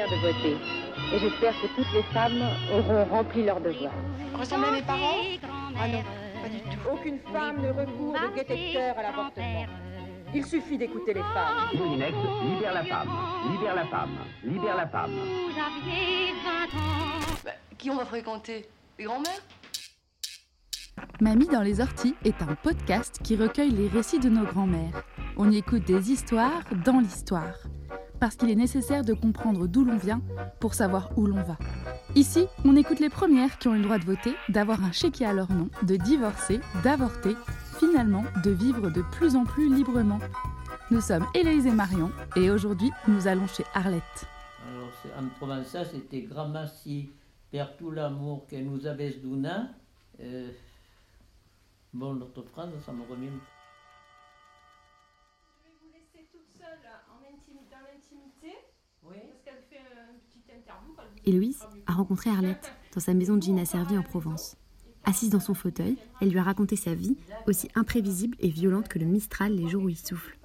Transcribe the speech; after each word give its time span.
De 0.00 0.16
voter. 0.16 0.56
Et 1.12 1.18
j'espère 1.18 1.52
que 1.60 1.66
toutes 1.76 1.92
les 1.92 2.02
femmes 2.04 2.42
auront 2.72 3.04
rempli 3.04 3.44
leur 3.44 3.60
devoir. 3.60 3.92
Ressemble 4.34 4.64
à 4.64 4.70
mes 4.72 4.82
parents? 4.82 5.18
Ah 5.78 5.86
non, 5.88 6.02
pas 6.42 6.48
du 6.48 6.58
tout. 6.62 6.90
Aucune 6.90 7.18
femme 7.32 7.60
ne 7.60 7.68
recourt 7.68 8.14
de 8.14 8.34
détecteur 8.34 8.98
à 8.98 9.02
l'avortement. 9.02 9.66
Il 10.34 10.46
suffit 10.46 10.78
d'écouter 10.78 11.12
les 11.12 11.20
femmes. 11.20 11.68
Moulinex, 11.74 12.14
libère 12.44 12.72
la 12.72 12.84
femme, 12.84 13.08
libère 13.52 13.74
la 13.76 13.86
femme, 13.86 14.16
libère 14.42 14.76
la 14.76 14.88
femme. 14.88 15.12
Bah, 17.44 17.50
qui 17.76 17.90
on 17.90 17.96
va 17.96 18.06
fréquenter? 18.06 18.68
Les 18.98 19.04
grands-mères? 19.04 19.42
Mamie 21.20 21.48
dans 21.48 21.62
les 21.62 21.80
orties 21.80 22.14
est 22.24 22.40
un 22.42 22.54
podcast 22.54 23.20
qui 23.22 23.36
recueille 23.36 23.70
les 23.70 23.88
récits 23.88 24.18
de 24.18 24.30
nos 24.30 24.44
grands-mères. 24.44 25.04
On 25.36 25.50
y 25.50 25.58
écoute 25.58 25.84
des 25.84 26.10
histoires 26.10 26.62
dans 26.84 27.00
l'histoire. 27.00 27.54
Parce 28.20 28.36
qu'il 28.36 28.50
est 28.50 28.54
nécessaire 28.54 29.02
de 29.02 29.14
comprendre 29.14 29.66
d'où 29.66 29.84
l'on 29.84 29.96
vient 29.96 30.20
pour 30.60 30.74
savoir 30.74 31.10
où 31.16 31.26
l'on 31.26 31.42
va. 31.42 31.56
Ici, 32.14 32.46
on 32.64 32.76
écoute 32.76 33.00
les 33.00 33.08
premières 33.08 33.58
qui 33.58 33.68
ont 33.68 33.72
le 33.72 33.82
droit 33.82 33.98
de 33.98 34.04
voter, 34.04 34.34
d'avoir 34.50 34.84
un 34.84 34.92
chéquier 34.92 35.26
à 35.26 35.32
leur 35.32 35.50
nom, 35.50 35.70
de 35.82 35.96
divorcer, 35.96 36.60
d'avorter, 36.84 37.34
finalement 37.78 38.24
de 38.44 38.50
vivre 38.50 38.90
de 38.90 39.02
plus 39.12 39.36
en 39.36 39.44
plus 39.44 39.74
librement. 39.74 40.18
Nous 40.90 41.00
sommes 41.00 41.26
Héloïse 41.34 41.66
et 41.66 41.70
Marion 41.70 42.10
et 42.36 42.50
aujourd'hui 42.50 42.90
nous 43.08 43.26
allons 43.26 43.46
chez 43.46 43.64
Arlette. 43.74 44.26
Alors, 44.68 44.90
en 45.18 45.28
provençal, 45.38 45.86
c'était 45.90 46.22
Gramassi 46.22 47.10
per 47.50 47.64
tout 47.78 47.90
l'amour 47.90 48.46
que 48.48 48.56
nous 48.56 48.86
avait 48.86 49.12
donné. 49.14 49.48
Euh, 50.20 50.50
bon, 51.94 52.20
phrase, 52.52 52.70
ça 52.84 52.92
me 52.92 53.02
revient. 53.10 53.30
Héloïse 61.24 61.66
a 61.86 61.92
rencontré 61.92 62.30
Arlette 62.30 62.72
dans 62.94 63.00
sa 63.00 63.14
maison 63.14 63.36
de 63.36 63.42
Gina 63.42 63.64
Servi 63.64 63.96
en 63.96 64.02
Provence. 64.02 64.56
Assise 65.04 65.30
dans 65.30 65.40
son 65.40 65.54
fauteuil, 65.54 65.96
elle 66.20 66.30
lui 66.30 66.38
a 66.38 66.42
raconté 66.42 66.76
sa 66.76 66.94
vie, 66.94 67.16
aussi 67.46 67.68
imprévisible 67.74 68.36
et 68.40 68.48
violente 68.48 68.88
que 68.88 68.98
le 68.98 69.06
Mistral 69.06 69.54
les 69.54 69.68
jours 69.68 69.84
où 69.84 69.88
il 69.88 69.96
souffle. 69.96 70.38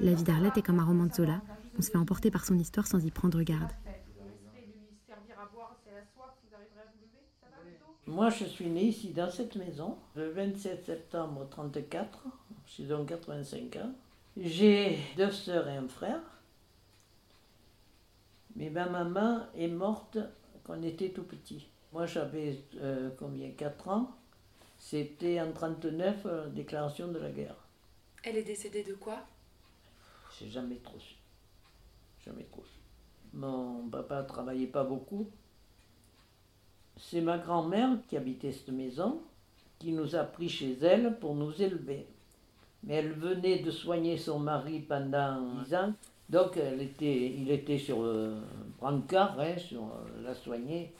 La 0.00 0.12
vie 0.12 0.24
d'Arlette 0.24 0.56
est 0.56 0.62
comme 0.62 0.80
un 0.80 0.84
roman 0.84 1.06
de 1.06 1.12
Zola. 1.12 1.40
On 1.78 1.82
se 1.82 1.90
fait 1.90 1.98
emporter 1.98 2.30
par 2.30 2.44
son 2.44 2.58
histoire 2.58 2.86
sans 2.86 3.04
y 3.04 3.10
prendre 3.10 3.42
garde. 3.42 3.70
Moi, 8.06 8.30
je 8.30 8.44
suis 8.44 8.68
née 8.68 8.84
ici, 8.84 9.12
dans 9.12 9.30
cette 9.30 9.56
maison, 9.56 9.96
le 10.14 10.30
27 10.30 10.84
septembre 10.84 11.46
34. 11.50 12.24
J'ai 12.66 12.84
donc 12.84 13.08
85 13.08 13.76
ans. 13.76 13.92
J'ai 14.36 14.98
deux 15.16 15.30
sœurs 15.30 15.68
et 15.68 15.76
un 15.76 15.88
frère. 15.88 16.20
Mais 18.56 18.70
ma 18.70 18.88
maman 18.88 19.40
est 19.56 19.68
morte 19.68 20.18
quand 20.64 20.74
on 20.78 20.82
était 20.82 21.10
tout 21.10 21.24
petit. 21.24 21.68
Moi, 21.92 22.06
j'avais 22.06 22.58
euh, 22.80 23.10
combien? 23.18 23.50
4 23.50 23.88
ans. 23.88 24.10
C'était 24.78 25.40
en 25.40 25.52
39, 25.52 26.16
euh, 26.26 26.48
déclaration 26.48 27.08
de 27.08 27.18
la 27.18 27.30
guerre. 27.30 27.56
Elle 28.22 28.36
est 28.36 28.42
décédée 28.42 28.82
de 28.82 28.94
quoi? 28.94 29.18
J'ai 30.38 30.50
jamais 30.50 30.76
trop 30.76 30.98
su. 30.98 31.14
Jamais 32.24 32.44
trop 32.44 32.64
su. 32.64 32.80
Mon 33.32 33.88
papa 33.88 34.22
travaillait 34.22 34.66
pas 34.66 34.84
beaucoup. 34.84 35.28
C'est 36.96 37.20
ma 37.20 37.38
grand-mère 37.38 37.98
qui 38.08 38.16
habitait 38.16 38.52
cette 38.52 38.68
maison, 38.70 39.20
qui 39.78 39.92
nous 39.92 40.16
a 40.16 40.24
pris 40.24 40.48
chez 40.48 40.78
elle 40.80 41.18
pour 41.18 41.34
nous 41.34 41.60
élever. 41.60 42.06
Mais 42.82 42.94
elle 42.94 43.12
venait 43.12 43.60
de 43.60 43.70
soigner 43.70 44.16
son 44.16 44.38
mari 44.38 44.80
pendant 44.80 45.40
10 45.64 45.74
ans. 45.74 45.92
Donc 46.28 46.56
elle 46.56 46.80
était, 46.82 47.30
il 47.30 47.50
était 47.50 47.78
sur 47.78 48.02
le 48.02 48.36
brancard, 48.78 49.38
hein, 49.40 49.56
sur 49.58 49.82
euh, 49.82 50.22
la 50.22 50.34
soigner. 50.34 50.92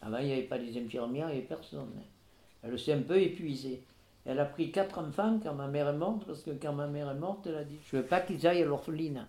Avant, 0.00 0.18
il 0.18 0.26
n'y 0.26 0.32
avait 0.32 0.42
pas 0.42 0.58
les 0.58 0.78
infirmières, 0.78 1.28
il 1.30 1.32
n'y 1.32 1.38
avait 1.38 1.46
personne. 1.46 1.90
hein. 1.98 2.02
Elle 2.62 2.78
s'est 2.78 2.92
un 2.92 3.02
peu 3.02 3.20
épuisée. 3.20 3.82
Elle 4.24 4.40
a 4.40 4.44
pris 4.44 4.70
quatre 4.72 4.98
enfants 4.98 5.40
quand 5.42 5.54
ma 5.54 5.68
mère 5.68 5.88
est 5.88 5.96
morte, 5.96 6.24
parce 6.26 6.42
que 6.42 6.50
quand 6.50 6.72
ma 6.72 6.86
mère 6.86 7.10
est 7.10 7.14
morte, 7.14 7.46
elle 7.46 7.56
a 7.56 7.64
dit 7.64 7.78
Je 7.84 7.96
veux 7.96 8.04
pas 8.04 8.20
qu'ils 8.20 8.46
aillent 8.46 8.62
à 8.62 8.66
l'orphelinat. 8.66 9.28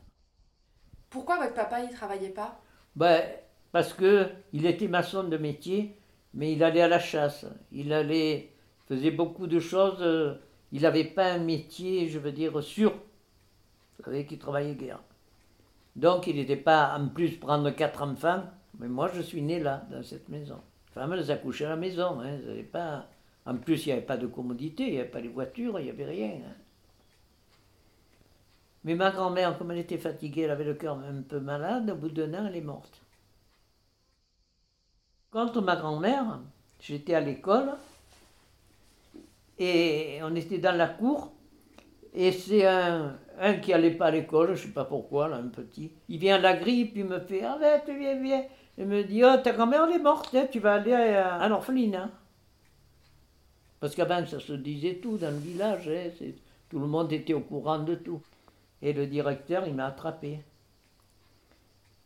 Pourquoi 1.09 1.37
votre 1.37 1.53
papa 1.53 1.81
il 1.83 1.89
travaillait 1.91 2.29
pas? 2.29 2.59
Ben, 2.95 3.23
parce 3.71 3.93
que 3.93 4.27
il 4.53 4.65
était 4.65 4.87
maçon 4.87 5.23
de 5.23 5.37
métier, 5.37 5.95
mais 6.33 6.53
il 6.53 6.63
allait 6.63 6.81
à 6.81 6.87
la 6.87 6.99
chasse. 6.99 7.45
Il 7.71 7.93
allait, 7.93 8.51
faisait 8.87 9.11
beaucoup 9.11 9.47
de 9.47 9.59
choses. 9.59 9.97
euh, 10.01 10.35
Il 10.71 10.81
n'avait 10.83 11.03
pas 11.05 11.31
un 11.33 11.39
métier, 11.39 12.07
je 12.09 12.19
veux 12.19 12.31
dire, 12.31 12.61
sûr. 12.63 12.93
Vous 13.99 14.05
savez 14.05 14.25
qu'il 14.25 14.39
travaillait 14.39 14.75
guère. 14.75 14.99
Donc, 15.95 16.25
il 16.27 16.37
n'était 16.37 16.55
pas, 16.55 16.97
en 16.97 17.09
plus, 17.09 17.37
prendre 17.37 17.69
quatre 17.71 18.01
enfants. 18.01 18.43
Mais 18.79 18.87
moi, 18.87 19.11
je 19.13 19.21
suis 19.21 19.41
né 19.41 19.59
là, 19.59 19.85
dans 19.91 20.01
cette 20.01 20.29
maison. 20.29 20.59
Les 20.87 20.93
femmes, 20.93 21.13
elles 21.13 21.29
accouchaient 21.29 21.65
à 21.65 21.69
la 21.69 21.75
maison. 21.75 22.19
Hein, 22.21 22.37
pas... 22.71 23.07
En 23.45 23.57
plus, 23.57 23.85
il 23.85 23.89
n'y 23.89 23.93
avait 23.93 24.01
pas 24.05 24.17
de 24.17 24.27
commodité, 24.27 24.83
il 24.87 24.93
n'y 24.93 24.99
avait 24.99 25.09
pas 25.09 25.21
les 25.21 25.29
voitures, 25.29 25.79
il 25.79 25.85
n'y 25.85 25.89
avait 25.89 26.05
rien. 26.05 26.31
hein. 26.47 26.55
Mais 28.83 28.95
ma 28.95 29.11
grand-mère, 29.11 29.57
comme 29.57 29.71
elle 29.71 29.79
était 29.79 29.97
fatiguée, 29.97 30.43
elle 30.43 30.51
avait 30.51 30.63
le 30.63 30.75
cœur 30.75 30.99
un 30.99 31.21
peu 31.21 31.39
malade, 31.39 31.89
au 31.89 31.95
bout 31.95 32.09
d'un 32.09 32.33
an, 32.33 32.45
elle 32.47 32.55
est 32.55 32.61
morte. 32.61 33.01
Contre 35.31 35.61
ma 35.61 35.75
grand-mère, 35.75 36.39
j'étais 36.79 37.13
à 37.13 37.19
l'école 37.19 37.71
et 39.57 40.19
on 40.23 40.33
était 40.35 40.59
dans 40.59 40.75
la 40.75 40.87
cour 40.87 41.33
et 42.13 42.31
c'est 42.31 42.65
un, 42.65 43.17
un 43.39 43.55
qui 43.55 43.73
allait 43.73 43.91
pas 43.91 44.07
à 44.07 44.11
l'école, 44.11 44.55
je 44.55 44.63
sais 44.63 44.73
pas 44.73 44.85
pourquoi, 44.85 45.27
là, 45.27 45.37
un 45.37 45.47
petit. 45.47 45.91
Il 46.09 46.19
vient 46.19 46.35
à 46.35 46.39
la 46.39 46.55
puis 46.55 46.91
il 46.95 47.05
me 47.05 47.19
fait 47.19 47.43
Arrête, 47.43 47.85
viens, 47.87 48.21
viens. 48.21 48.43
Il 48.77 48.85
me 48.85 49.03
dit 49.03 49.23
Oh, 49.23 49.37
ta 49.43 49.51
grand-mère 49.51 49.85
elle 49.87 49.95
est 49.95 50.03
morte, 50.03 50.33
hein, 50.35 50.47
tu 50.51 50.59
vas 50.59 50.75
aller 50.75 50.93
à, 50.93 51.35
à 51.35 51.49
l'orphelinat. 51.49 52.09
Parce 53.79 53.95
qu'avant 53.95 54.25
ça 54.25 54.39
se 54.39 54.53
disait 54.53 54.95
tout 54.95 55.17
dans 55.17 55.31
le 55.31 55.37
village, 55.37 55.89
hein, 55.89 56.09
tout 56.69 56.79
le 56.79 56.87
monde 56.87 57.11
était 57.11 57.33
au 57.33 57.41
courant 57.41 57.79
de 57.79 57.95
tout. 57.95 58.21
Et 58.81 58.93
le 58.93 59.07
directeur, 59.07 59.67
il 59.67 59.73
m'a 59.73 59.87
attrapé. 59.87 60.39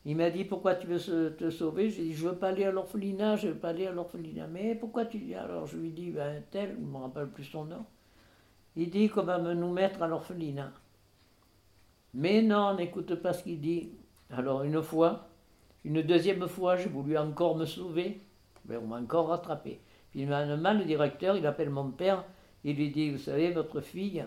Il 0.06 0.18
m'a 0.18 0.30
dit 0.30 0.44
pourquoi 0.44 0.76
tu 0.76 0.88
veux 0.88 1.36
te 1.36 1.50
sauver? 1.50 1.90
J'ai 1.90 2.04
dit 2.04 2.14
je 2.14 2.28
veux 2.28 2.36
pas 2.36 2.50
aller 2.50 2.66
à 2.66 2.72
l'orphelinat, 2.72 3.38
je 3.38 3.48
veux 3.50 3.56
pas 3.56 3.70
aller 3.70 3.88
à 3.88 3.92
l'orphelinat. 3.92 4.48
Mais 4.48 4.76
pourquoi 4.76 5.06
tu 5.06 5.34
Alors 5.36 5.66
je 5.66 5.78
lui 5.78 5.92
dis 5.92 6.12
ben 6.12 6.44
tel, 6.52 6.76
je 6.80 6.86
me 6.86 6.98
rappelle 6.98 7.30
plus 7.30 7.46
son 7.46 7.66
nom. 7.66 7.86
Il 8.76 8.90
dit 8.90 9.10
qu'on 9.10 9.24
va 9.24 9.38
nous 9.38 9.72
mettre 9.72 10.02
à 10.02 10.08
l'orphelinat. 10.08 10.72
Mais 12.14 12.42
non, 12.42 12.70
on 12.72 12.76
n'écoute 12.76 13.16
pas 13.16 13.34
ce 13.34 13.44
qu'il 13.44 13.60
dit. 13.60 13.92
Alors 14.30 14.64
une 14.64 14.82
fois, 14.82 15.28
une 15.86 16.02
deuxième 16.02 16.48
fois, 16.48 16.76
j'ai 16.76 16.90
voulu 16.90 17.18
encore 17.18 17.56
me 17.58 17.66
sauver. 17.66 18.22
Ben, 18.66 18.80
on 18.82 18.88
m'a 18.88 18.98
encore 18.98 19.28
rattrapé. 19.28 19.82
Finalement, 20.12 20.74
le 20.74 20.86
directeur, 20.86 21.36
il 21.36 21.46
appelle 21.46 21.70
mon 21.70 21.92
père, 21.92 22.24
il 22.64 22.76
lui 22.76 22.92
dit, 22.92 23.10
vous 23.10 23.18
savez, 23.18 23.52
votre 23.52 23.82
fille, 23.82 24.24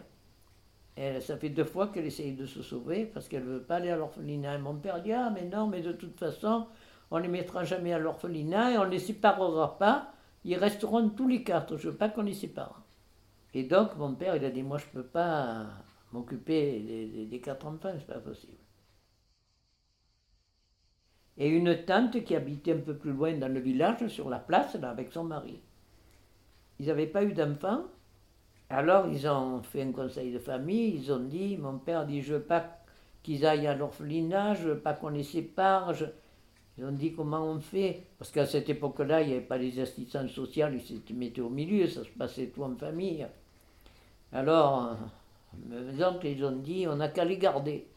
ça 1.21 1.37
fait 1.37 1.51
deux 1.51 1.65
fois 1.65 1.89
qu'elle 1.89 2.07
essaye 2.07 2.33
de 2.33 2.47
se 2.47 2.63
sauver 2.63 3.05
parce 3.05 3.29
qu'elle 3.29 3.45
ne 3.45 3.51
veut 3.51 3.63
pas 3.63 3.77
aller 3.77 3.91
à 3.91 3.97
l'orphelinat. 3.97 4.55
Et 4.55 4.59
mon 4.59 4.75
père 4.75 5.03
dit 5.03 5.13
Ah, 5.13 5.31
mais 5.33 5.45
non, 5.45 5.67
mais 5.67 5.83
de 5.83 5.93
toute 5.93 6.19
façon, 6.19 6.67
on 7.11 7.19
ne 7.19 7.23
les 7.23 7.29
mettra 7.29 7.65
jamais 7.65 7.93
à 7.93 7.99
l'orphelinat 7.99 8.73
et 8.73 8.79
on 8.79 8.87
ne 8.87 8.91
les 8.91 8.99
séparera 8.99 9.79
pas. 9.79 10.13
Ils 10.45 10.57
resteront 10.57 11.11
tous 11.11 11.29
les 11.29 11.43
quatre. 11.43 11.77
Je 11.77 11.87
ne 11.87 11.93
veux 11.93 11.99
pas 11.99 12.09
qu'on 12.09 12.23
les 12.23 12.35
sépare. 12.35 12.83
Et 13.53 13.65
donc, 13.65 13.97
mon 13.97 14.15
père, 14.15 14.37
il 14.37 14.45
a 14.45 14.51
dit 14.51 14.63
Moi, 14.63 14.79
je 14.79 14.87
ne 14.87 15.03
peux 15.03 15.09
pas 15.09 15.67
m'occuper 16.13 16.81
des, 16.81 17.07
des- 17.07 17.27
des 17.27 17.41
quatre 17.41 17.67
enfants, 17.67 17.93
c'est 17.99 18.07
pas 18.07 18.21
possible. 18.21 18.59
Et 21.39 21.49
une 21.49 21.85
tante 21.85 22.25
qui 22.25 22.35
habitait 22.35 22.73
un 22.73 22.81
peu 22.81 22.97
plus 22.97 23.13
loin 23.13 23.33
dans 23.39 23.47
le 23.47 23.61
village, 23.61 24.09
sur 24.09 24.29
la 24.29 24.41
place, 24.41 24.75
là, 24.75 24.91
avec 24.91 25.13
son 25.13 25.23
mari. 25.23 25.63
Ils 26.79 26.87
n'avaient 26.87 27.07
pas 27.07 27.23
eu 27.25 27.33
d'enfants. 27.35 27.85
Alors, 28.71 29.09
ils 29.09 29.29
ont 29.29 29.63
fait 29.63 29.83
un 29.83 29.93
conseil 29.93 30.33
de 30.33 30.39
famille, 30.41 30.95
ils 30.97 31.13
ont 31.13 31.21
dit, 31.21 31.57
mon 31.59 31.79
père 31.79 32.07
dit, 32.07 32.23
je 32.23 32.35
veux 32.35 32.43
pas 32.43 32.79
qu'ils 33.23 33.47
aillent 33.47 33.67
à 33.69 33.75
l'orphelinage, 33.77 34.73
pas 34.85 34.95
qu'on 34.95 35.11
les 35.11 35.25
sépare. 35.25 35.95
Je- 35.95 36.07
Ils 36.79 36.85
ont 36.87 36.93
dit 36.93 37.15
comment 37.15 37.45
on 37.45 37.61
fait? 37.61 38.05
Parce 38.19 38.31
qu'à 38.33 38.47
cette 38.47 38.69
époque-là, 38.71 39.23
il 39.23 39.29
n'y 39.29 39.35
avait 39.35 39.45
pas 39.47 39.59
les 39.59 39.81
assistantes 39.81 40.31
sociales, 40.31 40.75
ils 40.77 40.83
s'étaient 40.83 41.15
mis 41.15 41.33
au 41.41 41.51
milieu, 41.51 41.89
ça 41.89 42.05
se 42.05 42.11
passait 42.11 42.49
tout 42.49 42.65
en 42.65 42.77
famille. 42.77 43.27
Alors, 44.33 44.97
mes 45.69 46.05
oncles, 46.05 46.27
ils 46.27 46.45
ont 46.45 46.57
dit, 46.57 46.87
on 46.89 46.97
n'a 46.97 47.09
qu'à 47.09 47.25
les 47.25 47.39
garder. 47.39 47.89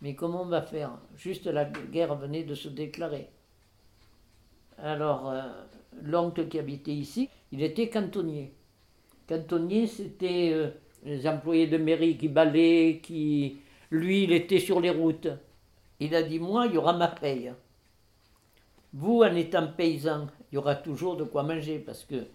Mais 0.00 0.14
comment 0.14 0.42
on 0.42 0.46
va 0.46 0.62
faire? 0.62 0.98
Juste 1.16 1.46
la 1.46 1.64
guerre 1.64 2.14
venait 2.16 2.44
de 2.44 2.54
se 2.54 2.68
déclarer. 2.68 3.28
Alors, 4.78 5.30
euh, 5.30 5.42
l'oncle 6.02 6.48
qui 6.48 6.58
habitait 6.58 6.92
ici, 6.92 7.28
il 7.52 7.62
était 7.62 7.88
cantonnier. 7.88 8.52
Cantonnier, 9.28 9.86
c'était 9.86 10.50
euh, 10.52 10.70
les 11.04 11.26
employés 11.26 11.66
de 11.66 11.78
mairie 11.78 12.16
qui 12.16 12.28
balaient, 12.28 13.00
qui... 13.02 13.58
Lui, 13.90 14.24
il 14.24 14.32
était 14.32 14.58
sur 14.58 14.80
les 14.80 14.90
routes. 14.90 15.28
Il 16.00 16.14
a 16.14 16.22
dit, 16.22 16.38
moi, 16.38 16.66
il 16.66 16.74
y 16.74 16.78
aura 16.78 16.94
ma 16.94 17.08
paye. 17.08 17.52
Vous, 18.94 19.22
en 19.22 19.34
étant 19.34 19.68
paysan, 19.68 20.26
il 20.50 20.56
y 20.56 20.58
aura 20.58 20.74
toujours 20.74 21.16
de 21.16 21.24
quoi 21.24 21.42
manger 21.42 21.78
parce 21.78 22.04
que 22.04 22.26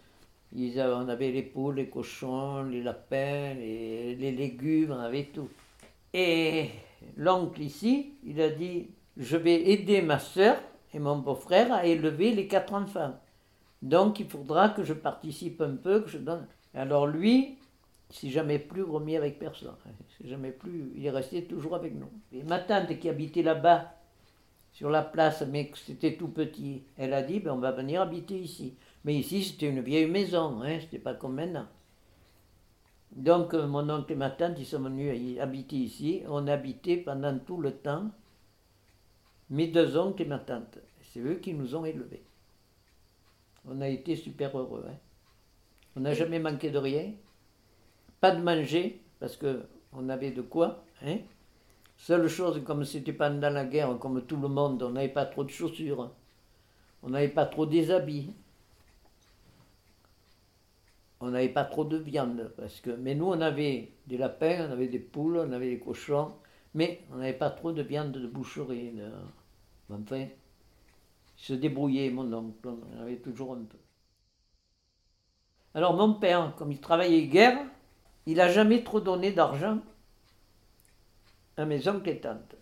ils 0.54 0.80
avaient- 0.80 0.94
on 0.94 1.10
avait 1.10 1.32
les 1.32 1.44
poules, 1.44 1.76
les 1.76 1.90
cochons, 1.90 2.64
les 2.64 2.82
lapins, 2.82 3.54
les, 3.54 4.32
légumes, 4.32 4.92
on 4.92 5.00
avait 5.00 5.26
tout. 5.26 5.50
Et 6.14 6.70
l'oncle 7.16 7.62
ici, 7.62 8.14
il 8.26 8.42
a 8.42 8.50
dit, 8.50 8.88
je 9.18 9.38
vais 9.38 9.70
aider 9.72 10.02
ma 10.02 10.20
soeur 10.20 10.58
et 10.94 11.00
mon 11.00 11.18
beau-frère 11.18 11.72
à 11.74 11.86
élever 11.86 12.34
les 12.34 12.48
quatre 12.48 12.74
enfants. 12.74 13.14
Donc 13.82 14.20
il 14.20 14.28
faudra 14.28 14.70
que 14.70 14.84
je 14.84 14.94
participe 14.94 15.62
un 15.62 15.76
peu, 15.76 16.02
que 16.02 16.10
je 16.10 16.18
donne. 16.18 16.48
Alors 16.74 17.08
lui, 17.08 17.58
il 18.10 18.16
s'est 18.16 18.30
jamais 18.30 18.60
plus 18.60 18.84
remis 18.84 19.18
avec 19.18 19.38
personne. 19.38 19.76
Il 20.22 20.30
jamais 20.30 20.52
plus, 20.52 20.92
il 20.96 21.06
est 21.06 21.12
resté 21.12 21.44
toujours 21.44 21.76
avec 21.76 21.94
nous. 21.94 22.10
Et 22.34 22.44
ma 22.44 22.60
tante 22.60 22.98
qui 23.00 23.10
habitait 23.10 23.44
là-bas, 23.44 23.94
sur 24.78 24.92
la 24.92 25.02
place, 25.02 25.44
mais 25.50 25.70
que 25.70 25.78
c'était 25.80 26.14
tout 26.14 26.28
petit, 26.28 26.84
elle 26.98 27.14
a 27.16 27.24
dit, 27.24 27.40
ben, 27.40 27.54
on 27.54 27.58
va 27.58 27.72
venir 27.72 28.00
habiter 28.00 28.38
ici. 28.38 28.76
Mais 29.08 29.16
ici, 29.16 29.42
c'était 29.42 29.70
une 29.70 29.80
vieille 29.80 30.12
maison, 30.12 30.62
hein, 30.62 30.80
c'était 30.82 31.00
pas 31.00 31.14
comme 31.14 31.36
maintenant. 31.36 31.66
Donc 33.14 33.54
euh, 33.54 33.66
mon 33.66 33.90
oncle 33.90 34.12
et 34.12 34.16
ma 34.18 34.30
tante, 34.30 34.60
ils 34.60 34.66
sont 34.66 34.82
venus 34.82 35.40
habiter 35.40 35.78
ici. 35.78 36.24
On 36.28 36.46
a 36.46 36.52
habité 36.52 36.98
pendant 36.98 37.40
tout 37.40 37.62
le 37.62 37.72
temps, 37.72 38.12
mes 39.50 39.68
deux 39.68 39.96
oncles 39.96 40.24
et 40.24 40.26
ma 40.26 40.40
tante. 40.40 40.80
C'est 41.04 41.22
eux 41.22 41.36
qui 41.36 41.54
nous 41.54 41.74
ont 41.74 41.86
élevés. 41.86 42.22
On 43.66 43.80
a 43.80 43.88
été 43.88 44.18
super 44.18 44.58
heureux. 44.60 44.84
hein. 44.90 44.98
On 45.96 46.02
n'a 46.02 46.14
jamais 46.14 46.40
manqué 46.40 46.70
de 46.70 46.78
rien. 46.78 47.14
Pas 48.20 48.32
de 48.32 48.42
manger, 48.42 49.02
parce 49.22 49.38
que 49.38 49.64
on 49.94 50.10
avait 50.10 50.32
de 50.32 50.42
quoi. 50.42 50.84
Hein. 51.02 51.20
Seule 51.96 52.28
chose, 52.28 52.62
comme 52.66 52.84
c'était 52.84 53.14
pendant 53.14 53.52
la 53.52 53.64
guerre, 53.64 53.98
comme 54.00 54.22
tout 54.26 54.36
le 54.36 54.50
monde, 54.50 54.84
on 54.84 54.90
n'avait 54.90 55.08
pas 55.08 55.26
trop 55.26 55.46
de 55.46 55.50
chaussures. 55.50 56.12
On 57.04 57.10
n'avait 57.12 57.30
pas 57.30 57.46
trop 57.46 57.66
des 57.66 57.90
habits. 57.90 58.34
On 61.20 61.30
n'avait 61.32 61.50
pas 61.50 61.66
trop 61.66 61.86
de 61.86 61.98
viande. 61.98 62.52
Parce 62.58 62.80
que, 62.82 62.92
mais 62.92 63.16
nous, 63.16 63.26
on 63.28 63.42
avait 63.42 63.92
des 64.08 64.18
lapins, 64.18 64.68
on 64.68 64.72
avait 64.72 64.88
des 64.88 65.00
poules, 65.00 65.38
on 65.38 65.52
avait 65.52 65.70
des 65.70 65.80
cochons. 65.80 66.34
Mais 66.74 67.02
on 67.12 67.18
n'avait 67.18 67.34
pas 67.34 67.50
trop 67.50 67.72
de 67.72 67.82
viande 67.82 68.12
de 68.12 68.28
boucherie. 68.28 68.92
de- 68.92 69.12
Enfin, 69.90 70.28
se 71.38 71.54
débrouillait, 71.54 72.10
mon 72.10 72.32
oncle. 72.34 72.68
On 72.68 73.02
avait 73.02 73.18
toujours 73.18 73.54
un 73.54 73.64
peu. 73.64 73.78
Alors 75.74 75.96
mon 75.96 76.16
père, 76.16 76.54
comme 76.58 76.72
il 76.72 76.80
travaillait 76.82 77.28
guerre, 77.28 77.60
il 78.26 78.38
n'a 78.38 78.50
jamais 78.50 78.84
trop 78.84 79.00
donné 79.00 79.32
d'argent 79.32 79.80
à 81.56 81.66
mes 81.66 81.88
oncles 81.88 82.10
et 82.10 82.20
tantes. 82.20 82.56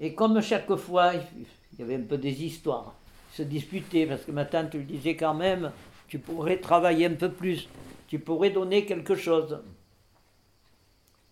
Et 0.00 0.14
comme 0.14 0.40
chaque 0.40 0.74
fois, 0.74 1.12
il 1.14 1.46
y 1.78 1.82
avait 1.82 1.96
un 1.96 2.02
peu 2.02 2.18
des 2.18 2.44
histoires, 2.44 2.94
se 3.32 3.42
disputaient, 3.42 4.06
parce 4.06 4.24
que 4.24 4.32
ma 4.32 4.44
tante 4.44 4.74
lui 4.74 4.84
disait 4.84 5.16
quand 5.16 5.34
même, 5.34 5.70
tu 6.08 6.18
pourrais 6.18 6.58
travailler 6.58 7.06
un 7.06 7.14
peu 7.14 7.30
plus, 7.32 7.68
tu 8.08 8.18
pourrais 8.18 8.50
donner 8.50 8.86
quelque 8.86 9.14
chose. 9.14 9.60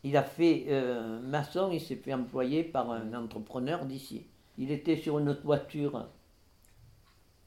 Il 0.04 0.16
a 0.16 0.22
fait 0.22 0.64
euh, 0.68 1.20
maçon, 1.20 1.70
il 1.72 1.80
s'est 1.80 1.96
fait 1.96 2.12
employer 2.12 2.64
par 2.64 2.90
un 2.90 3.14
entrepreneur 3.14 3.84
d'ici. 3.84 4.26
Il 4.58 4.70
était 4.70 4.96
sur 4.96 5.18
une 5.18 5.36
toiture 5.36 6.08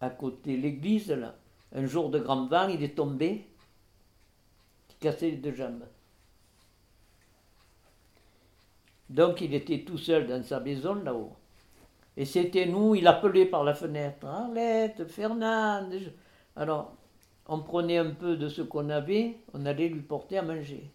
à 0.01 0.09
côté 0.09 0.55
de 0.55 0.61
l'église, 0.61 1.11
là. 1.11 1.35
Un 1.73 1.85
jour 1.85 2.09
de 2.09 2.19
grand 2.19 2.47
vent, 2.47 2.69
il 2.69 2.81
est 2.83 2.95
tombé, 2.95 3.45
il 4.89 4.95
cassé 4.97 5.31
les 5.31 5.37
deux 5.37 5.53
jambes. 5.53 5.83
Donc 9.09 9.41
il 9.41 9.53
était 9.53 9.81
tout 9.81 9.97
seul 9.97 10.27
dans 10.27 10.41
sa 10.43 10.59
maison 10.59 10.95
là-haut. 10.95 11.33
Et 12.17 12.25
c'était 12.25 12.65
nous, 12.65 12.95
il 12.95 13.07
appelait 13.07 13.45
par 13.45 13.63
la 13.63 13.73
fenêtre, 13.73 14.25
Arlette, 14.25 15.05
Fernande. 15.07 16.13
Alors, 16.55 16.95
on 17.47 17.59
prenait 17.59 17.97
un 17.97 18.11
peu 18.11 18.37
de 18.37 18.49
ce 18.49 18.61
qu'on 18.61 18.89
avait, 18.89 19.37
on 19.53 19.65
allait 19.65 19.89
lui 19.89 20.01
porter 20.01 20.37
à 20.37 20.41
manger. 20.41 20.89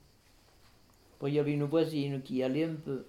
Il 1.26 1.34
y 1.34 1.38
avait 1.38 1.52
une 1.52 1.64
voisine 1.64 2.22
qui 2.22 2.42
allait 2.42 2.64
un 2.64 2.74
peu. 2.74 3.04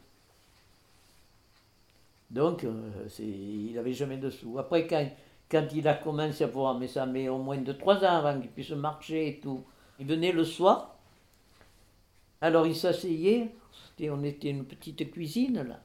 Donc, 2.29 2.63
euh, 2.63 2.89
il 3.19 3.73
n'avait 3.73 3.93
jamais 3.93 4.17
de 4.17 4.29
sous. 4.29 4.57
Après, 4.59 4.87
quand, 4.87 5.67
il 5.73 5.87
a 5.87 5.95
commencé 5.95 6.43
à 6.43 6.47
voir, 6.47 6.77
mais 6.77 6.87
ça 6.87 7.05
met 7.05 7.29
au 7.29 7.37
moins 7.37 7.57
de 7.57 7.73
trois 7.73 7.97
ans 8.05 8.17
avant 8.17 8.39
qu'il 8.39 8.49
puisse 8.49 8.71
marcher 8.71 9.27
et 9.27 9.39
tout, 9.39 9.63
il 9.99 10.05
venait 10.05 10.31
le 10.31 10.45
soir, 10.45 10.97
alors 12.39 12.65
il 12.65 12.75
s'asseyait, 12.75 13.53
on 14.09 14.23
était 14.23 14.49
une 14.49 14.65
petite 14.65 15.11
cuisine 15.11 15.61
là. 15.61 15.79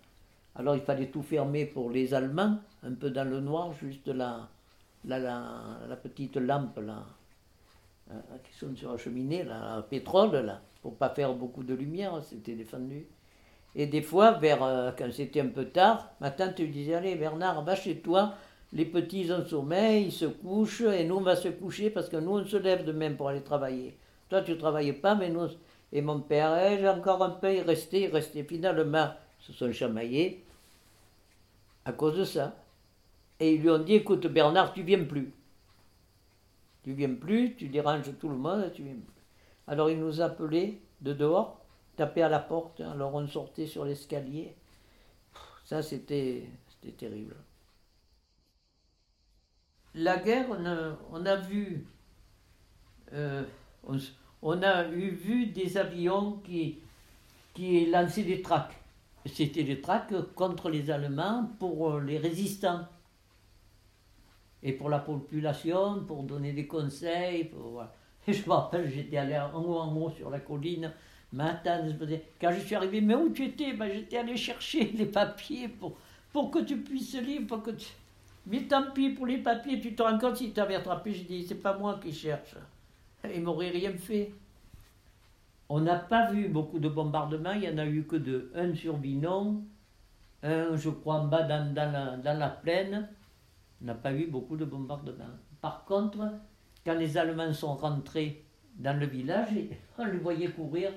Alors 0.55 0.75
il 0.75 0.81
fallait 0.81 1.09
tout 1.09 1.23
fermer 1.23 1.67
pour 1.67 1.91
les 1.91 2.15
Allemands, 2.15 2.59
un 2.83 2.95
peu 2.95 3.11
dans 3.11 3.29
le 3.29 3.41
noir, 3.41 3.73
juste 3.75 4.09
la, 4.09 4.49
la, 5.05 5.19
la, 5.19 5.81
la 5.89 5.97
petite 5.97 6.37
lampe 6.37 6.79
là, 6.79 7.05
qui 8.45 8.57
sonne 8.57 8.77
sur 8.77 8.93
la 8.93 8.99
cheminée, 8.99 9.45
là, 9.45 9.77
à 9.77 9.83
pétrole 9.83 10.37
là, 10.37 10.61
pour 10.83 10.97
pas 10.97 11.11
faire 11.11 11.35
beaucoup 11.35 11.65
de 11.65 11.75
lumière, 11.75 12.23
c'était 12.23 12.55
défendu. 12.55 13.07
Et 13.75 13.87
des 13.87 14.01
fois, 14.01 14.33
vers, 14.33 14.63
euh, 14.63 14.91
quand 14.97 15.13
c'était 15.13 15.41
un 15.41 15.49
peu 15.49 15.67
tard, 15.67 16.11
ma 16.21 16.31
tante 16.31 16.59
lui 16.59 16.69
disait 16.69 16.95
Allez, 16.95 17.15
Bernard, 17.15 17.63
va 17.63 17.77
chez 17.77 17.99
toi, 17.99 18.35
les 18.73 18.87
petits 18.87 19.31
ont 19.31 19.45
sommeil, 19.45 20.07
ils 20.07 20.13
se 20.13 20.25
couchent, 20.25 20.81
et 20.81 21.05
nous, 21.05 21.17
on 21.17 21.21
va 21.21 21.37
se 21.37 21.49
coucher 21.49 21.91
parce 21.91 22.09
que 22.09 22.17
nous, 22.17 22.39
on 22.39 22.45
se 22.47 22.57
lève 22.57 22.85
demain 22.85 23.13
pour 23.13 23.29
aller 23.29 23.43
travailler. 23.43 23.99
Toi, 24.31 24.43
tu 24.43 24.57
travailles 24.57 24.95
pas, 24.95 25.15
mais 25.15 25.29
nous. 25.29 25.49
Et 25.93 26.01
mon 26.01 26.21
père, 26.21 26.57
eh, 26.57 26.79
j'ai 26.79 26.89
encore 26.89 27.23
un 27.23 27.31
peu, 27.31 27.55
il 27.55 27.61
restait, 27.61 28.03
il 28.03 28.11
restait. 28.11 28.45
Finalement, 28.45 29.11
ils 29.41 29.45
se 29.45 29.53
sont 29.53 29.73
chamaillés 29.73 30.45
à 31.85 31.93
cause 31.93 32.17
de 32.17 32.25
ça. 32.25 32.57
Et 33.39 33.55
ils 33.55 33.61
lui 33.61 33.71
ont 33.71 33.79
dit 33.79 33.95
Écoute, 33.95 34.27
Bernard, 34.27 34.73
tu 34.73 34.83
viens 34.83 35.05
plus. 35.05 35.33
Tu 36.87 36.93
viens 36.93 37.17
plus, 37.17 37.57
tu 37.57 37.69
déranges 37.69 38.17
tout 38.21 38.29
le 38.29 38.37
monde, 38.37 38.71
tu 38.73 38.85
viens 38.85 38.95
plus. 38.95 39.23
Alors 39.67 39.91
il 39.91 39.99
nous 39.99 40.21
appelait 40.21 40.81
de 41.01 41.13
dehors, 41.13 41.61
tapait 41.97 42.23
à 42.23 42.29
la 42.29 42.39
porte, 42.39 42.81
alors 42.81 43.13
on 43.13 43.27
sortait 43.27 43.67
sur 43.67 43.85
l'escalier. 43.85 44.55
Ça, 45.65 45.83
c'était 45.83 46.45
terrible. 46.97 47.35
La 49.97 50.19
guerre, 50.19 50.47
on 51.11 51.27
a, 51.27 51.35
vu, 51.35 51.89
euh, 53.13 53.43
on, 54.41 54.63
a 54.63 54.87
eu 54.87 55.11
vu 55.11 55.47
des 55.47 55.77
avions 55.79 56.35
qui, 56.45 56.79
qui 57.53 57.87
lançaient 57.87 58.23
des 58.23 58.43
tracts. 58.43 58.77
C'était 59.25 59.65
des 59.65 59.81
tracts 59.81 60.15
contre 60.37 60.71
les 60.71 60.89
Allemands 60.93 61.51
pour 61.59 61.95
euh, 61.95 62.01
les 62.01 62.19
résistants. 62.19 62.87
Et 64.67 64.73
pour 64.73 64.91
la 64.91 64.99
population, 64.99 66.03
pour 66.09 66.25
donner 66.25 66.53
des 66.53 66.67
conseils. 66.67 67.45
Pour, 67.45 67.71
voilà. 67.71 67.95
Je 68.27 68.43
me 68.43 68.53
rappelle, 68.53 68.91
j'étais 68.91 69.17
allé 69.17 69.39
en 69.39 69.63
haut 69.63 69.79
en 69.79 69.97
haut 69.97 70.11
sur 70.11 70.29
la 70.29 70.41
colline. 70.41 70.93
Ma 71.33 71.55
tante 71.55 71.85
me 71.85 71.93
disait, 72.05 72.25
quand 72.41 72.51
je 72.53 72.59
suis 72.59 72.75
arrivé, 72.75 73.01
mais 73.01 73.15
où 73.15 73.29
tu 73.31 73.45
étais? 73.45 73.75
Ben, 73.75 73.89
J'étais 73.89 74.19
allé 74.19 74.37
chercher 74.37 74.85
les 74.99 75.07
papiers 75.07 75.69
pour, 75.69 75.97
pour 76.33 76.51
que 76.51 76.59
tu 76.59 76.79
puisses 76.79 77.15
lire, 77.21 77.43
pour 77.47 77.63
que 77.63 77.71
tu... 77.71 77.87
Mais 78.49 78.63
tant 78.63 78.91
pis 78.91 79.11
pour 79.11 79.27
les 79.27 79.39
papiers, 79.39 79.81
tu 79.81 79.95
te 79.95 80.03
rends 80.03 80.19
compte 80.19 80.37
s'ils 80.37 80.53
t'avaient 80.53 80.75
attrapé 80.75 81.13
J'ai 81.13 81.25
dit, 81.25 81.47
c'est 81.47 81.63
pas 81.63 81.79
moi 81.79 82.01
qui 82.03 82.13
cherche. 82.13 82.57
Ils 83.33 83.43
m'auraient 83.43 83.71
rien 83.71 83.93
fait. 83.93 84.33
On 85.69 85.81
n'a 85.81 85.97
pas 85.97 86.33
vu 86.33 86.49
beaucoup 86.49 86.81
de 86.81 86.89
bombardements, 86.89 87.53
il 87.53 87.61
n'y 87.61 87.69
en 87.69 87.79
a 87.79 87.87
eu 87.87 88.03
que 88.03 88.17
deux. 88.17 88.51
Un 88.57 88.75
sur 88.75 88.97
Vinon, 88.97 89.63
un, 90.43 90.75
je 90.75 90.91
crois, 90.91 91.21
en 91.21 91.27
bas 91.27 91.45
dans, 91.45 91.73
dans 91.73 91.93
la, 91.93 92.17
dans 92.17 92.39
la 92.39 92.49
plaine. 92.49 93.09
N'a 93.81 93.95
pas 93.95 94.13
eu 94.13 94.27
beaucoup 94.27 94.57
de 94.57 94.65
bombardements. 94.65 95.25
Par 95.61 95.85
contre, 95.85 96.31
quand 96.85 96.95
les 96.95 97.19
Allemands 97.19 97.53
sont 97.53 97.75
rentrés 97.75 98.45
dans 98.77 98.99
le 98.99 99.07
village, 99.07 99.51
on 99.99 100.05
les 100.05 100.19
voyait 100.19 100.49
courir 100.49 100.93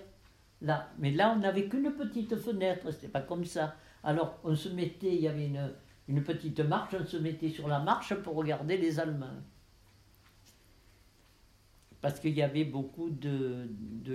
là. 0.62 0.90
Mais 0.98 1.12
là, 1.12 1.34
on 1.36 1.40
n'avait 1.40 1.68
qu'une 1.68 1.92
petite 1.92 2.36
fenêtre, 2.38 2.92
c'était 2.92 3.08
pas 3.08 3.22
comme 3.22 3.46
ça. 3.46 3.76
Alors, 4.04 4.40
on 4.44 4.56
se 4.56 4.70
mettait, 4.70 5.16
il 5.16 5.22
y 5.22 5.28
avait 5.28 5.52
une, 6.08 6.24
petite 6.24 6.60
marche, 6.62 6.96
on 7.00 7.06
se 7.06 7.18
mettait 7.18 7.50
sur 7.50 7.68
la 7.68 7.80
marche 7.80 8.14
pour 8.16 8.36
regarder 8.36 8.78
les 8.78 9.00
Allemands. 9.00 9.42
Parce 12.02 12.20
qu'il 12.20 12.34
y 12.34 12.42
avait 12.42 12.64
beaucoup 12.64 13.10
de, 13.10 13.68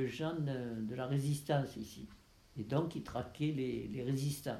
gens 0.07 0.35
de, 0.35 0.95
la 0.95 1.07
résistance 1.07 1.77
ici. 1.77 2.09
Et 2.57 2.65
donc, 2.65 2.97
il 2.97 3.03
traquait 3.03 3.53
les, 3.53 3.89
les 3.89 4.03
résistants. 4.03 4.57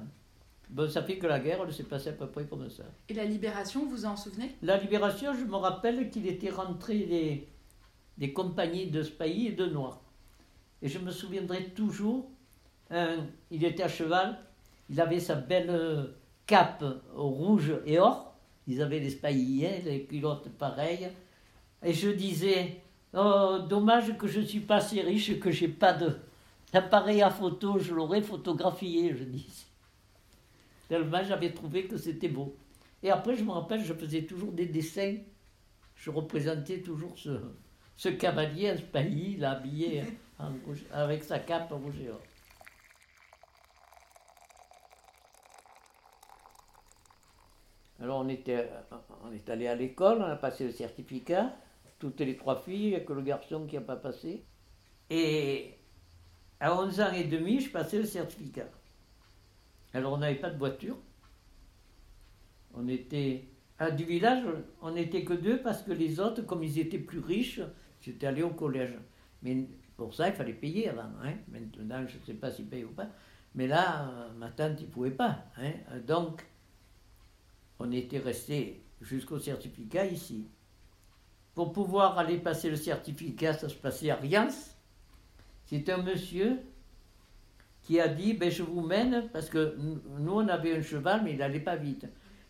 Bon, 0.69 0.89
ça 0.89 1.03
fait 1.03 1.17
que 1.17 1.27
la 1.27 1.39
guerre, 1.39 1.59
elle 1.65 1.73
s'est 1.73 1.83
passée 1.83 2.09
à 2.09 2.13
peu 2.13 2.27
près 2.27 2.45
comme 2.45 2.69
ça. 2.69 2.83
Et 3.09 3.13
la 3.13 3.25
libération, 3.25 3.85
vous 3.85 4.05
en 4.05 4.17
souvenez? 4.17 4.55
La 4.61 4.77
libération, 4.77 5.33
je 5.33 5.45
me 5.45 5.55
rappelle 5.55 6.09
qu'il 6.09 6.27
était 6.27 6.49
rentré 6.49 6.99
des, 6.99 7.47
des 8.17 8.33
compagnies 8.33 8.87
de 8.87 9.03
Spahi 9.03 9.47
et 9.47 9.51
de 9.51 9.65
Noirs. 9.67 10.01
Et 10.81 10.89
je 10.89 10.99
me 10.99 11.11
souviendrai 11.11 11.65
toujours, 11.69 12.29
un- 12.89 13.25
il 13.51 13.63
était 13.63 13.83
à 13.83 13.87
cheval, 13.87 14.37
il 14.89 14.99
avait 14.99 15.19
sa 15.19 15.35
belle 15.35 15.69
euh, 15.69 16.05
cape 16.45 16.83
rouge 17.15 17.73
et 17.85 17.97
or, 17.99 18.35
ils 18.67 18.81
avaient 18.81 18.99
les 18.99 19.11
Spahiens, 19.11 19.79
les 19.85 20.05
culottes 20.05 20.49
pareilles, 20.49 21.09
et 21.83 21.93
je 21.93 22.09
disais, 22.09 22.81
oh, 23.13 23.59
dommage 23.69 24.17
que 24.17 24.27
je 24.27 24.39
ne 24.39 24.45
suis 24.45 24.59
pas 24.59 24.77
assez 24.77 25.01
riche, 25.01 25.39
que 25.39 25.51
j'ai 25.51 25.67
pas 25.67 25.95
d'appareil 26.73 27.21
à 27.21 27.29
photo, 27.29 27.77
je 27.79 27.93
l'aurais 27.93 28.21
photographié, 28.23 29.15
je 29.15 29.23
disais. 29.23 29.65
Tellement 30.87 31.23
j'avais 31.23 31.53
trouvé 31.53 31.87
que 31.87 31.97
c'était 31.97 32.29
beau. 32.29 32.55
Et 33.03 33.11
après, 33.11 33.35
je 33.35 33.43
me 33.43 33.51
rappelle, 33.51 33.83
je 33.83 33.93
faisais 33.93 34.23
toujours 34.23 34.51
des 34.51 34.65
dessins. 34.65 35.17
Je 35.95 36.09
représentais 36.09 36.81
toujours 36.81 37.17
ce, 37.17 37.39
ce 37.95 38.09
cavalier, 38.09 38.69
un 38.69 38.77
Spahi, 38.77 39.37
là, 39.37 39.51
habillé 39.51 40.03
avec 40.91 41.23
sa 41.23 41.39
cape 41.39 41.71
rouge 41.71 41.99
et 42.01 42.09
or. 42.09 42.21
Alors 48.01 48.19
on 48.19 48.27
était, 48.27 48.69
on 49.23 49.31
est 49.31 49.49
allé 49.49 49.67
à 49.67 49.75
l'école, 49.75 50.19
on 50.21 50.25
a 50.25 50.35
passé 50.35 50.65
le 50.65 50.71
certificat, 50.71 51.55
toutes 51.97 52.19
les 52.19 52.35
trois 52.35 52.61
filles, 52.61 52.83
il 52.83 52.89
n'y 52.89 52.95
a 52.95 52.99
que 52.99 53.13
le 53.13 53.21
garçon 53.21 53.65
qui 53.65 53.75
n'a 53.75 53.81
pas 53.81 53.95
passé. 53.95 54.45
Et 55.09 55.73
à 56.59 56.75
11 56.75 56.99
ans 57.01 57.11
et 57.13 57.23
demi, 57.23 57.61
je 57.61 57.69
passais 57.69 57.97
le 57.97 58.05
certificat. 58.05 58.67
Alors 59.95 60.13
on 60.13 60.17
n'avait 60.17 60.35
pas 60.35 60.49
de 60.49 60.57
voiture. 60.57 60.97
On 62.73 62.85
était 62.89 63.45
à 63.79 63.91
du 63.91 64.03
village, 64.03 64.43
on 64.81 64.91
n'était 64.91 65.23
que 65.23 65.33
deux 65.33 65.61
parce 65.61 65.83
que 65.83 65.93
les 65.93 66.19
autres, 66.19 66.41
comme 66.41 66.63
ils 66.63 66.79
étaient 66.79 66.99
plus 66.99 67.19
riches, 67.19 67.61
j'étais 68.01 68.27
allé 68.27 68.43
au 68.43 68.49
collège. 68.49 68.97
Mais 69.41 69.69
pour 69.95 70.13
ça, 70.13 70.27
il 70.27 70.35
fallait 70.35 70.53
payer 70.53 70.89
avant. 70.89 71.09
hein. 71.23 71.35
Maintenant, 71.47 72.05
je 72.07 72.17
ne 72.17 72.23
sais 72.25 72.33
pas 72.33 72.51
s'ils 72.51 72.65
payent 72.67 72.83
ou 72.83 72.89
pas. 72.91 73.07
Mais 73.55 73.67
là, 73.67 74.11
ma 74.37 74.49
tante, 74.49 74.81
il 74.81 74.87
ne 74.87 74.91
pouvait 74.91 75.11
pas. 75.11 75.45
hein. 75.57 75.71
Donc, 76.05 76.45
on 77.79 77.89
était 77.93 78.19
resté 78.19 78.83
jusqu'au 78.99 79.39
certificat 79.39 80.05
ici. 80.07 80.45
Pour 81.53 81.71
pouvoir 81.71 82.19
aller 82.19 82.37
passer 82.37 82.69
le 82.69 82.75
certificat, 82.75 83.53
ça 83.53 83.69
se 83.69 83.75
passait 83.75 84.09
à 84.09 84.17
Riens. 84.17 84.49
C'est 85.65 85.89
un 85.89 86.01
monsieur 86.03 86.59
qui 87.85 87.99
a 87.99 88.07
dit 88.07 88.33
ben, 88.33 88.49
Je 88.51 88.63
vous 88.63 88.81
mène, 88.81 89.29
parce 89.31 89.49
que 89.49 89.75
nous, 90.19 90.33
on 90.33 90.47
avait 90.47 90.75
un 90.77 90.81
cheval, 90.81 91.21
mais 91.23 91.31
il 91.31 91.37
n'allait 91.37 91.59
pas 91.59 91.75
vite. 91.77 92.05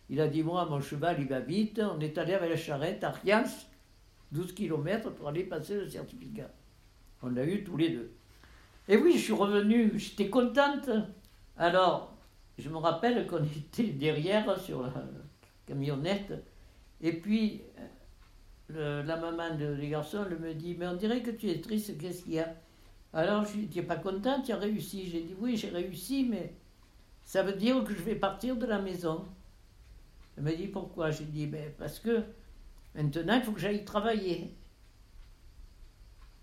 Il 0.09 0.19
a 0.21 0.27
dit 0.27 0.43
Moi, 0.43 0.65
mon 0.65 0.81
cheval, 0.81 1.17
il 1.19 1.27
va 1.27 1.39
vite. 1.41 1.79
On 1.79 1.99
est 1.99 2.17
allé 2.17 2.33
avec 2.33 2.49
la 2.49 2.57
charrette 2.57 3.03
à 3.03 3.11
Riens, 3.11 3.43
12 4.31 4.53
km 4.53 5.11
pour 5.11 5.27
aller 5.27 5.43
passer 5.43 5.75
le 5.75 5.87
certificat. 5.89 6.49
On 7.21 7.29
l'a 7.29 7.45
eu 7.45 7.63
tous 7.63 7.77
les 7.77 7.89
deux. 7.89 8.11
Et 8.87 8.97
oui, 8.97 9.13
je 9.13 9.19
suis 9.23 9.33
revenu, 9.33 9.93
j'étais 9.97 10.29
contente. 10.29 10.89
Alors, 11.57 12.15
je 12.57 12.69
me 12.69 12.77
rappelle 12.77 13.25
qu'on 13.27 13.43
était 13.57 13.91
derrière 13.91 14.59
sur 14.59 14.83
la 14.83 14.93
camionnette. 15.67 16.33
Et 17.01 17.13
puis, 17.13 17.61
le- 18.69 19.01
la 19.03 19.17
maman 19.17 19.55
de, 19.55 19.75
des 19.75 19.89
garçons 19.89 20.25
elle 20.29 20.39
me 20.39 20.53
dit 20.53 20.75
Mais 20.77 20.87
on 20.87 20.95
dirait 20.95 21.21
que 21.21 21.31
tu 21.31 21.49
es 21.49 21.61
triste, 21.61 21.97
qu'est-ce 21.97 22.23
qu'il 22.23 22.33
y 22.33 22.39
a? 22.39 22.53
Alors, 23.15 23.45
je 23.45 23.55
lui 23.57 23.67
Tu 23.69 23.79
n'es 23.79 23.85
pas 23.85 23.95
contente, 23.95 24.45
tu 24.45 24.51
as 24.51 24.57
réussi. 24.57 25.09
J'ai 25.09 25.21
dit 25.21 25.35
Oui, 25.39 25.55
j'ai 25.55 25.69
réussi, 25.69 26.27
mais 26.29 26.53
ça 27.23 27.43
veut 27.43 27.53
dire 27.53 27.83
que 27.85 27.93
je 27.93 28.03
vais 28.03 28.15
partir 28.15 28.57
de 28.57 28.65
la 28.65 28.79
maison. 28.79 29.25
Elle 30.37 30.43
me 30.43 30.55
dit 30.55 30.67
Pourquoi? 30.67 31.11
J'ai 31.11 31.23
dit 31.23 31.47
Ben, 31.47 31.71
Parce 31.77 31.99
que 31.99 32.23
maintenant, 32.93 33.35
il 33.35 33.41
faut 33.41 33.53
que 33.53 33.61
j'aille 33.61 33.85
travailler. 33.85 34.53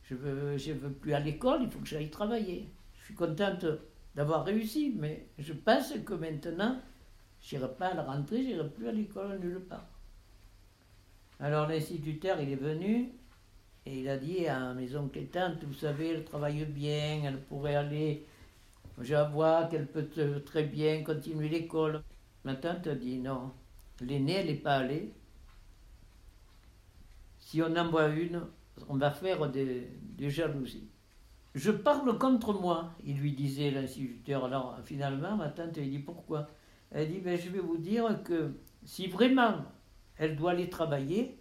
Je 0.05 0.15
veux, 0.15 0.57
je 0.57 0.73
veux 0.73 0.91
plus 0.91 1.13
à 1.13 1.21
l'école, 1.21 1.63
il 1.63 1.71
faut 1.71 1.79
que 1.79 1.87
j'aille 1.87 2.11
travailler. 2.11 2.73
Je 2.99 3.05
suis 3.05 3.15
contente 3.15 3.67
d'avoir 4.15 4.45
réussi, 4.45 4.95
mais 4.97 5.29
je 5.39 5.53
pense 5.53 5.93
que 6.07 6.15
maintenant, 6.15 6.81
je 7.43 7.57
n'irai 7.57 7.71
pas 7.75 7.89
à 7.89 7.95
la 7.95 8.03
rentrée, 8.03 8.43
je 8.43 8.49
n'irai 8.49 8.71
plus 8.71 8.89
à 8.89 8.93
l'école 8.93 9.39
nulle 9.41 9.61
part. 9.61 9.89
Alors 11.39 11.69
l'instituteur, 11.69 12.41
il 12.41 12.51
est 12.51 12.57
venu 12.57 13.13
et 13.85 14.01
il 14.01 14.09
a 14.09 14.17
dit 14.17 14.47
à 14.47 14.61
la 14.61 14.75
maison 14.75 15.09
Clétante, 15.09 15.65
vous 15.65 15.75
savez, 15.75 16.11
elle 16.11 16.25
travaille 16.25 16.65
bien, 16.65 17.23
elle 17.25 17.41
pourrait 17.41 17.75
aller, 17.75 18.25
je 19.01 19.15
vois 19.33 19.65
qu'elle 19.65 19.87
peut 19.87 20.09
très 20.45 20.65
bien 20.65 21.03
continuer 21.03 21.49
l'école. 21.49 22.03
Ma 22.45 22.55
tante 22.55 22.87
a 22.87 22.95
dit 22.95 23.19
non, 23.19 23.51
l'aînée, 24.01 24.35
elle 24.35 24.47
n'est 24.47 24.55
pas 24.55 24.77
allée. 24.77 25.13
Si 27.39 27.61
on 27.63 27.77
envoie 27.77 28.09
une, 28.09 28.43
on 28.89 28.97
va 28.97 29.11
faire 29.11 29.49
des, 29.51 29.89
des 30.03 30.31
jalousies. 30.31 30.89
Je 31.55 31.71
parle 31.71 32.17
contre 32.19 32.55
moi, 32.55 32.95
il 33.05 33.19
lui 33.19 33.33
disait 33.33 33.71
l'instituteur. 33.71 34.45
Alors 34.45 34.79
finalement, 34.85 35.37
ma 35.37 35.49
tante 35.49 35.77
elle 35.77 35.91
dit 35.91 35.99
pourquoi? 35.99 36.49
Elle 36.91 37.11
dit 37.11 37.19
ben, 37.19 37.39
je 37.39 37.51
vais 37.51 37.61
vous 37.61 37.77
dire 37.77 38.23
que 38.23 38.53
si 38.85 39.07
vraiment 39.09 39.57
elle 40.17 40.37
doit 40.37 40.53
aller 40.53 40.71
travailler, 40.71 41.37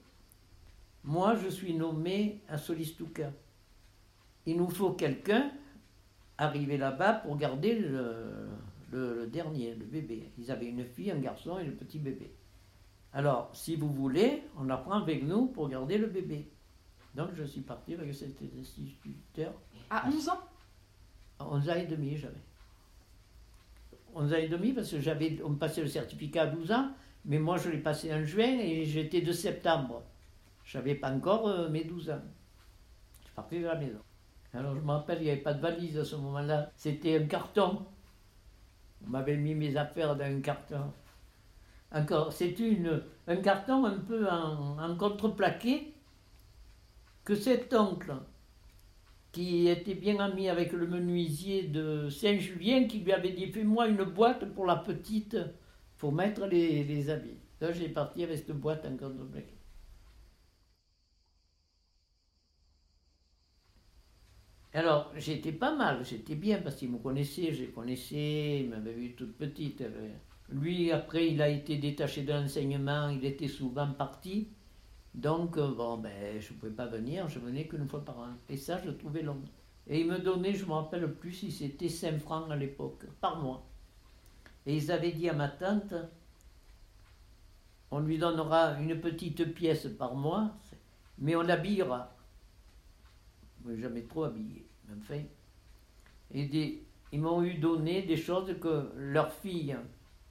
moi 1.03 1.35
je 1.35 1.49
suis 1.49 1.73
nommée 1.73 2.41
à 2.47 2.57
Solistouka. 2.57 3.31
Il 4.45 4.57
nous 4.57 4.69
faut 4.69 4.91
quelqu'un 4.93 5.51
arriver 6.37 6.77
là-bas 6.77 7.13
pour 7.13 7.37
garder 7.37 7.75
le, 7.79 8.47
le- 8.91 9.15
le 9.21 9.27
dernier, 9.27 9.75
le 9.75 9.85
bébé. 9.85 10.31
Ils 10.37 10.51
avaient 10.51 10.65
une 10.67 10.83
fille, 10.85 11.11
un 11.11 11.19
garçon 11.19 11.57
et 11.59 11.63
le 11.63 11.71
petit 11.73 11.99
bébé. 11.99 12.33
Alors, 13.13 13.49
si 13.53 13.75
vous 13.75 13.89
voulez, 13.91 14.43
on 14.57 14.63
la 14.63 14.77
prend 14.77 14.93
avec 15.01 15.23
nous 15.23 15.47
pour 15.47 15.69
garder 15.69 15.97
le 15.97 16.07
bébé. 16.07 16.49
Donc 17.15 17.29
je 17.35 17.43
suis 17.43 17.61
parti 17.61 17.93
avec 17.93 18.13
cet 18.13 18.41
instituteur. 18.59 19.53
À 19.89 20.07
11 20.07 20.29
ans? 20.29 20.39
À 21.39 21.47
11 21.47 21.69
ans 21.69 21.75
et 21.75 21.85
demi, 21.85 22.17
j'avais. 22.17 22.35
11 24.13 24.33
ans 24.33 24.37
et 24.37 24.47
demi, 24.49 24.73
parce 24.73 24.91
que 24.91 24.99
j'avais, 24.99 25.39
on 25.43 25.49
me 25.49 25.57
passait 25.57 25.81
le 25.81 25.87
certificat 25.87 26.43
à 26.43 26.47
12 26.47 26.71
ans, 26.71 26.89
mais 27.25 27.39
moi 27.39 27.57
je 27.57 27.69
l'ai 27.69 27.77
passé 27.77 28.13
en 28.13 28.23
juin 28.25 28.57
et 28.59 28.85
j'étais 28.85 29.21
de 29.21 29.31
septembre. 29.31 30.03
Je 30.71 30.77
n'avais 30.77 30.95
pas 30.95 31.11
encore 31.11 31.49
euh, 31.49 31.67
mes 31.67 31.83
12 31.83 32.11
ans. 32.11 32.21
Je 33.27 33.31
parti 33.33 33.59
de 33.59 33.65
la 33.65 33.75
maison. 33.75 33.99
Alors 34.53 34.73
je 34.73 34.79
me 34.79 34.91
rappelle, 34.91 35.17
il 35.19 35.25
n'y 35.25 35.29
avait 35.31 35.41
pas 35.41 35.53
de 35.53 35.59
valise 35.59 35.97
à 35.97 36.05
ce 36.05 36.15
moment-là. 36.15 36.71
C'était 36.77 37.17
un 37.17 37.25
carton. 37.25 37.85
On 39.05 39.09
m'avait 39.09 39.35
mis 39.35 39.53
mes 39.53 39.75
affaires 39.75 40.15
dans 40.15 40.23
un 40.23 40.39
carton. 40.39 40.93
Encore, 41.91 42.31
c'était 42.31 42.69
une, 42.69 43.03
un 43.27 43.35
carton 43.35 43.83
un 43.83 43.97
peu 43.97 44.29
en, 44.29 44.95
contreplaqué 44.95 45.93
que 47.25 47.35
cet 47.35 47.73
oncle, 47.73 48.13
qui 49.33 49.67
était 49.67 49.95
bien 49.95 50.19
ami 50.19 50.47
avec 50.47 50.71
le 50.71 50.87
menuisier 50.87 51.63
de 51.63 52.07
Saint-Julien, 52.07 52.85
qui 52.85 52.99
lui 52.99 53.11
avait 53.11 53.33
dit 53.33 53.47
Fais-moi 53.47 53.89
une 53.89 54.05
boîte 54.05 54.45
pour 54.53 54.65
la 54.65 54.77
petite, 54.77 55.35
pour 55.97 56.13
mettre 56.13 56.45
les, 56.45 56.85
les 56.85 57.09
habits. 57.09 57.39
Donc 57.59 57.73
j'ai 57.73 57.89
parti 57.89 58.23
avec 58.23 58.37
cette 58.37 58.53
boîte 58.53 58.85
en 58.85 58.95
contreplaqué. 58.95 59.60
Alors, 64.73 65.11
j'étais 65.17 65.51
pas 65.51 65.75
mal, 65.75 66.03
j'étais 66.05 66.35
bien 66.35 66.61
parce 66.61 66.75
qu'il 66.77 66.91
me 66.91 66.97
connaissait, 66.97 67.53
je 67.53 67.65
le 67.65 67.71
connaissais, 67.71 68.61
il 68.61 68.69
m'avait 68.69 68.93
vu 68.93 69.13
toute 69.15 69.37
petite. 69.37 69.81
euh. 69.81 70.09
Lui, 70.49 70.91
après, 70.91 71.27
il 71.29 71.41
a 71.41 71.49
été 71.49 71.77
détaché 71.77 72.23
de 72.23 72.31
l'enseignement, 72.33 73.09
il 73.09 73.23
était 73.25 73.47
souvent 73.47 73.91
parti. 73.91 74.47
Donc, 75.13 75.57
euh, 75.57 75.73
bon, 75.73 75.97
ben, 75.97 76.39
je 76.39 76.53
ne 76.53 76.57
pouvais 76.59 76.71
pas 76.71 76.85
venir, 76.87 77.27
je 77.29 77.39
venais 77.39 77.67
qu'une 77.67 77.87
fois 77.87 78.03
par 78.05 78.19
an. 78.19 78.29
Et 78.49 78.57
ça, 78.57 78.81
je 78.85 78.91
trouvais 78.91 79.21
long. 79.23 79.41
Et 79.87 80.01
il 80.01 80.07
me 80.07 80.19
donnait, 80.19 80.53
je 80.53 80.65
me 80.65 80.73
rappelle 80.73 81.13
plus 81.15 81.33
si 81.33 81.51
c'était 81.51 81.89
5 81.89 82.17
francs 82.19 82.49
à 82.51 82.55
l'époque, 82.55 83.05
par 83.19 83.41
mois. 83.41 83.65
Et 84.65 84.75
ils 84.77 84.91
avaient 84.91 85.11
dit 85.11 85.27
à 85.29 85.33
ma 85.33 85.49
tante, 85.49 85.93
on 87.91 87.99
lui 87.99 88.17
donnera 88.17 88.79
une 88.79 88.99
petite 88.99 89.53
pièce 89.53 89.87
par 89.99 90.15
mois, 90.15 90.51
mais 91.17 91.35
on 91.35 91.41
l'habillera. 91.41 92.15
Je 93.67 93.75
jamais 93.75 94.03
trop 94.03 94.23
habillé, 94.23 94.60
enfin. 94.97 95.21
Et 96.33 96.45
des, 96.45 96.83
ils 97.11 97.19
m'ont 97.19 97.43
eu 97.43 97.55
donné 97.55 98.03
des 98.03 98.17
choses 98.17 98.55
que 98.59 98.89
leur 98.95 99.33
fille, 99.33 99.75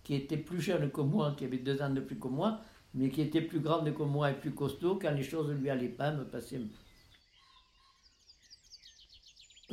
qui 0.02 0.14
était 0.14 0.38
plus 0.38 0.60
jeune 0.60 0.90
que 0.90 1.02
moi, 1.02 1.34
qui 1.36 1.44
avait 1.44 1.58
deux 1.58 1.80
ans 1.82 1.90
de 1.90 2.00
plus 2.00 2.18
que 2.18 2.28
moi, 2.28 2.60
mais 2.94 3.10
qui 3.10 3.20
était 3.20 3.42
plus 3.42 3.60
grande 3.60 3.92
que 3.94 4.02
moi 4.02 4.30
et 4.30 4.34
plus 4.34 4.52
costaud, 4.52 4.98
quand 5.00 5.12
les 5.12 5.22
choses 5.22 5.48
ne 5.48 5.54
lui 5.54 5.70
allaient 5.70 5.88
pas, 5.88 6.10
me 6.10 6.24
passaient 6.24 6.56
un 6.56 6.60
peu. 6.60 6.68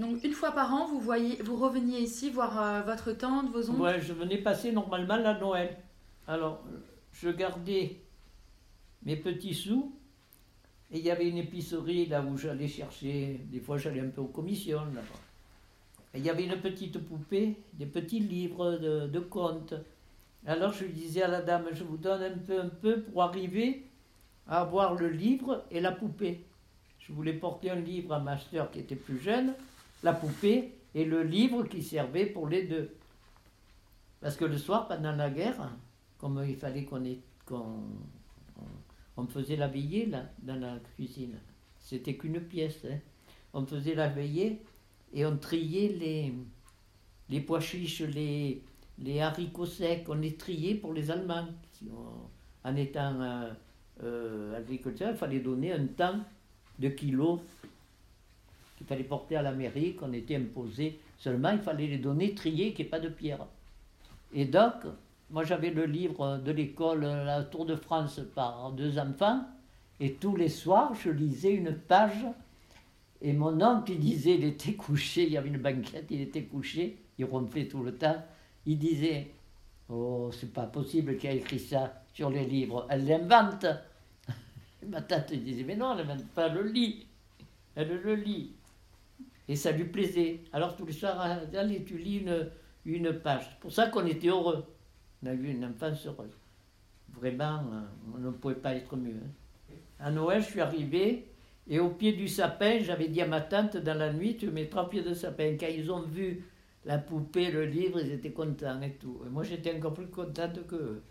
Donc 0.02 0.24
une 0.24 0.34
fois 0.34 0.52
par 0.52 0.72
an, 0.74 0.86
vous, 0.86 1.00
voyez, 1.00 1.42
vous 1.42 1.56
reveniez 1.56 2.00
ici 2.00 2.30
voir 2.30 2.62
euh, 2.62 2.82
votre 2.82 3.14
tante, 3.14 3.50
vos 3.50 3.72
oncles? 3.72 3.82
Ouais, 3.82 4.02
je 4.02 4.14
venais 4.14 4.38
passer 4.38 4.72
normalement 4.72 5.18
la 5.18 5.40
Noël. 5.40 5.78
Alors, 6.28 6.64
je 7.14 7.30
gardais 7.30 8.02
mes 9.04 9.16
petits 9.16 9.56
sous, 9.56 9.97
et 10.92 11.00
il 11.00 11.06
y 11.06 11.12
avait 11.12 11.30
une 11.30 11.38
épicerie 11.38 12.06
là 12.06 12.22
où 12.22 12.38
j'allais 12.38 12.68
chercher, 12.68 13.42
des 13.52 13.60
fois 13.60 13.78
j'allais 13.78 14.00
un 14.00 14.10
peu 14.10 14.22
aux 14.22 14.28
commissions 14.28 14.86
là-bas. 14.86 15.20
il 16.16 16.24
y 16.26 16.30
avait 16.30 16.46
une 16.46 16.60
petite 16.62 16.98
poupée, 17.00 17.56
des 17.74 17.86
petits 17.86 18.20
livres 18.20 18.78
de, 18.78 19.20
contes. 19.20 19.74
Alors 20.46 20.72
je 20.72 20.86
disais 20.86 21.24
à 21.24 21.28
la 21.28 21.42
dame, 21.42 21.66
je 21.74 21.84
vous 21.84 21.98
donne 21.98 22.24
un 22.24 22.38
peu, 22.38 22.62
un 22.62 22.70
peu 22.70 23.02
pour 23.02 23.24
arriver 23.24 23.84
à 24.48 24.62
avoir 24.62 24.96
le 24.96 25.10
livre 25.10 25.66
et 25.72 25.82
la 25.82 25.92
poupée. 25.92 26.46
Je 27.00 27.12
voulais 27.12 27.34
porter 27.34 27.70
un 27.72 27.80
livre 27.80 28.14
à 28.14 28.20
ma 28.20 28.38
soeur 28.38 28.72
qui 28.72 28.80
était 28.80 28.96
plus 28.96 29.20
jeune, 29.20 29.54
la 30.04 30.14
poupée 30.14 30.74
et 30.96 31.04
le 31.04 31.24
livre 31.24 31.64
qui 31.64 31.84
servait 31.84 32.26
pour 32.26 32.48
les 32.48 32.64
deux. 32.64 32.94
Parce 34.22 34.38
que 34.38 34.46
le 34.46 34.58
soir, 34.58 34.88
pendant 34.88 35.12
la 35.12 35.30
guerre, 35.30 35.70
comme 36.18 36.44
il 36.48 36.56
fallait 36.56 36.86
qu'on 36.86 37.06
on 39.18 39.26
faisait 39.26 39.56
la 39.56 39.68
veillée 39.68 40.06
là, 40.06 40.24
dans 40.44 40.56
la 40.56 40.80
cuisine. 40.96 41.38
C'était 41.80 42.16
qu'une 42.16 42.40
pièce. 42.40 42.86
Hein. 42.90 42.98
On 43.54 43.66
faisait 43.66 43.96
la 43.96 44.08
veillée 44.08 44.62
et 45.14 45.26
on 45.26 45.38
triait 45.38 45.90
les, 45.90 46.34
les 47.30 47.42
pois 47.42 47.60
chiches, 47.60 48.02
les, 48.02 48.62
les 49.00 49.20
haricots 49.22 49.66
secs, 49.66 50.06
on 50.08 50.16
les 50.16 50.36
triait 50.36 50.76
pour 50.76 50.94
les 50.94 51.10
Allemands. 51.12 51.48
en 52.64 52.76
étant 52.76 53.22
euh, 53.22 53.52
euh, 54.04 54.58
agriculteur, 54.58 55.12
il 55.12 55.18
fallait 55.18 55.40
donner 55.40 55.74
un 55.74 55.86
temps 55.88 56.20
de 56.78 56.90
kilos 56.90 57.40
qu'il 58.78 58.86
fallait 58.86 59.04
porter 59.04 59.36
à 59.36 59.42
l'Amérique, 59.42 60.02
on 60.04 60.14
était 60.14 60.36
imposé. 60.36 61.00
Seulement, 61.18 61.50
il 61.50 61.60
fallait 61.60 61.88
les 61.88 61.98
donner 61.98 62.36
triés, 62.36 62.74
qu'il 62.74 62.86
n'y 62.86 62.88
ait 62.88 62.92
pas 62.92 63.00
de 63.00 63.10
pierre. 63.10 63.46
Et 64.34 64.46
donc, 64.46 64.74
moi 65.30 65.44
j'avais 65.44 65.70
le 65.70 65.86
livre 65.86 66.38
de 66.38 66.52
l'école 66.52 67.02
La 67.02 67.44
Tour 67.44 67.66
de 67.66 67.76
France 67.76 68.22
par 68.34 68.72
deux 68.72 68.98
enfants, 68.98 69.46
et 70.00 70.14
tous 70.14 70.36
les 70.36 70.50
soirs, 70.50 70.94
je 70.96 71.10
lisais 71.10 71.54
une 71.54 71.74
page, 71.74 72.26
et 73.22 73.34
mon 73.34 73.62
oncle, 73.62 73.94
il 73.94 74.00
disait, 74.00 74.36
il 74.36 74.44
était 74.44 74.74
couché, 74.74 75.24
il 75.24 75.32
y 75.32 75.38
avait 75.38 75.50
une 75.50 75.58
banquette, 75.58 76.06
il 76.12 76.22
était 76.22 76.44
couché, 76.44 76.98
il 77.18 77.26
ronflait 77.26 77.68
tout 77.68 77.82
le 77.82 77.96
temps, 77.96 78.24
il 78.66 78.78
disait, 78.78 79.32
oh, 79.90 80.30
c'est 80.32 80.54
pas 80.54 80.68
possible 80.68 81.18
qu'il 81.18 81.30
ait 81.32 81.38
écrit 81.38 81.60
ça 81.60 82.04
sur 82.14 82.30
les 82.30 82.46
livres, 82.46 82.86
elle 82.90 83.06
l'invente. 83.06 83.66
Ma 84.88 85.02
tante 85.02 85.34
disait, 85.34 85.64
mais 85.64 85.76
non, 85.76 85.98
elle 85.98 86.06
n'invente 86.06 86.28
pas, 86.28 86.48
elle 86.48 86.54
le 86.54 86.64
lit, 86.68 87.08
elle 87.76 88.00
le 88.02 88.16
lit. 88.16 88.52
Et 89.48 89.56
ça 89.56 89.72
lui 89.72 89.86
plaisait. 89.86 90.42
Alors 90.52 90.76
tous 90.76 90.86
les 90.86 90.94
soirs, 90.94 91.20
allez, 91.22 91.84
tu 91.86 91.98
lis 91.98 92.18
une, 92.18 92.50
une 92.86 93.14
page. 93.14 93.48
C'est 93.50 93.60
pour 93.60 93.72
ça 93.72 93.88
qu'on 93.88 94.06
était 94.06 94.28
heureux. 94.28 94.66
On 95.24 95.28
a 95.28 95.34
eu 95.34 95.48
une 95.48 95.66
enfance 95.66 96.06
heureuse. 96.06 96.38
Vraiment, 97.14 97.60
euh, 97.72 97.82
on 98.16 98.18
ne 98.20 98.32
pouvait 98.32 98.56
pas 98.56 98.76
être 98.76 98.96
mieux. 98.96 99.16
Hein. 99.16 99.74
À 100.00 100.12
Noël, 100.12 100.42
je 100.42 100.48
suis 100.48 100.62
arrivé 100.62 101.28
et 101.70 101.80
au 101.80 101.90
pied 101.90 102.14
du 102.14 102.28
sapin, 102.28 102.80
j'avais 102.82 103.10
dit 103.10 103.22
à 103.22 103.28
ma 103.28 103.42
tante 103.42 103.78
dans 103.78 103.98
la 103.98 104.14
nuit, 104.14 104.38
tu 104.38 104.50
mets 104.50 104.68
trois 104.68 104.90
pieds 104.90 105.04
de 105.04 105.14
sapin. 105.14 105.58
Quand 105.60 105.68
ils 105.68 105.92
ont 105.92 106.02
vu 106.02 106.46
la 106.86 106.98
poupée, 106.98 107.52
le 107.52 107.66
livre, 107.66 108.00
ils 108.00 108.12
étaient 108.12 108.32
contents 108.32 108.82
et 108.82 108.94
tout. 108.94 109.22
Et 109.26 109.30
moi, 109.30 109.44
j'étais 109.44 109.76
encore 109.76 109.94
plus 109.94 110.08
contente 110.08 110.66
que 110.68 111.02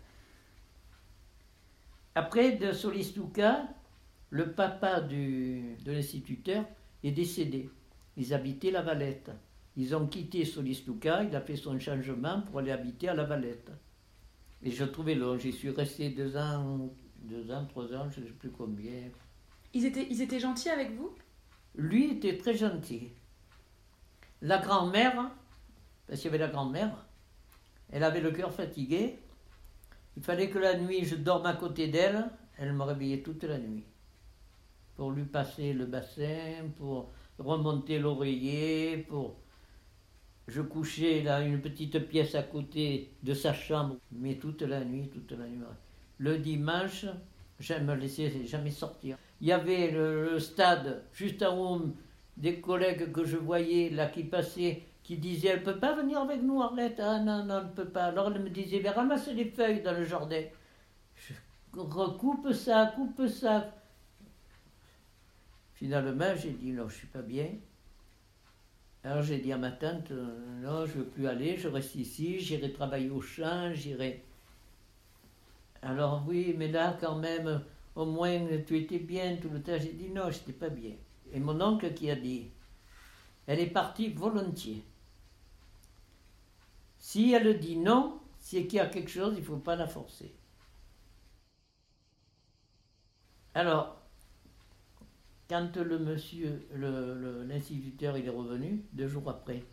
Après, 2.15 2.53
de 2.53 2.71
Solistouka, 2.71 3.67
le 4.31 4.51
papa 4.53 5.01
du, 5.01 5.75
de 5.85 5.91
l'instituteur 5.91 6.65
est 7.03 7.11
décédé. 7.11 7.69
Ils 8.15 8.33
habitaient 8.33 8.71
la 8.71 8.81
Valette. 8.81 9.29
Ils 9.75 9.95
ont 9.95 10.07
quitté 10.07 10.43
Solistouka, 10.43 11.23
il 11.23 11.35
a 11.35 11.41
fait 11.41 11.55
son 11.55 11.79
changement 11.79 12.41
pour 12.41 12.59
aller 12.59 12.71
habiter 12.71 13.09
à 13.09 13.13
la 13.13 13.25
Valette. 13.25 13.69
Et 14.63 14.71
je 14.71 14.83
trouvais 14.83 15.15
long, 15.15 15.37
j'y 15.37 15.53
suis 15.53 15.69
resté 15.69 16.09
deux 16.09 16.35
ans, 16.35 16.89
deux 17.19 17.51
ans, 17.51 17.65
trois 17.65 17.93
ans, 17.93 18.09
je 18.09 18.21
ne 18.21 18.25
sais 18.25 18.31
plus 18.31 18.49
combien. 18.49 19.09
Ils 19.73 19.85
étaient, 19.85 20.07
ils 20.09 20.21
étaient 20.21 20.39
gentils 20.39 20.69
avec 20.69 20.95
vous? 20.95 21.15
Lui 21.75 22.11
était 22.11 22.37
très 22.37 22.55
gentil. 22.55 23.09
La 24.41 24.57
grand-mère, 24.57 25.31
parce 26.07 26.19
qu'il 26.19 26.31
y 26.31 26.33
avait 26.33 26.43
la 26.43 26.51
grand-mère, 26.51 27.05
elle 27.91 28.03
avait 28.03 28.21
le 28.21 28.31
cœur 28.31 28.51
fatigué. 28.51 29.19
Il 30.15 30.23
fallait 30.23 30.49
que 30.49 30.57
la 30.57 30.77
nuit 30.77 31.05
je 31.05 31.15
dorme 31.15 31.45
à 31.45 31.53
côté 31.53 31.87
d'elle. 31.87 32.29
Elle 32.57 32.73
me 32.73 32.83
réveillait 32.83 33.21
toute 33.21 33.43
la 33.43 33.59
nuit. 33.59 33.83
Pour 34.95 35.11
lui 35.11 35.25
passer 35.25 35.73
le 35.73 35.85
bassin, 35.85 36.69
pour 36.75 37.11
remonter 37.37 37.99
l'oreiller, 37.99 38.97
pour 38.97 39.37
je 40.47 40.61
couchais 40.61 41.21
là 41.23 41.41
une 41.41 41.59
petite 41.59 42.07
pièce 42.07 42.35
à 42.35 42.43
côté 42.43 43.11
de 43.23 43.33
sa 43.33 43.53
chambre, 43.53 43.97
mais 44.11 44.35
toute 44.35 44.61
la 44.61 44.83
nuit, 44.83 45.09
toute 45.09 45.31
la 45.37 45.45
nuit. 45.45 45.59
Le 46.19 46.37
dimanche, 46.37 47.05
je 47.59 47.73
ne 47.73 47.79
me 47.79 47.95
laissais 47.95 48.45
jamais 48.45 48.71
sortir. 48.71 49.17
Il 49.41 49.47
y 49.47 49.51
avait 49.51 49.91
le, 49.91 50.39
stade 50.39 51.03
juste 51.13 51.43
en 51.43 51.57
haut, 51.57 51.81
des 52.37 52.61
collègues 52.61 53.11
que 53.11 53.25
je 53.25 53.37
voyais 53.37 53.89
là 53.89 54.07
qui 54.07 54.23
passaient, 54.23 54.83
qui 55.03 55.17
disaient 55.17 55.49
Elle 55.49 55.59
ne 55.59 55.65
peut 55.65 55.79
pas 55.79 55.95
venir 55.95 56.19
avec 56.19 56.41
nous, 56.41 56.61
Arlette 56.61 56.99
Ah 56.99 57.19
non, 57.19 57.43
non, 57.43 57.59
elle 57.59 57.65
ne 57.65 57.71
peut 57.71 57.89
pas. 57.89 58.05
Alors 58.05 58.31
elle 58.33 58.41
me 58.41 58.49
disait 58.49 58.79
Mais 58.81 58.89
ramasse 58.89 59.27
les 59.27 59.45
feuilles 59.45 59.81
dans 59.81 59.93
le 59.93 60.05
jardin. 60.05 60.43
Je 61.15 61.33
recoupe 61.75 62.53
ça, 62.53 62.93
coupe 62.95 63.27
ça. 63.27 63.73
Finalement, 65.73 66.33
j'ai 66.35 66.51
dit 66.51 66.71
Non, 66.71 66.87
je 66.87 66.93
ne 66.93 66.99
suis 66.99 67.07
pas 67.07 67.21
bien. 67.21 67.49
Alors 69.03 69.21
j'ai 69.21 69.37
dit 69.37 69.53
à 69.53 69.57
ma 69.57 69.71
tante, 69.71 70.11
euh, 70.11 70.61
non, 70.61 70.85
je 70.85 70.97
ne 70.97 71.03
veux 71.03 71.05
plus 71.05 71.27
aller, 71.27 71.57
je 71.57 71.67
reste 71.67 71.95
ici, 71.95 72.39
j'irai 72.39 72.73
travailler 72.73 73.09
au 73.09 73.21
champ, 73.21 73.73
j'irai... 73.73 74.23
Alors 75.81 76.23
oui, 76.27 76.53
mais 76.57 76.67
là 76.67 76.97
quand 76.99 77.15
même, 77.15 77.63
au 77.95 78.05
moins 78.05 78.39
tu 78.65 78.77
étais 78.77 78.99
bien 78.99 79.37
tout 79.37 79.49
le 79.49 79.61
temps. 79.61 79.77
J'ai 79.79 79.93
dit 79.93 80.09
non, 80.09 80.29
je 80.29 80.39
n'étais 80.39 80.53
pas 80.53 80.69
bien. 80.69 80.93
Et 81.31 81.39
mon 81.39 81.59
oncle 81.61 81.93
qui 81.93 82.09
a 82.09 82.15
dit, 82.15 82.49
elle 83.45 83.59
est 83.59 83.67
partie 83.67 84.09
volontiers. 84.09 84.83
Si 86.97 87.31
elle 87.31 87.59
dit 87.59 87.77
non, 87.77 88.19
c'est 88.39 88.65
qu'il 88.65 88.77
y 88.77 88.79
a 88.79 88.87
quelque 88.87 89.09
chose, 89.09 89.33
il 89.35 89.41
ne 89.41 89.45
faut 89.45 89.57
pas 89.57 89.75
la 89.75 89.87
forcer. 89.87 90.33
Alors, 93.53 93.96
quand 95.49 95.77
le 95.77 95.99
monsieur, 95.99 96.67
l'instituteur, 97.47 98.17
il 98.17 98.25
est 98.25 98.29
revenu, 98.29 98.83
deux 98.93 99.07
jours 99.07 99.29
après, 99.29 99.63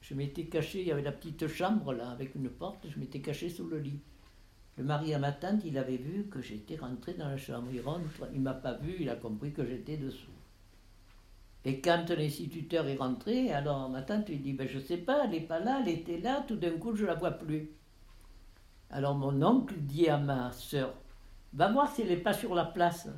je 0.00 0.14
m'étais 0.14 0.44
caché, 0.44 0.80
il 0.80 0.88
y 0.88 0.92
avait 0.92 1.02
la 1.02 1.12
petite 1.12 1.46
chambre 1.46 1.92
là, 1.92 2.10
avec 2.10 2.34
une 2.34 2.48
porte, 2.48 2.88
je 2.88 2.98
m'étais 2.98 3.20
caché 3.20 3.48
sous 3.48 3.66
le 3.66 3.78
lit. 3.78 4.00
Le 4.78 4.84
mari 4.84 5.12
à 5.12 5.18
ma 5.18 5.32
tante, 5.32 5.64
il 5.64 5.76
avait 5.76 5.98
vu 5.98 6.24
que 6.28 6.40
j'étais 6.40 6.76
rentré 6.76 7.12
dans 7.12 7.28
la 7.28 7.36
chambre. 7.36 7.68
Il 7.72 7.82
rentre, 7.82 8.08
il 8.32 8.40
m'a 8.40 8.54
pas 8.54 8.72
vu, 8.74 8.96
il 9.00 9.10
a 9.10 9.16
compris 9.16 9.52
que 9.52 9.66
j'étais 9.66 9.98
dessous. 9.98 10.32
Et 11.64 11.80
quand 11.80 12.08
l'instituteur 12.10 12.88
est 12.88 12.96
rentré, 12.96 13.52
alors 13.52 13.88
ma 13.90 14.02
tante 14.02 14.28
lui 14.28 14.38
dit, 14.38 14.54
ben, 14.54 14.66
je 14.66 14.78
sais 14.78 14.96
pas, 14.96 15.24
elle 15.24 15.30
n'est 15.30 15.40
pas 15.40 15.60
là, 15.60 15.80
elle 15.82 15.92
était 15.92 16.18
là, 16.18 16.44
tout 16.48 16.56
d'un 16.56 16.78
coup 16.78 16.96
je 16.96 17.04
la 17.04 17.14
vois 17.14 17.30
plus. 17.32 17.70
Alors 18.90 19.14
mon 19.14 19.42
oncle 19.42 19.74
dit 19.78 20.08
à 20.08 20.18
ma 20.18 20.50
soeur, 20.52 20.94
va 21.52 21.70
voir 21.70 21.94
si 21.94 22.02
elle 22.02 22.08
n'est 22.08 22.16
pas 22.16 22.32
sur 22.32 22.54
la 22.54 22.64
place. 22.64 23.08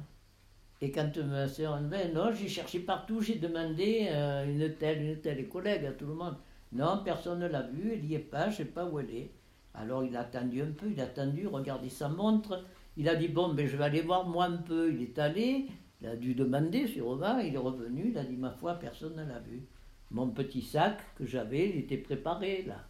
Et 0.80 0.90
quand 0.90 1.16
ma 1.18 1.48
soeur 1.48 1.80
non, 1.80 2.32
j'ai 2.32 2.48
cherché 2.48 2.80
partout, 2.80 3.20
j'ai 3.20 3.36
demandé 3.36 4.08
euh, 4.10 4.44
une 4.44 4.74
telle, 4.74 5.02
une 5.02 5.20
telle 5.20 5.48
collègue 5.48 5.86
à 5.86 5.92
tout 5.92 6.06
le 6.06 6.14
monde. 6.14 6.36
Non, 6.72 7.02
personne 7.04 7.38
ne 7.38 7.46
l'a 7.46 7.62
vue, 7.62 7.92
elle 7.92 8.02
n'y 8.02 8.14
est 8.14 8.18
pas, 8.18 8.46
je 8.46 8.50
ne 8.50 8.56
sais 8.56 8.64
pas 8.72 8.84
où 8.84 8.98
elle 8.98 9.10
est. 9.10 9.30
Alors 9.74 10.04
il 10.04 10.16
a 10.16 10.20
attendu 10.20 10.62
un 10.62 10.72
peu, 10.72 10.90
il 10.90 11.00
a 11.00 11.04
attendu, 11.04 11.46
regardé 11.46 11.88
sa 11.88 12.08
montre. 12.08 12.64
Il 12.96 13.08
a 13.08 13.14
dit 13.16 13.28
Bon, 13.28 13.52
ben, 13.54 13.66
je 13.66 13.76
vais 13.76 13.84
aller 13.84 14.02
voir 14.02 14.26
moi 14.26 14.46
un 14.46 14.56
peu. 14.56 14.92
Il 14.92 15.02
est 15.02 15.18
allé, 15.18 15.66
il 16.00 16.06
a 16.08 16.16
dû 16.16 16.34
demander 16.34 16.86
sur 16.86 17.06
Rova, 17.06 17.42
il 17.42 17.54
est 17.54 17.58
revenu, 17.58 18.10
il 18.10 18.18
a 18.18 18.24
dit 18.24 18.36
Ma 18.36 18.50
foi, 18.50 18.74
personne 18.74 19.16
ne 19.16 19.24
l'a 19.24 19.38
vu. 19.40 19.62
Mon 20.10 20.28
petit 20.30 20.62
sac 20.62 21.00
que 21.16 21.26
j'avais, 21.26 21.70
il 21.70 21.76
était 21.78 21.96
préparé 21.96 22.62
là. 22.62 22.84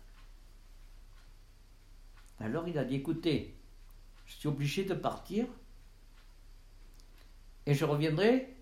Alors 2.40 2.68
il 2.68 2.76
a 2.78 2.84
dit 2.84 2.96
Écoutez, 2.96 3.54
je 4.26 4.34
suis 4.34 4.48
obligé 4.48 4.84
de 4.84 4.94
partir, 4.94 5.46
et 7.66 7.74
je 7.74 7.84
reviendrai 7.84 8.54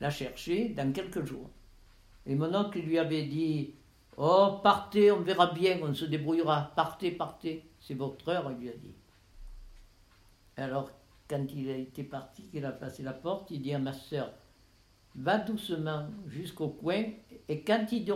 la 0.00 0.10
chercher 0.10 0.70
dans 0.70 0.92
quelques 0.92 1.24
jours. 1.24 1.50
Et 2.26 2.34
mon 2.34 2.54
oncle 2.54 2.80
lui 2.80 2.98
avait 2.98 3.24
dit 3.24 3.74
Oh, 4.16 4.60
partez, 4.62 5.12
on 5.12 5.20
verra 5.20 5.48
bien, 5.48 5.78
on 5.82 5.94
se 5.94 6.04
débrouillera. 6.04 6.72
Partez, 6.74 7.10
partez, 7.10 7.68
c'est 7.80 7.94
votre 7.94 8.28
heure, 8.28 8.50
il 8.50 8.58
lui 8.58 8.68
a 8.70 8.76
dit. 8.76 8.94
Alors, 10.56 10.90
quand 11.28 11.44
il 11.54 11.70
a 11.70 11.76
été 11.76 12.02
parti, 12.02 12.48
qu'il 12.48 12.64
a 12.64 12.72
passé 12.72 13.02
la 13.02 13.12
porte, 13.12 13.50
il 13.50 13.60
dit 13.60 13.74
à 13.74 13.78
ma 13.78 13.92
soeur 13.92 14.32
Va 15.14 15.38
doucement 15.38 16.08
jusqu'au 16.26 16.68
coin, 16.68 17.04
et 17.48 17.62
quand 17.62 17.86
il, 17.90 18.14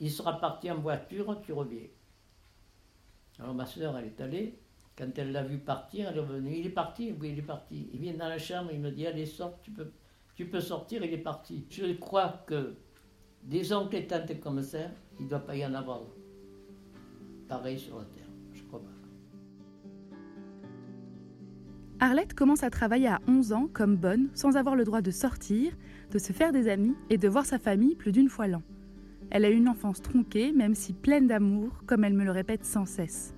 il 0.00 0.10
sera 0.10 0.40
parti 0.40 0.70
en 0.70 0.78
voiture, 0.78 1.40
tu 1.42 1.52
reviens. 1.52 1.88
Alors 3.38 3.54
ma 3.54 3.66
soeur, 3.66 3.96
elle 3.98 4.06
est 4.06 4.20
allée, 4.20 4.58
quand 4.98 5.16
elle 5.16 5.30
l'a 5.30 5.44
vu 5.44 5.58
partir, 5.58 6.08
elle 6.08 6.16
est 6.16 6.20
revenue. 6.20 6.56
Il 6.56 6.66
est 6.66 6.70
parti 6.70 7.14
Oui, 7.18 7.30
il 7.32 7.38
est 7.38 7.42
parti. 7.42 7.88
Il 7.94 8.00
vient 8.00 8.14
dans 8.14 8.28
la 8.28 8.38
chambre, 8.38 8.70
il 8.72 8.80
me 8.80 8.90
dit 8.90 9.06
Allez, 9.06 9.26
sors, 9.26 9.60
tu 9.62 9.70
peux, 9.70 9.92
tu 10.34 10.46
peux 10.46 10.60
sortir, 10.60 11.04
il 11.04 11.12
est 11.12 11.18
parti. 11.18 11.64
Je 11.70 11.92
crois 11.92 12.42
que 12.46 12.74
des 13.44 13.72
oncles 13.72 13.96
et 13.96 14.06
tantes 14.08 14.40
comme 14.40 14.60
ça, 14.60 14.78
il 15.20 15.26
ne 15.26 15.30
doit 15.30 15.38
pas 15.38 15.54
y 15.54 15.64
en 15.64 15.74
avoir 15.74 16.00
pareil 17.48 17.78
sur 17.78 17.98
la 17.98 18.04
terre. 18.06 18.26
Je 18.52 18.62
crois 18.64 18.80
pas. 18.80 18.86
Arlette 22.00 22.34
commence 22.34 22.62
à 22.62 22.70
travailler 22.70 23.08
à 23.08 23.20
11 23.26 23.52
ans 23.52 23.68
comme 23.72 23.96
bonne, 23.96 24.28
sans 24.34 24.56
avoir 24.56 24.76
le 24.76 24.84
droit 24.84 25.00
de 25.00 25.10
sortir, 25.10 25.72
de 26.10 26.18
se 26.18 26.32
faire 26.32 26.52
des 26.52 26.68
amis 26.68 26.94
et 27.08 27.18
de 27.18 27.28
voir 27.28 27.46
sa 27.46 27.58
famille 27.58 27.94
plus 27.94 28.12
d'une 28.12 28.28
fois 28.28 28.48
l'an. 28.48 28.62
Elle 29.30 29.44
a 29.44 29.50
une 29.50 29.68
enfance 29.68 30.02
tronquée, 30.02 30.52
même 30.52 30.74
si 30.74 30.92
pleine 30.92 31.26
d'amour, 31.26 31.70
comme 31.86 32.04
elle 32.04 32.14
me 32.14 32.24
le 32.24 32.30
répète 32.30 32.64
sans 32.64 32.86
cesse. 32.86 33.37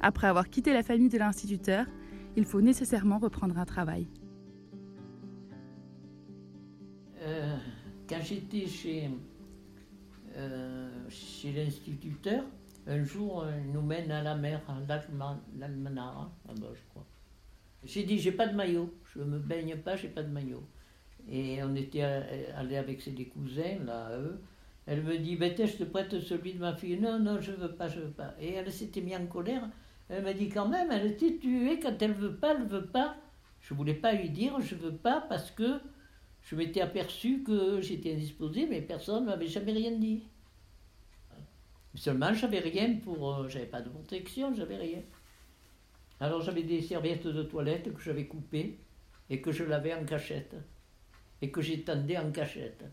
Après 0.00 0.26
avoir 0.26 0.48
quitté 0.48 0.72
la 0.72 0.82
famille 0.82 1.08
de 1.08 1.18
l'instituteur, 1.18 1.86
il 2.36 2.44
faut 2.44 2.60
nécessairement 2.60 3.18
reprendre 3.18 3.58
un 3.58 3.64
travail. 3.64 4.06
Euh, 7.22 7.56
quand 8.08 8.20
j'étais 8.22 8.66
chez, 8.66 9.10
euh, 10.36 10.88
chez 11.08 11.52
l'instituteur, 11.52 12.44
un 12.86 13.02
jour, 13.02 13.44
il 13.64 13.72
nous 13.72 13.82
mène 13.82 14.10
à 14.10 14.22
la 14.22 14.34
mer, 14.34 14.62
à 14.68 14.78
l'Almanara, 15.58 16.32
là-bas, 16.46 16.72
je 16.74 16.88
crois. 16.90 17.06
J'ai 17.84 18.04
dit, 18.04 18.18
j'ai 18.18 18.32
pas 18.32 18.46
de 18.46 18.54
maillot, 18.54 18.94
je 19.14 19.20
me 19.20 19.38
baigne 19.38 19.76
pas, 19.76 19.96
j'ai 19.96 20.08
pas 20.08 20.22
de 20.22 20.30
maillot. 20.30 20.62
Et 21.30 21.62
on 21.62 21.74
était 21.74 22.02
allé 22.02 22.76
avec 22.76 23.02
ses 23.02 23.12
cousins, 23.26 23.78
là, 23.84 24.16
eux. 24.16 24.40
Elle 24.86 25.02
me 25.02 25.18
dit, 25.18 25.36
ben, 25.36 25.54
je 25.54 25.76
te 25.76 25.84
prête 25.84 26.18
celui 26.20 26.54
de 26.54 26.60
ma 26.60 26.74
fille. 26.74 26.98
Non, 26.98 27.18
non, 27.18 27.40
je 27.40 27.52
veux 27.52 27.74
pas, 27.74 27.88
je 27.88 28.00
veux 28.00 28.10
pas. 28.10 28.34
Et 28.40 28.54
elle 28.54 28.72
s'était 28.72 29.02
mise 29.02 29.16
en 29.16 29.26
colère. 29.26 29.68
Elle 30.08 30.24
m'a 30.24 30.32
dit, 30.32 30.48
quand 30.48 30.68
même, 30.68 30.90
elle 30.90 31.06
était 31.06 31.36
tuée 31.36 31.78
quand 31.80 32.00
elle 32.00 32.12
veut 32.12 32.36
pas, 32.36 32.54
elle 32.54 32.66
veut 32.66 32.86
pas. 32.86 33.16
Je 33.60 33.74
voulais 33.74 33.94
pas 33.94 34.12
lui 34.12 34.30
dire, 34.30 34.60
je 34.60 34.74
veux 34.74 34.94
pas, 34.94 35.20
parce 35.20 35.50
que 35.50 35.80
je 36.42 36.56
m'étais 36.56 36.80
aperçu 36.80 37.42
que 37.42 37.80
j'étais 37.80 38.14
indisposée, 38.14 38.66
mais 38.66 38.80
personne 38.80 39.24
ne 39.24 39.30
m'avait 39.30 39.48
jamais 39.48 39.72
rien 39.72 39.92
dit. 39.92 40.22
Seulement, 41.94 42.32
j'avais 42.32 42.60
rien 42.60 42.96
pour. 42.96 43.34
Euh, 43.34 43.48
j'avais 43.48 43.66
pas 43.66 43.82
de 43.82 43.90
protection, 43.90 44.54
j'avais 44.54 44.76
rien. 44.76 45.02
Alors, 46.20 46.40
j'avais 46.40 46.62
des 46.62 46.80
serviettes 46.80 47.26
de 47.26 47.42
toilette 47.42 47.92
que 47.92 48.00
j'avais 48.00 48.26
coupées 48.26 48.78
et 49.30 49.40
que 49.40 49.52
je 49.52 49.64
lavais 49.64 49.94
en 49.94 50.04
cachette. 50.04 50.54
Et 51.42 51.50
que 51.50 51.60
j'étendais 51.60 52.16
en 52.16 52.30
cachette. 52.30 52.84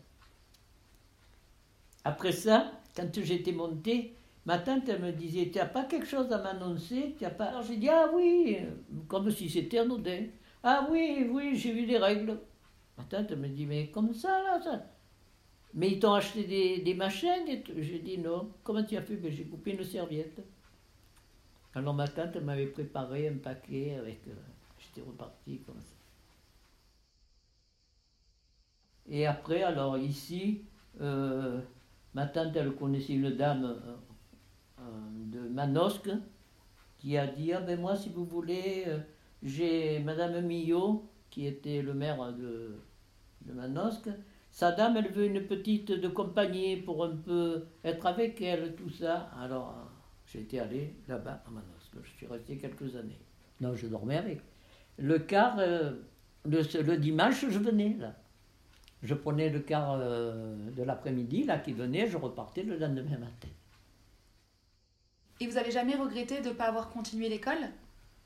Après 2.04 2.32
ça, 2.32 2.72
quand 2.94 3.20
j'étais 3.20 3.52
montée, 3.52 4.16
ma 4.46 4.58
tante 4.58 4.88
me 5.00 5.12
disait 5.12 5.50
Tu 5.50 5.58
n'as 5.58 5.66
pas 5.66 5.84
quelque 5.84 6.06
chose 6.06 6.32
à 6.32 6.38
m'annoncer? 6.42 7.16
Pas... 7.38 7.46
Alors 7.46 7.62
j'ai 7.62 7.76
dit 7.76 7.88
Ah 7.90 8.10
oui, 8.14 8.58
comme 9.08 9.30
si 9.30 9.50
c'était 9.50 9.78
anodin. 9.80 10.26
Ah 10.62 10.88
oui, 10.90 11.28
oui, 11.30 11.56
j'ai 11.56 11.72
eu 11.78 11.86
des 11.86 11.98
règles. 11.98 12.38
Ma 12.98 13.04
tante 13.04 13.32
me 13.32 13.48
dit 13.48 13.66
Mais 13.66 13.88
comme 13.90 14.14
ça, 14.14 14.42
là, 14.42 14.60
ça? 14.62 14.82
Mais 15.74 15.90
ils 15.92 16.00
t'ont 16.00 16.14
acheté 16.14 16.44
des, 16.44 16.78
des 16.80 16.94
machines 16.94 17.48
et 17.48 17.62
J'ai 17.82 17.98
dit 18.00 18.18
non. 18.18 18.50
Comment 18.64 18.82
tu 18.84 18.96
as 18.96 19.02
fait? 19.02 19.16
Ben, 19.16 19.30
J'ai 19.32 19.44
coupé 19.46 19.72
une 19.72 19.84
serviette. 19.84 20.40
Alors 21.74 21.94
ma 21.94 22.08
tante 22.08 22.34
m'avait 22.36 22.66
préparé 22.66 23.28
un 23.28 23.36
paquet 23.38 23.94
avec. 23.96 24.26
Euh, 24.26 24.34
j'étais 24.78 25.06
reparti 25.06 25.60
comme 25.60 25.80
ça. 25.80 25.94
Et 29.08 29.26
après, 29.26 29.62
alors 29.62 29.96
ici, 29.98 30.62
euh, 31.00 31.60
ma 32.14 32.26
tante, 32.26 32.56
elle 32.56 32.74
connaissait 32.74 33.14
une 33.14 33.30
dame 33.36 33.64
euh, 33.64 33.96
de 34.78 35.40
Manosque 35.48 36.10
qui 36.98 37.16
a 37.16 37.26
dit 37.26 37.52
Ah 37.52 37.60
ben 37.60 37.80
moi, 37.80 37.96
si 37.96 38.08
vous 38.08 38.24
voulez, 38.24 38.86
j'ai 39.42 40.00
Madame 40.00 40.44
Millot, 40.44 41.08
qui 41.30 41.46
était 41.46 41.82
le 41.82 41.94
maire 41.94 42.32
de, 42.32 42.76
de 43.46 43.52
Manosque 43.52 44.08
sa 44.56 44.72
dame, 44.72 44.96
elle 44.96 45.12
veut 45.12 45.26
une 45.26 45.42
petite 45.42 45.92
de 45.92 46.08
compagnie 46.08 46.78
pour 46.78 47.04
un 47.04 47.14
peu 47.14 47.66
être 47.84 48.06
avec 48.06 48.40
elle, 48.40 48.74
tout 48.74 48.88
ça. 48.88 49.28
Alors, 49.38 49.74
j'étais 50.24 50.60
allé 50.60 50.94
là-bas 51.08 51.42
à 51.46 51.50
Manosque. 51.50 51.92
Je 52.02 52.10
suis 52.12 52.26
resté 52.26 52.56
quelques 52.56 52.96
années. 52.96 53.20
Non, 53.60 53.74
je 53.76 53.86
dormais 53.86 54.16
avec. 54.16 54.40
Le 54.96 55.18
car, 55.18 55.58
euh, 55.58 55.92
le, 56.46 56.96
dimanche, 56.96 57.44
je 57.46 57.58
venais 57.58 57.98
là. 58.00 58.14
Je 59.02 59.12
prenais 59.12 59.50
le 59.50 59.60
car 59.60 59.98
euh, 60.00 60.56
de 60.70 60.82
l'après-midi, 60.82 61.44
là, 61.44 61.58
qui 61.58 61.74
venait, 61.74 62.06
je 62.06 62.16
repartais 62.16 62.62
le 62.62 62.78
lendemain 62.78 63.18
matin. 63.18 63.48
Et 65.40 65.46
vous 65.46 65.58
avez 65.58 65.70
jamais 65.70 65.94
regretté 65.94 66.40
de 66.40 66.48
ne 66.48 66.54
pas 66.54 66.64
avoir 66.64 66.90
continué 66.90 67.28
l'école? 67.28 67.68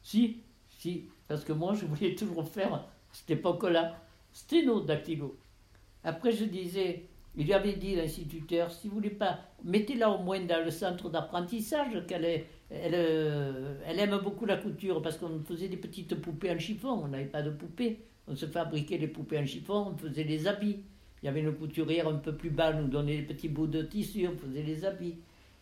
Si, 0.03 0.38
si, 0.68 1.07
parce 1.29 1.44
que 1.44 1.53
moi, 1.53 1.75
je 1.75 1.87
voulais 1.87 2.14
toujours 2.14 2.49
faire 2.49 2.87
cette 3.12 3.31
époque-là, 3.31 3.96
sténo-dactylo. 4.33 5.37
Après, 6.05 6.33
je 6.33 6.44
disais, 6.44 7.05
il 7.37 7.53
avait 7.53 7.75
dit, 7.75 7.96
l'instituteur, 7.96 8.70
si 8.70 8.88
vous 8.88 8.94
voulez 8.94 9.11
pas, 9.11 9.40
mettez-la 9.64 10.11
au 10.11 10.18
moins 10.18 10.40
dans 10.40 10.64
le 10.64 10.70
centre 10.70 11.11
d'apprentissage, 11.11 12.07
qu'elle 12.07 12.25
est, 12.25 12.46
elle, 12.70 12.94
euh, 12.94 13.75
elle, 13.87 13.99
aime 13.99 14.18
beaucoup 14.23 14.46
la 14.46 14.57
couture, 14.57 15.03
parce 15.03 15.18
qu'on 15.18 15.40
faisait 15.40 15.68
des 15.68 15.77
petites 15.77 16.14
poupées 16.14 16.53
en 16.53 16.59
chiffon, 16.59 16.90
on 16.90 17.09
n'avait 17.09 17.25
pas 17.25 17.42
de 17.42 17.51
poupées, 17.51 17.99
on 18.29 18.37
se 18.37 18.46
fabriquait 18.46 18.99
les 18.99 19.09
poupées 19.09 19.38
en 19.38 19.46
chiffon, 19.46 19.92
on 19.92 19.96
faisait 19.96 20.25
les 20.25 20.46
habits. 20.46 20.79
Il 21.23 21.27
y 21.27 21.29
avait 21.29 21.40
une 21.40 21.53
couturière 21.53 22.09
un 22.09 22.14
peu 22.14 22.35
plus 22.35 22.51
bas, 22.51 22.73
nous 22.73 22.88
donnait 22.88 23.18
des 23.18 23.35
petits 23.35 23.49
bouts 23.49 23.66
de 23.66 23.83
tissu, 23.83 24.27
on 24.27 24.38
faisait 24.38 24.62
les 24.62 24.85
habits. 24.85 25.16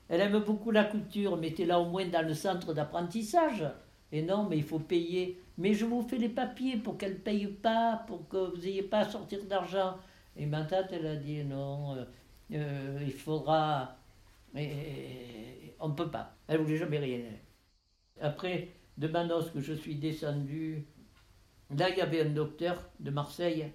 Elle 0.09 0.21
aime 0.23 0.39
beaucoup 0.39 0.71
la 0.71 0.85
couture, 0.85 1.37
mettez-la 1.37 1.79
au 1.81 1.87
moins 1.87 2.07
dans 2.07 2.27
le 2.27 2.35
centre 2.35 2.73
d'apprentissage. 2.73 3.65
Et 4.11 4.23
non, 4.23 4.49
mais 4.49 4.57
il 4.57 4.65
faut 4.65 4.79
payer. 4.79 5.41
Mais 5.59 5.75
je 5.75 5.85
vous 5.85 6.03
fais 6.03 6.17
les 6.17 6.31
papiers 6.31 6.77
pour 6.79 6.97
qu'elle 6.97 7.15
ne 7.15 7.19
paye 7.19 7.47
pas, 7.47 8.05
pour 8.07 8.27
que 8.29 8.55
vous 8.55 8.63
n'ayez 8.63 8.83
pas 8.83 9.01
à 9.01 9.09
sortir 9.09 9.45
d'argent. 9.45 9.97
Et 10.37 10.47
ma 10.47 10.65
tante, 10.65 10.93
elle 10.93 11.07
a 11.07 11.17
dit 11.17 11.45
non, 11.45 11.97
euh, 11.97 12.05
euh, 12.53 13.01
il 13.03 13.13
faudra. 13.13 13.97
On 14.55 15.89
ne 15.89 15.95
peut 15.95 16.11
pas. 16.11 16.35
Elle 16.47 16.61
voulait 16.61 16.79
jamais 16.79 16.99
rien. 16.99 17.21
Après, 18.21 18.69
de 18.97 19.09
Manos, 19.09 19.51
que 19.51 19.61
je 19.61 19.75
suis 19.75 19.97
descendu, 19.97 20.87
là, 21.77 21.91
il 21.91 21.99
y 21.99 22.01
avait 22.01 22.23
un 22.23 22.31
docteur 22.31 22.89
de 22.99 23.11
Marseille, 23.11 23.71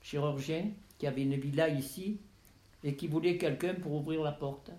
chirurgien, 0.00 0.68
qui 0.98 1.06
avait 1.06 1.22
une 1.22 1.34
villa 1.34 1.68
ici, 1.68 2.20
et 2.82 2.94
qui 2.94 3.08
voulait 3.08 3.36
quelqu'un 3.36 3.74
pour 3.74 3.92
ouvrir 3.92 4.22
la 4.22 4.32
porte, 4.32 4.70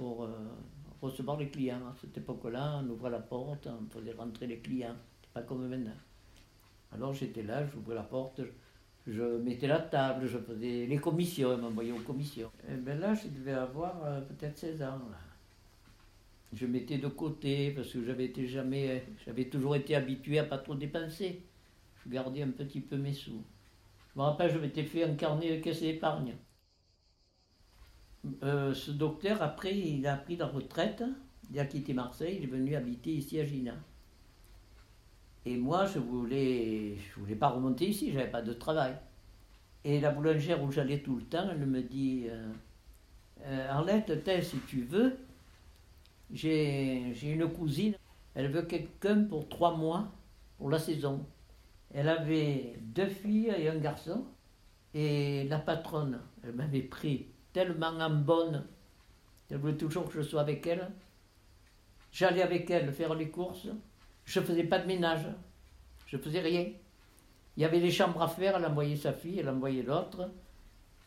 pour 0.00 0.24
euh, 0.24 0.28
recevoir 1.02 1.36
les 1.36 1.50
clients. 1.50 1.86
À 1.86 1.94
cette 2.00 2.16
époque-là, 2.16 2.80
on 2.82 2.88
ouvrait 2.88 3.10
la 3.10 3.18
porte, 3.18 3.68
on 3.68 3.90
faisait 3.90 4.12
rentrer 4.12 4.46
les 4.46 4.58
clients, 4.58 4.96
pas 5.34 5.42
comme 5.42 5.68
maintenant. 5.68 5.98
Alors 6.90 7.12
j'étais 7.12 7.42
là, 7.42 7.66
j'ouvrais 7.66 7.96
la 7.96 8.02
porte, 8.02 8.40
je 9.06 9.22
mettais 9.22 9.66
la 9.66 9.78
table, 9.78 10.26
je 10.26 10.38
faisais 10.38 10.86
les 10.86 10.96
commissions, 10.96 11.52
ils 11.52 11.60
m'envoyaient 11.60 11.92
aux 11.92 12.06
commissions. 12.06 12.50
Et 12.66 12.76
bien 12.76 12.94
là, 12.94 13.12
je 13.12 13.28
devais 13.28 13.52
avoir 13.52 14.02
euh, 14.04 14.22
peut-être 14.22 14.58
16 14.58 14.82
ans. 14.82 15.02
Je 16.54 16.66
mettais 16.66 16.96
de 16.96 17.08
côté 17.08 17.72
parce 17.72 17.92
que 17.92 18.02
j'avais 18.02 18.24
été 18.24 18.46
jamais, 18.46 19.04
j'avais 19.26 19.44
toujours 19.44 19.76
été 19.76 19.94
habitué 19.94 20.38
à 20.38 20.44
pas 20.44 20.58
trop 20.58 20.74
dépenser. 20.74 21.44
Je 22.02 22.10
gardais 22.10 22.42
un 22.42 22.50
petit 22.50 22.80
peu 22.80 22.96
mes 22.96 23.12
sous. 23.12 23.44
Je 24.14 24.18
me 24.18 24.24
rappelle, 24.24 24.50
je 24.50 24.58
m'étais 24.58 24.82
fait 24.82 25.04
un 25.04 25.14
carnet 25.14 25.58
de 25.58 25.62
caisse 25.62 25.82
d'épargne. 25.82 26.34
Euh, 28.42 28.74
ce 28.74 28.90
docteur, 28.90 29.42
après, 29.42 29.76
il 29.76 30.06
a 30.06 30.16
pris 30.16 30.36
la 30.36 30.46
retraite, 30.46 31.02
il 31.50 31.58
a 31.58 31.64
quitté 31.64 31.94
Marseille, 31.94 32.36
il 32.38 32.44
est 32.44 32.52
venu 32.52 32.76
habiter 32.76 33.10
ici 33.10 33.40
à 33.40 33.44
Gina. 33.44 33.74
Et 35.46 35.56
moi, 35.56 35.86
je 35.86 35.98
voulais, 35.98 36.96
je 36.96 37.20
voulais 37.20 37.34
pas 37.34 37.48
remonter 37.48 37.88
ici, 37.88 38.12
j'avais 38.12 38.30
pas 38.30 38.42
de 38.42 38.52
travail. 38.52 38.94
Et 39.84 40.00
la 40.00 40.10
boulangère 40.10 40.62
où 40.62 40.70
j'allais 40.70 41.00
tout 41.00 41.16
le 41.16 41.22
temps, 41.22 41.48
elle 41.50 41.66
me 41.66 41.82
dit 41.82 42.26
euh, 42.28 42.52
euh 43.46 43.68
Arlette, 43.70 44.12
si 44.42 44.58
tu 44.68 44.82
veux, 44.82 45.16
j'ai 46.32 47.14
une 47.22 47.48
cousine, 47.50 47.94
elle 48.34 48.50
veut 48.50 48.62
quelqu'un 48.62 49.24
pour 49.24 49.48
trois 49.48 49.76
mois 49.76 50.12
pour 50.58 50.68
la 50.70 50.78
saison. 50.78 51.24
Elle 51.92 52.08
avait 52.08 52.76
deux 52.80 53.08
filles 53.08 53.52
et 53.56 53.68
un 53.68 53.78
garçon. 53.78 54.24
Et 54.92 55.44
la 55.44 55.58
patronne, 55.58 56.20
elle 56.44 56.52
m'avait 56.52 56.82
pris 56.82 57.28
tellement 57.52 57.88
en 57.88 58.10
bonne, 58.10 58.64
elle 59.50 59.58
voulait 59.58 59.76
toujours 59.76 60.08
que 60.08 60.14
je 60.14 60.22
sois 60.22 60.42
avec 60.42 60.66
elle. 60.66 60.88
J'allais 62.12 62.42
avec 62.42 62.70
elle 62.70 62.92
faire 62.92 63.14
les 63.14 63.28
courses. 63.28 63.68
Je 64.24 64.40
faisais 64.40 64.64
pas 64.64 64.78
de 64.78 64.86
ménage. 64.86 65.26
Je 66.06 66.16
faisais 66.16 66.40
rien. 66.40 66.66
Il 67.56 67.62
y 67.62 67.64
avait 67.64 67.80
les 67.80 67.90
chambres 67.90 68.22
à 68.22 68.28
faire, 68.28 68.56
elle 68.56 68.64
envoyait 68.64 68.96
sa 68.96 69.12
fille, 69.12 69.40
elle 69.40 69.48
envoyait 69.48 69.82
l'autre. 69.82 70.30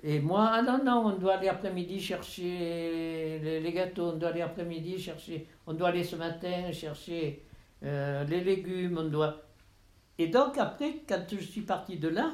Et 0.04 0.20
moi, 0.20 0.52
ah 0.54 0.62
non, 0.62 0.84
non, 0.84 1.14
on 1.14 1.18
doit 1.18 1.36
aller 1.36 1.48
après-midi 1.48 2.00
chercher 2.02 3.40
les, 3.42 3.72
gâteaux, 3.72 4.12
on 4.12 4.18
doit 4.18 4.30
aller 4.30 4.42
après-midi 4.42 5.00
chercher, 5.00 5.48
on 5.66 5.74
doit 5.74 5.90
aller 5.90 6.04
ce 6.04 6.18
matin 6.18 6.72
chercher 6.74 7.42
euh, 7.84 8.26
les 8.26 8.44
légumes, 8.44 8.98
on 8.98 9.08
doit... 9.08 9.42
Et 10.18 10.28
donc 10.28 10.58
après, 10.58 11.02
quand 11.08 11.24
je 11.32 11.38
suis 11.38 11.62
parti 11.62 11.98
de 11.98 12.10
là, 12.10 12.34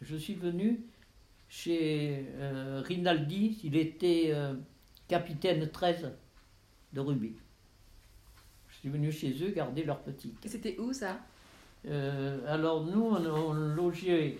je 0.00 0.16
suis 0.16 0.34
venu 0.34 0.80
chez 1.48 2.26
euh, 2.36 2.82
Rinaldi, 2.84 3.60
il 3.64 3.76
était 3.76 4.30
euh, 4.34 4.54
capitaine 5.08 5.70
13 5.70 6.12
de 6.92 7.00
Ruby 7.00 7.34
suis 8.84 8.90
venu 8.90 9.10
chez 9.10 9.32
eux 9.42 9.50
garder 9.50 9.82
leur 9.82 10.00
petite. 10.00 10.44
Et 10.44 10.48
c'était 10.48 10.78
où 10.78 10.92
ça? 10.92 11.16
Euh, 11.86 12.40
Alors 12.46 12.84
nous, 12.84 13.02
on, 13.02 13.54
logeait 13.54 14.38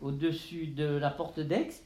au-dessus 0.00 0.68
de 0.68 0.84
la 0.84 1.10
porte 1.10 1.40
d'Aix, 1.40 1.82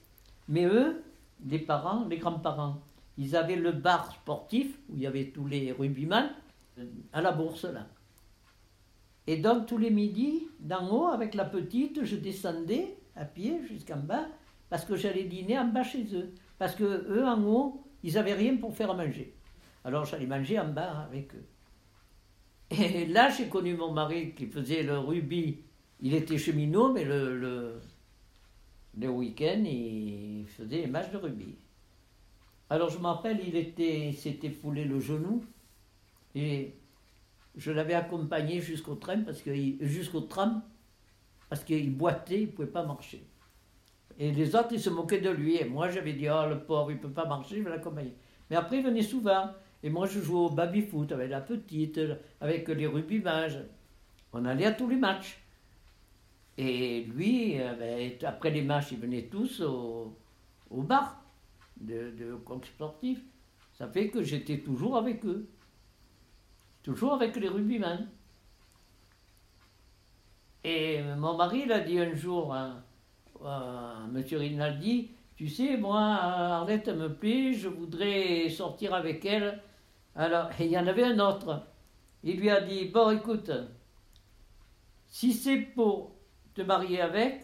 mais 0.47 0.66
eux, 0.66 1.03
les 1.47 1.59
parents, 1.59 2.07
les 2.07 2.19
grands-parents, 2.19 2.83
ils 3.16 3.35
avaient 3.35 3.57
le 3.57 3.73
bar 3.73 4.12
sportif 4.12 4.79
où 4.90 4.97
il 4.97 5.05
y 5.05 5.07
avait 5.07 5.29
tous 5.29 5.47
les 5.47 5.73
rugbyman 5.73 6.29
à 7.14 7.23
la 7.23 7.33
bourse 7.33 7.64
là. 7.64 7.87
Et 9.27 9.38
donc 9.38 9.64
tous 9.64 9.79
les 9.79 9.90
midis, 9.90 10.49
d'en 10.61 10.90
haut, 10.90 11.07
avec 11.07 11.35
la 11.35 11.47
petite, 11.47 12.05
je 12.05 12.16
descendais 12.16 12.95
à 13.16 13.25
pied 13.25 13.66
jusqu'en 13.66 13.97
bas 13.97 14.27
parce 14.69 14.85
que 14.85 14.97
j'allais 14.97 15.25
dîner 15.25 15.59
en 15.59 15.69
bas 15.69 15.83
chez 15.83 16.05
eux. 16.15 16.35
Parce 16.59 16.75
que 16.75 16.85
eux, 16.85 17.25
en 17.27 17.43
haut, 17.45 17.85
ils 18.03 18.15
n'avaient 18.15 18.35
rien 18.35 18.57
pour 18.57 18.75
faire 18.75 18.91
à 18.91 18.95
manger. 18.95 19.35
Alors 19.85 20.05
j'allais 20.05 20.27
manger 20.27 20.59
en 20.59 20.69
bas 20.69 21.07
avec 21.09 21.35
eux. 21.35 21.47
Et 22.71 23.07
là, 23.07 23.31
j'ai 23.31 23.49
connu 23.49 23.75
mon 23.77 23.93
mari 23.93 24.35
qui 24.35 24.47
faisait 24.47 24.83
le 24.83 24.99
rugby. 24.99 25.61
Il 26.01 26.15
était 26.15 26.39
cheminot, 26.39 26.93
mais 26.93 27.05
le, 27.05 27.39
le, 27.39 27.81
le 28.99 29.09
week-end, 29.09 29.63
il 29.65 30.47
faisait 30.49 30.79
les 30.79 30.87
matchs 30.87 31.11
de 31.11 31.19
rugby. 31.19 31.55
Alors 32.69 32.91
je 32.91 32.99
me 32.99 33.05
rappelle, 33.07 33.41
il 33.47 33.55
était, 33.57 34.13
s'était 34.13 34.51
foulé 34.51 34.85
le 34.85 34.99
genou 34.99 35.45
et 36.35 36.75
je 37.57 37.71
l'avais 37.71 37.95
accompagné 37.95 38.61
jusqu'au 38.61 38.97
train 38.97 39.21
parce 39.21 39.41
que 39.41 39.53
jusqu'au 39.81 40.23
tram 40.23 40.63
parce 41.49 41.63
qu'il 41.63 41.95
boitait, 41.95 42.43
il 42.43 42.47
ne 42.47 42.53
pouvait 42.53 42.67
pas 42.69 42.85
marcher. 42.85 43.25
Et 44.19 44.33
les 44.33 44.55
autres, 44.55 44.73
ils 44.73 44.81
se 44.81 44.91
moquaient 44.91 45.21
de 45.21 45.31
lui. 45.31 45.57
Et 45.57 45.65
moi, 45.65 45.91
j'avais 45.91 46.13
dit, 46.13 46.29
oh, 46.31 46.49
le 46.49 46.61
pauvre, 46.61 46.91
il 46.91 46.97
ne 46.97 47.01
peut 47.01 47.11
pas 47.11 47.27
marcher, 47.27 47.59
je 47.59 47.63
vais 47.63 47.71
l'accompagner. 47.71 48.15
Mais 48.51 48.57
après, 48.57 48.79
il 48.79 48.85
venait 48.85 49.03
souvent. 49.03 49.51
Et 49.83 49.91
moi, 49.91 50.07
je 50.07 50.21
jouais 50.21 50.39
au 50.39 50.51
baby-foot 50.51 51.13
avec 51.13 51.31
la 51.31 51.41
petite, 51.41 52.01
avec 52.41 52.69
les 52.69 52.87
rugbymages. 52.87 53.59
On 54.33 54.45
allait 54.45 54.67
à 54.67 54.73
tous 54.73 54.89
les 54.89 54.97
matchs. 54.97 55.39
Et 56.59 57.03
lui, 57.05 57.61
après 58.25 58.51
les 58.51 58.63
matchs, 58.63 58.93
ils 58.93 58.99
venaient 58.99 59.29
tous 59.31 59.61
au, 59.61 60.17
bar 60.71 61.23
de, 61.79 62.11
de 62.19 62.39
sportif. 62.65 63.21
Ça 63.75 63.87
fait 63.89 64.09
que 64.09 64.23
j'étais 64.23 64.59
toujours 64.59 64.97
avec 64.97 65.25
eux. 65.27 65.47
Toujours 66.83 67.15
avec 67.15 67.37
les 67.37 67.49
rugbyman. 67.49 68.09
Et 70.65 71.03
mon 71.17 71.37
mari, 71.37 71.63
il 71.67 71.73
a 71.73 71.81
dit 71.81 71.99
un 71.99 72.15
jour 72.15 72.57
à, 73.47 74.07
M. 74.15 74.25
Rinaldi, 74.33 75.11
tu 75.37 75.49
sais, 75.49 75.77
moi, 75.77 76.01
Arlette 76.01 76.89
me 76.89 77.09
plaît, 77.09 77.53
je 77.53 77.69
voudrais 77.69 78.49
sortir 78.49 78.95
avec 78.95 79.25
elle. 79.25 79.61
Alors, 80.15 80.49
il 80.59 80.69
y 80.69 80.79
en 80.79 80.87
avait 80.87 81.05
un 81.05 81.19
autre. 81.19 81.63
Il 82.25 82.41
lui 82.41 82.51
a 82.51 82.61
dit, 82.61 82.87
bon, 82.87 83.11
écoute, 83.11 83.51
si 85.07 85.33
c'est 85.33 85.59
pour 85.59 86.13
te 86.55 86.63
marier 86.63 87.01
avec, 87.01 87.43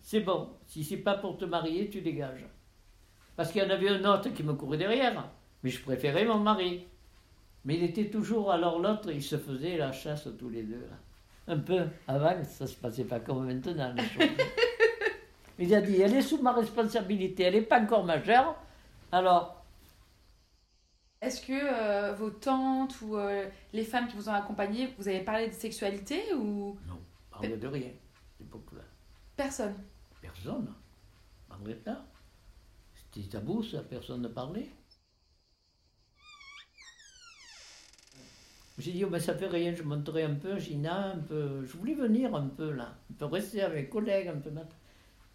c'est 0.00 0.20
bon. 0.20 0.48
Si 0.66 0.84
c'est 0.84 0.96
pas 0.98 1.14
pour 1.14 1.36
te 1.36 1.44
marier, 1.44 1.90
tu 1.90 2.00
dégages. 2.00 2.46
Parce 3.36 3.52
qu'il 3.52 3.62
y 3.62 3.66
en 3.66 3.70
avait 3.70 3.90
un 3.90 4.04
autre 4.04 4.30
qui 4.30 4.42
me 4.42 4.54
courait 4.54 4.78
derrière, 4.78 5.28
mais 5.62 5.70
je 5.70 5.82
préférais 5.82 6.24
mon 6.24 6.38
mari. 6.38 6.86
Mais 7.64 7.76
il 7.76 7.82
était 7.82 8.08
toujours, 8.08 8.50
alors 8.50 8.78
l'autre, 8.78 9.10
il 9.10 9.22
se 9.22 9.36
faisait 9.36 9.76
la 9.76 9.92
chasse 9.92 10.28
tous 10.38 10.48
les 10.48 10.62
deux. 10.62 10.86
Un 11.48 11.58
peu 11.58 11.86
avant, 12.08 12.42
ça 12.44 12.66
se 12.66 12.76
passait 12.76 13.04
pas 13.04 13.20
comme 13.20 13.46
maintenant. 13.46 13.94
Il 15.58 15.74
a 15.74 15.80
dit, 15.80 16.00
elle 16.00 16.14
est 16.14 16.22
sous 16.22 16.40
ma 16.42 16.52
responsabilité, 16.52 17.44
elle 17.44 17.54
n'est 17.54 17.62
pas 17.62 17.80
encore 17.80 18.04
majeure, 18.04 18.56
alors... 19.12 19.64
Est-ce 21.20 21.40
que 21.40 21.52
euh, 21.52 22.12
vos 22.12 22.30
tantes 22.30 23.00
ou 23.00 23.16
euh, 23.16 23.48
les 23.72 23.84
femmes 23.84 24.06
qui 24.06 24.16
vous 24.16 24.28
ont 24.28 24.34
accompagné, 24.34 24.94
vous 24.98 25.08
avez 25.08 25.20
parlé 25.20 25.48
de 25.48 25.54
sexualité 25.54 26.34
ou... 26.34 26.78
Non, 26.86 27.00
parlé 27.30 27.56
de 27.56 27.66
rien, 27.66 27.90
Personne 29.36 29.74
Personne. 30.20 30.74
pas. 31.74 32.04
C'était 32.94 33.28
tabou, 33.28 33.62
ça, 33.62 33.82
personne 33.82 34.22
ne 34.22 34.28
parlait. 34.28 34.68
J'ai 38.78 38.92
dit, 38.92 39.04
oh 39.04 39.08
ben 39.08 39.18
ça 39.18 39.34
fait 39.34 39.46
rien, 39.46 39.74
je 39.74 39.82
monterai 39.82 40.24
un 40.24 40.34
peu 40.34 40.58
Gina, 40.58 41.12
un 41.12 41.18
peu. 41.18 41.64
Je 41.64 41.76
voulais 41.78 41.94
venir 41.94 42.34
un 42.34 42.48
peu 42.48 42.70
là, 42.72 42.94
un 43.10 43.14
peu 43.14 43.24
rester 43.24 43.62
avec 43.62 43.84
les 43.84 43.88
collègues, 43.88 44.28
un 44.28 44.36
peu. 44.36 44.50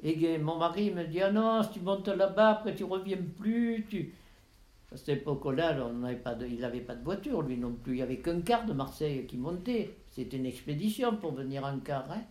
Et 0.03 0.37
mon 0.37 0.57
mari 0.57 0.91
me 0.91 1.05
dit, 1.05 1.21
ah 1.21 1.31
non, 1.31 1.61
si 1.63 1.71
tu 1.73 1.79
montes 1.81 2.07
là-bas, 2.07 2.49
après 2.49 2.73
tu 2.73 2.83
reviens 2.83 3.17
plus. 3.39 3.85
Tu... 3.89 4.13
À 4.91 4.97
cette 4.97 5.21
époque-là, 5.21 5.77
il 6.49 6.59
n'avait 6.59 6.81
pas 6.81 6.95
de 6.95 7.03
voiture, 7.03 7.41
lui 7.41 7.57
non 7.57 7.73
plus. 7.73 7.93
Il 7.93 7.95
n'y 7.97 8.01
avait 8.01 8.17
qu'un 8.17 8.41
car 8.41 8.65
de 8.65 8.73
Marseille 8.73 9.25
qui 9.25 9.37
montait. 9.37 9.95
C'était 10.09 10.37
une 10.37 10.45
expédition 10.45 11.15
pour 11.15 11.33
venir 11.33 11.63
en 11.63 11.79
car. 11.79 12.11
Hein. 12.11 12.23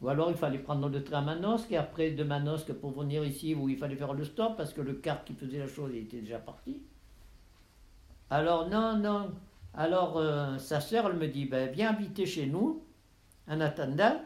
Ou 0.00 0.08
alors 0.08 0.30
il 0.30 0.36
fallait 0.36 0.58
prendre 0.58 0.88
le 0.88 1.04
train 1.04 1.18
à 1.18 1.20
Manosque 1.20 1.70
et 1.70 1.76
après 1.76 2.10
de 2.10 2.24
Manosque 2.24 2.72
pour 2.72 2.90
venir 2.90 3.24
ici 3.24 3.54
où 3.54 3.68
il 3.68 3.76
fallait 3.76 3.94
faire 3.94 4.12
le 4.12 4.24
stop 4.24 4.56
parce 4.56 4.72
que 4.72 4.80
le 4.80 4.94
car 4.94 5.22
qui 5.22 5.32
faisait 5.32 5.58
la 5.58 5.68
chose 5.68 5.94
était 5.94 6.20
déjà 6.20 6.38
parti. 6.38 6.82
Alors 8.28 8.68
non, 8.68 8.96
non. 8.96 9.30
Alors 9.74 10.16
euh, 10.16 10.58
sa 10.58 10.80
sœur 10.80 11.06
elle 11.06 11.18
me 11.18 11.28
dit 11.28 11.44
ben, 11.44 11.70
viens 11.70 11.90
habiter 11.90 12.26
chez 12.26 12.46
nous 12.46 12.82
en 13.46 13.60
attendant 13.60 14.20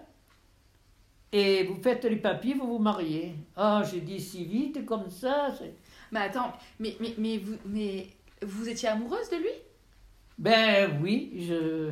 et 1.32 1.64
vous 1.64 1.80
faites 1.82 2.04
les 2.04 2.16
papiers, 2.16 2.54
vous 2.54 2.66
vous 2.66 2.78
mariez. 2.78 3.34
Ah, 3.56 3.82
j'ai 3.90 4.00
dit 4.00 4.20
si 4.20 4.44
vite 4.44 4.84
comme 4.86 5.10
ça. 5.10 5.52
Mais 6.12 6.20
attends, 6.20 6.52
mais, 6.78 6.96
mais, 7.00 7.14
mais, 7.18 7.38
vous, 7.38 7.56
mais 7.66 8.06
vous 8.42 8.68
étiez 8.68 8.88
amoureuse 8.88 9.28
de 9.30 9.36
lui? 9.36 9.50
Ben 10.38 10.98
oui, 11.02 11.46
je, 11.48 11.90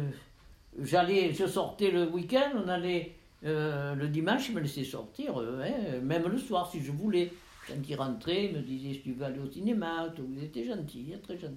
j'allais, 0.81 1.33
je 1.33 1.47
sortais 1.47 1.91
le 1.91 2.09
week-end, 2.09 2.53
on 2.65 2.69
allait 2.69 3.13
euh, 3.45 3.95
le 3.95 4.09
dimanche, 4.09 4.49
il 4.49 4.55
me 4.55 4.61
laissait 4.61 4.85
sortir, 4.85 5.41
euh, 5.41 5.63
hein, 5.65 6.01
même 6.03 6.27
le 6.27 6.39
soir 6.39 6.71
si 6.71 6.83
je 6.83 6.93
voulais. 6.93 7.33
Quand 7.67 7.75
il 7.89 7.95
rentrait, 7.97 8.47
il 8.47 8.57
me 8.57 8.61
disait 8.61 8.93
si 8.93 9.01
tu 9.01 9.13
veux 9.13 9.25
aller 9.25 9.39
au 9.39 9.51
cinéma, 9.51 10.13
vous 10.19 10.45
étiez 10.45 10.67
gentil, 10.67 11.13
hein, 11.15 11.19
très 11.23 11.39
gentil. 11.39 11.57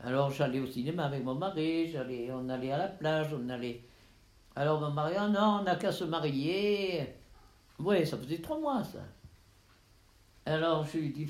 Alors 0.00 0.30
j'allais 0.32 0.58
au 0.58 0.66
cinéma 0.66 1.04
avec 1.04 1.22
mon 1.22 1.36
mari, 1.36 1.88
j'allais, 1.88 2.28
on 2.32 2.48
allait 2.48 2.72
à 2.72 2.78
la 2.78 2.88
plage, 2.88 3.28
on 3.32 3.48
allait. 3.48 3.80
Alors 4.54 4.80
mon 4.80 4.90
mari, 4.90 5.14
oh 5.18 5.28
non, 5.28 5.60
on 5.60 5.62
n'a 5.62 5.76
qu'à 5.76 5.92
se 5.92 6.04
marier. 6.04 7.06
Oui, 7.78 8.06
ça 8.06 8.18
faisait 8.18 8.38
trois 8.38 8.58
mois 8.58 8.84
ça. 8.84 9.00
Alors 10.44 10.84
je 10.84 10.98
lui 10.98 11.10
dis, 11.10 11.28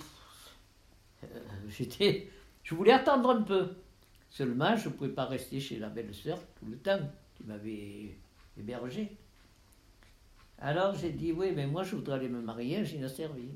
euh, 1.22 1.26
j'étais, 1.68 2.30
je 2.62 2.74
voulais 2.74 2.92
attendre 2.92 3.30
un 3.30 3.42
peu. 3.42 3.76
Seulement, 4.30 4.76
je 4.76 4.88
ne 4.88 4.94
pouvais 4.94 5.11
pas 5.11 5.26
rester 5.26 5.61
chez 5.61 5.78
la 5.78 5.88
belle-sœur 5.88 6.38
tout 6.58 6.66
le 6.66 6.78
temps 6.78 7.00
qui 7.37 7.44
m'avait 7.44 8.16
hébergé. 8.58 9.16
Alors 10.58 10.94
j'ai 10.94 11.11
dit, 11.11 11.32
oui, 11.32 11.52
mais 11.54 11.66
moi 11.66 11.82
je 11.82 11.96
voudrais 11.96 12.16
aller 12.16 12.28
me 12.28 12.40
marier, 12.40 12.85
j'ai 12.85 13.06
servi. 13.08 13.50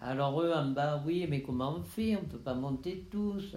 Alors 0.00 0.40
eux 0.40 0.52
en 0.52 0.70
bas, 0.70 1.02
oui, 1.04 1.26
mais 1.28 1.42
comment 1.42 1.76
on 1.76 1.82
fait? 1.82 2.16
On 2.16 2.22
ne 2.22 2.26
peut 2.26 2.38
pas 2.38 2.54
monter 2.54 3.06
tous. 3.10 3.56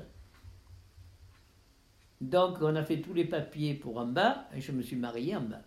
Donc 2.22 2.58
on 2.62 2.76
a 2.76 2.84
fait 2.84 3.02
tous 3.02 3.14
les 3.14 3.26
papiers 3.26 3.76
pour 3.76 3.98
en 3.98 4.08
bas 4.08 4.48
et 4.54 4.62
je 4.62 4.72
me 4.72 4.82
suis 4.82 4.96
marié 4.96 5.36
en 5.36 5.42
bas. 5.42 5.62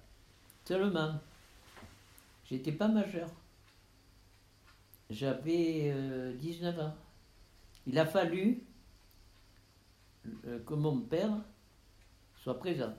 Seulement, 0.64 1.14
j'étais 2.44 2.72
pas 2.72 2.88
majeur. 2.88 3.28
J'avais 5.10 5.92
19 6.38 6.78
euh, 6.78 6.82
ans. 6.82 6.94
Il 7.86 7.98
a 7.98 8.06
fallu 8.06 8.62
euh, 10.46 10.60
que 10.64 10.74
mon 10.74 11.00
père 11.00 11.32
soit 12.36 12.58
présent 12.58 12.94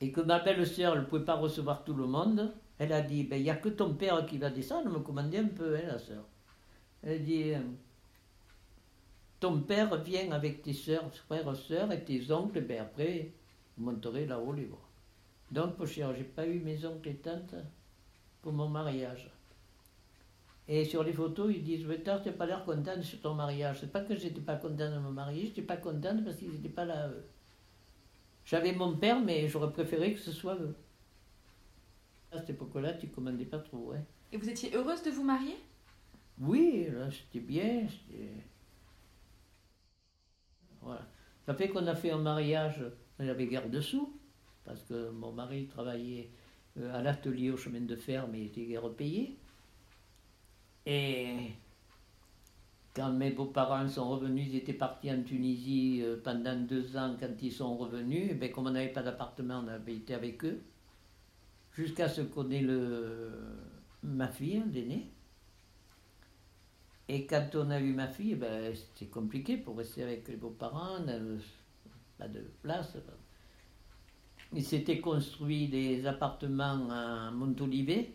et 0.00 0.10
que 0.10 0.20
ma 0.20 0.38
belle-sœur 0.40 0.96
ne 0.96 1.02
pouvait 1.02 1.24
pas 1.24 1.36
recevoir 1.36 1.84
tout 1.84 1.94
le 1.94 2.06
monde, 2.06 2.52
elle 2.78 2.92
a 2.92 3.00
dit, 3.00 3.24
ben, 3.24 3.36
il 3.36 3.44
n'y 3.44 3.50
a 3.50 3.56
que 3.56 3.68
ton 3.68 3.94
père 3.94 4.26
qui 4.26 4.38
va 4.38 4.50
descendre, 4.50 4.90
me 4.90 4.98
commander 4.98 5.38
un 5.38 5.48
peu, 5.48 5.76
hein, 5.76 5.82
la 5.86 5.98
sœur. 5.98 6.24
Elle 7.02 7.22
dit, 7.22 7.52
euh, 7.52 7.60
ton 9.44 9.60
père 9.60 9.94
vient 10.02 10.32
avec 10.32 10.62
tes 10.62 10.72
soeurs, 10.72 11.14
frères, 11.14 11.54
sœurs 11.54 11.92
et 11.92 12.02
tes 12.02 12.32
oncles, 12.32 12.62
ben 12.62 12.80
après, 12.80 13.30
vous 13.76 13.84
monterez 13.84 14.24
là-haut 14.24 14.54
les 14.54 14.64
bras. 14.64 14.88
Donc, 15.50 15.76
pour 15.76 15.86
cher, 15.86 16.14
j'ai 16.16 16.24
pas 16.24 16.46
eu 16.46 16.60
mes 16.60 16.86
oncles 16.86 17.10
et 17.10 17.16
tantes 17.16 17.54
pour 18.40 18.54
mon 18.54 18.70
mariage. 18.70 19.30
Et 20.66 20.86
sur 20.86 21.04
les 21.04 21.12
photos, 21.12 21.52
ils 21.54 21.62
disent, 21.62 21.84
mais 21.84 22.02
tu 22.02 22.08
n'as 22.08 22.18
pas 22.20 22.46
l'air 22.46 22.64
contente 22.64 23.02
sur 23.02 23.20
ton 23.20 23.34
mariage. 23.34 23.80
C'est 23.80 23.92
pas 23.92 24.00
que 24.00 24.16
j'étais 24.16 24.40
pas 24.40 24.56
contente 24.56 24.94
de 24.94 24.98
me 24.98 25.10
marier, 25.10 25.44
j'étais 25.48 25.60
pas 25.60 25.76
contente 25.76 26.24
parce 26.24 26.36
qu'ils 26.36 26.50
n'étaient 26.50 26.70
pas 26.70 26.86
là. 26.86 27.10
J'avais 28.46 28.72
mon 28.72 28.96
père, 28.96 29.20
mais 29.20 29.46
j'aurais 29.46 29.72
préféré 29.72 30.14
que 30.14 30.20
ce 30.20 30.32
soit 30.32 30.54
eux. 30.54 30.74
À 32.32 32.38
cette 32.38 32.48
époque-là, 32.48 32.94
tu 32.94 33.08
commandais 33.08 33.44
pas 33.44 33.58
trop, 33.58 33.90
ouais. 33.90 34.02
Et 34.32 34.38
vous 34.38 34.48
étiez 34.48 34.74
heureuse 34.74 35.02
de 35.02 35.10
vous 35.10 35.22
marier? 35.22 35.56
Oui, 36.40 36.86
là, 36.90 37.10
c'était 37.10 37.44
bien. 37.44 37.86
Voilà. 40.84 41.06
Ça 41.46 41.54
fait 41.54 41.68
qu'on 41.68 41.86
a 41.86 41.94
fait 41.94 42.10
un 42.10 42.18
mariage, 42.18 42.80
on 43.18 43.28
avait 43.28 43.46
garde-sous, 43.46 44.18
parce 44.64 44.82
que 44.84 45.10
mon 45.10 45.32
mari 45.32 45.66
travaillait 45.66 46.30
euh, 46.78 46.94
à 46.94 47.02
l'atelier 47.02 47.50
au 47.50 47.56
chemin 47.56 47.80
de 47.80 47.96
fer, 47.96 48.26
mais 48.28 48.40
il 48.40 48.46
était 48.46 48.64
guère 48.64 48.88
payé. 48.90 49.38
Et 50.86 51.36
quand 52.94 53.12
mes 53.12 53.30
beaux-parents 53.30 53.88
sont 53.88 54.08
revenus, 54.08 54.48
ils 54.48 54.56
étaient 54.56 54.72
partis 54.72 55.10
en 55.10 55.22
Tunisie 55.22 56.00
euh, 56.02 56.16
pendant 56.22 56.56
deux 56.56 56.96
ans. 56.96 57.16
Quand 57.18 57.42
ils 57.42 57.52
sont 57.52 57.76
revenus, 57.76 58.28
eh 58.30 58.34
ben, 58.34 58.50
comme 58.50 58.66
on 58.66 58.70
n'avait 58.70 58.92
pas 58.92 59.02
d'appartement, 59.02 59.62
on 59.64 59.68
avait 59.68 59.96
été 59.96 60.14
avec 60.14 60.44
eux. 60.44 60.60
Jusqu'à 61.72 62.08
ce 62.08 62.20
qu'on 62.20 62.50
ait 62.50 62.64
ma 64.02 64.28
fille, 64.28 64.62
l'aînée. 64.72 65.10
Et 67.08 67.26
quand 67.26 67.50
on 67.54 67.70
a 67.70 67.80
eu 67.80 67.92
ma 67.92 68.08
fille, 68.08 68.34
ben, 68.34 68.74
c'était 68.74 69.10
compliqué 69.10 69.56
pour 69.56 69.76
rester 69.76 70.02
avec 70.02 70.26
les 70.28 70.36
beaux-parents, 70.36 71.04
pas 72.18 72.28
de 72.28 72.40
place. 72.62 72.96
Il 74.52 74.64
s'était 74.64 75.00
construit 75.00 75.68
des 75.68 76.06
appartements 76.06 76.88
à 76.90 77.30
Montolivet, 77.30 78.12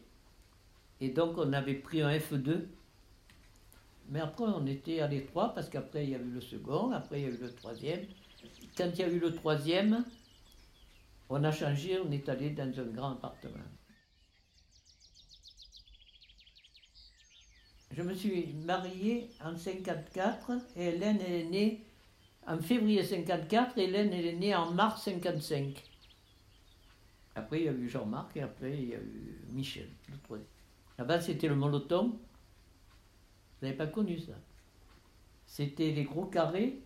et 1.02 1.10
donc 1.10 1.38
on 1.38 1.54
avait 1.54 1.76
pris 1.76 2.02
un 2.02 2.10
F2 2.12 2.66
Mais 4.10 4.22
après, 4.22 4.46
on 4.46 4.66
était 4.66 5.02
à 5.02 5.08
l'étroit 5.08 5.54
parce 5.54 5.70
qu'après, 5.70 6.06
il 6.06 6.10
y 6.12 6.16
a 6.16 6.20
eu 6.20 6.32
le 6.32 6.42
second, 6.42 6.92
après, 6.92 7.22
il 7.22 7.24
y 7.24 7.32
a 7.32 7.36
eu 7.36 7.38
le 7.38 7.54
troisième. 7.54 8.06
Quand 8.76 8.90
il 8.94 9.00
y 9.00 9.04
a 9.04 9.10
eu 9.10 9.20
le 9.20 9.34
troisième, 9.36 10.04
on 11.30 11.44
a 11.44 11.52
changé, 11.52 12.00
on 12.00 12.10
est 12.12 12.28
allé 12.28 12.50
dans 12.52 12.80
un 12.80 12.86
grand 12.86 13.12
appartement. 13.12 13.60
Je 18.00 18.04
me 18.06 18.14
suis 18.14 18.54
mariée 18.66 19.30
en 19.44 19.58
54 19.58 20.52
et 20.78 20.86
Hélène 20.86 21.20
est 21.20 21.44
née 21.44 21.84
en 22.48 22.58
février 22.58 23.04
54, 23.04 23.78
Hélène 23.78 24.14
elle 24.14 24.26
est 24.26 24.38
née 24.38 24.56
en 24.56 24.72
mars 24.72 25.04
55. 25.04 25.84
Après, 27.36 27.60
il 27.60 27.66
y 27.66 27.68
a 27.68 27.74
eu 27.74 27.90
Jean-Marc 27.90 28.38
et 28.38 28.42
après, 28.42 28.72
il 28.72 28.88
y 28.88 28.94
a 28.94 29.00
eu 29.00 29.42
Michel. 29.52 29.90
Là-bas, 30.98 31.20
c'était 31.20 31.50
le 31.50 31.56
moloton. 31.56 32.12
Vous 32.12 33.66
n'avez 33.66 33.76
pas 33.76 33.88
connu 33.88 34.18
ça. 34.18 34.32
C'était 35.46 35.92
les 35.92 36.06
gros 36.06 36.28
carrés. 36.28 36.80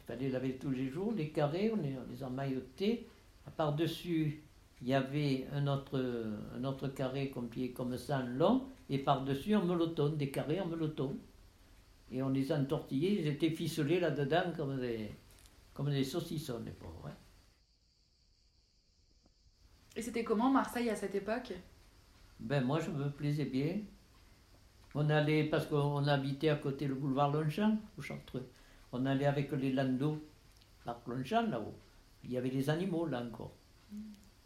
Il 0.00 0.04
fallait 0.04 0.30
laver 0.30 0.56
tous 0.56 0.70
les 0.70 0.88
jours. 0.88 1.12
Les 1.12 1.28
carrés, 1.28 1.70
on 1.72 1.76
les, 1.76 1.94
on 1.96 2.26
emmaillotait. 2.26 3.06
Par-dessus, 3.56 4.42
il 4.82 4.88
y 4.88 4.94
avait 4.94 5.46
un 5.52 5.68
autre, 5.68 6.32
un 6.56 6.64
autre 6.64 6.88
carré 6.88 7.30
comme, 7.30 7.50
comme 7.72 7.96
ça, 7.96 8.20
long. 8.22 8.66
Et 8.90 8.98
par-dessus, 8.98 9.54
un 9.54 9.62
moloton, 9.62 10.10
des 10.10 10.30
carrés 10.30 10.60
en 10.60 10.66
moloton. 10.66 11.18
Et 12.10 12.22
on 12.22 12.30
les 12.30 12.52
entortillait. 12.52 13.14
Ils 13.20 13.26
étaient 13.26 13.50
ficelés 13.50 14.00
là-dedans 14.00 14.52
comme 14.56 14.80
des, 14.80 15.10
comme 15.74 15.90
des 15.90 16.04
saucissons, 16.04 16.62
les 16.64 16.72
pauvres. 16.72 17.08
hein. 17.08 17.16
Et 19.96 20.02
c'était 20.02 20.24
comment 20.24 20.50
Marseille 20.50 20.90
à 20.90 20.96
cette 20.96 21.14
époque? 21.14 21.52
Ben 22.38 22.64
moi 22.64 22.78
je 22.80 22.90
me 22.90 23.10
plaisais 23.10 23.46
bien. 23.46 23.80
On 24.94 25.10
allait, 25.10 25.44
parce 25.44 25.66
qu'on 25.66 26.06
habitait 26.06 26.48
à 26.48 26.56
côté 26.56 26.86
le 26.86 26.94
boulevard 26.94 27.32
Longchamp, 27.32 27.76
au 27.98 28.02
Chartreux. 28.02 28.48
On 28.92 29.04
allait 29.06 29.26
avec 29.26 29.52
les 29.52 29.72
landos, 29.72 30.18
par 30.84 31.00
Longchamp 31.06 31.48
là-haut. 31.50 31.74
Il 32.24 32.30
y 32.32 32.38
avait 32.38 32.50
des 32.50 32.70
animaux 32.70 33.06
là 33.06 33.22
encore. 33.22 33.54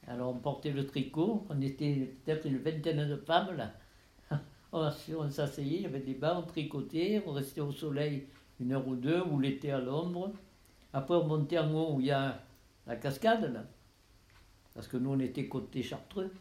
Alors 0.06 0.34
on 0.34 0.38
portait 0.38 0.72
le 0.72 0.86
tricot, 0.86 1.46
on 1.48 1.60
était 1.60 2.16
peut-être 2.24 2.46
une 2.46 2.58
vingtaine 2.58 3.08
de 3.08 3.16
femmes 3.16 3.56
là. 3.56 3.72
On, 4.72 4.90
s'asseyait, 5.30 5.76
il 5.76 5.82
y 5.82 5.86
avait 5.86 6.00
des 6.00 6.14
bancs, 6.14 6.44
on 6.44 6.46
tricotait, 6.46 7.22
on 7.26 7.32
restait 7.32 7.60
au 7.60 7.72
soleil 7.72 8.26
une 8.58 8.72
heure 8.72 8.88
ou 8.88 8.94
deux, 8.94 9.22
ou 9.22 9.38
l'été 9.38 9.70
à 9.70 9.80
l'ombre. 9.80 10.32
Après 10.94 11.14
on 11.14 11.26
montait 11.26 11.58
en 11.58 11.72
haut 11.74 11.94
où 11.94 12.00
il 12.00 12.06
y 12.06 12.10
a 12.10 12.40
la 12.86 12.96
cascade 12.96 13.52
là. 13.52 13.64
Parce 14.74 14.88
que 14.88 14.96
nous 14.96 15.10
on 15.10 15.20
était 15.20 15.46
côté 15.46 15.82
Chartreux. 15.82 16.32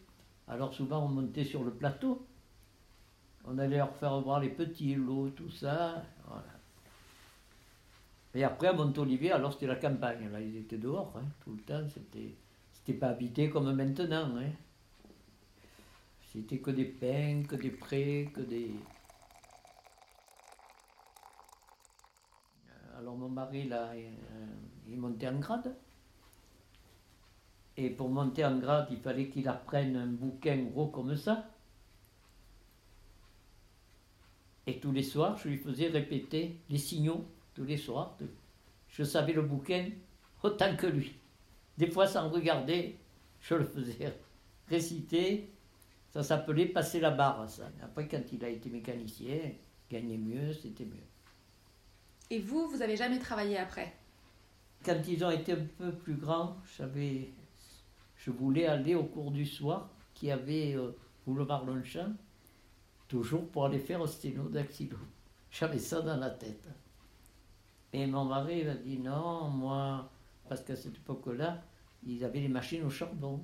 Alors 0.47 0.73
souvent 0.73 1.05
on 1.05 1.09
montait 1.09 1.43
sur 1.43 1.63
le 1.63 1.71
plateau. 1.71 2.25
On 3.45 3.57
allait 3.57 3.77
leur 3.77 3.95
faire 3.95 4.19
voir 4.21 4.39
les 4.39 4.49
petits 4.49 4.95
lots, 4.95 5.29
tout 5.29 5.49
ça. 5.49 6.03
Et 8.33 8.43
après 8.43 8.67
à 8.67 8.73
Montolivier, 8.73 9.31
alors 9.31 9.51
c'était 9.51 9.67
la 9.67 9.75
campagne. 9.75 10.29
Là, 10.31 10.39
ils 10.39 10.57
étaient 10.57 10.77
dehors, 10.77 11.13
hein, 11.17 11.25
tout 11.43 11.51
le 11.51 11.61
temps. 11.61 11.85
C'était, 11.89 12.35
c'était 12.71 12.97
pas 12.97 13.09
habité 13.09 13.49
comme 13.49 13.73
maintenant. 13.73 14.37
Hein. 14.37 14.51
C'était 16.31 16.59
que 16.59 16.71
des 16.71 16.85
pins, 16.85 17.43
que 17.43 17.55
des 17.55 17.71
prés, 17.71 18.29
que 18.33 18.39
des. 18.41 18.71
Alors 22.97 23.17
mon 23.17 23.27
mari, 23.27 23.67
là, 23.67 23.91
il, 23.95 24.05
euh, 24.05 24.45
il 24.87 24.97
montait 24.97 25.27
en 25.27 25.39
grade. 25.39 25.75
Et 27.75 27.89
pour 27.89 28.09
monter 28.09 28.45
en 28.45 28.59
grade, 28.59 28.87
il 28.91 28.99
fallait 28.99 29.27
qu'il 29.27 29.47
apprenne 29.49 29.95
un 29.97 30.07
bouquin 30.07 30.57
gros 30.57 30.87
comme 30.87 31.15
ça. 31.15 31.49
Et 34.67 34.79
tous 34.79 34.91
les 34.91 35.03
soirs, 35.03 35.37
je 35.37 35.49
lui 35.49 35.57
faisais 35.57 35.87
répéter 35.87 36.57
les 36.69 36.77
signaux, 36.77 37.25
tous 37.55 37.63
les 37.63 37.77
soirs. 37.77 38.17
Je 38.87 39.03
savais 39.03 39.33
le 39.33 39.41
bouquin 39.41 39.89
autant 40.43 40.75
que 40.77 40.87
lui. 40.87 41.13
Des 41.77 41.89
fois, 41.89 42.07
sans 42.07 42.29
regarder, 42.29 42.97
je 43.41 43.55
le 43.55 43.65
faisais 43.65 44.15
réciter. 44.69 45.49
Ça 46.11 46.23
s'appelait 46.23 46.65
passer 46.65 46.99
la 46.99 47.11
barre, 47.11 47.49
ça. 47.49 47.69
Après, 47.81 48.07
quand 48.07 48.21
il 48.33 48.43
a 48.43 48.49
été 48.49 48.69
mécanicien, 48.69 49.39
gagner 49.89 50.17
mieux, 50.17 50.53
c'était 50.53 50.85
mieux. 50.85 51.07
Et 52.29 52.39
vous, 52.39 52.67
vous 52.67 52.81
avez 52.81 52.97
jamais 52.97 53.19
travaillé 53.19 53.57
après? 53.57 53.93
Quand 54.83 54.99
ils 55.07 55.23
ont 55.23 55.31
été 55.31 55.53
un 55.53 55.65
peu 55.77 55.91
plus 55.91 56.15
grands, 56.15 56.57
j'avais, 56.77 57.31
je 58.17 58.31
voulais 58.31 58.65
aller 58.67 58.95
au 58.95 59.05
cours 59.05 59.31
du 59.31 59.45
soir, 59.45 59.89
qui 60.13 60.31
avait 60.31 60.75
euh, 60.75 60.91
boulevard 61.25 61.65
Longchamp, 61.65 62.13
toujours 63.07 63.47
pour 63.49 63.65
aller 63.65 63.79
faire 63.79 64.01
au 64.01 64.07
sténo 64.07 64.49
d'axilo. 64.49 64.97
J'avais 65.49 65.79
ça 65.79 66.01
dans 66.01 66.17
la 66.17 66.29
tête. 66.29 66.67
Et 67.93 68.05
mon 68.05 68.25
mari 68.25 68.63
m'a 68.63 68.75
dit 68.75 68.97
non, 68.97 69.49
moi, 69.49 70.09
parce 70.47 70.61
qu'à 70.61 70.75
cette 70.75 70.95
époque-là, 70.95 71.61
ils 72.05 72.23
avaient 72.23 72.39
les 72.39 72.47
machines 72.47 72.83
au 72.83 72.89
charbon. 72.89 73.41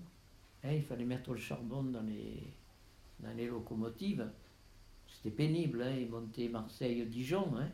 Hein, 0.67 0.73
il 0.73 0.83
fallait 0.83 1.05
mettre 1.05 1.31
le 1.31 1.37
charbon 1.37 1.83
dans 1.83 2.01
les, 2.01 3.47
locomotives. 3.47 4.27
C'était 5.07 5.35
pénible, 5.35 5.81
hein, 5.81 5.95
ils 5.97 6.09
montaient 6.09 6.49
Marseille-Dijon. 6.49 7.47
Hein. 7.57 7.69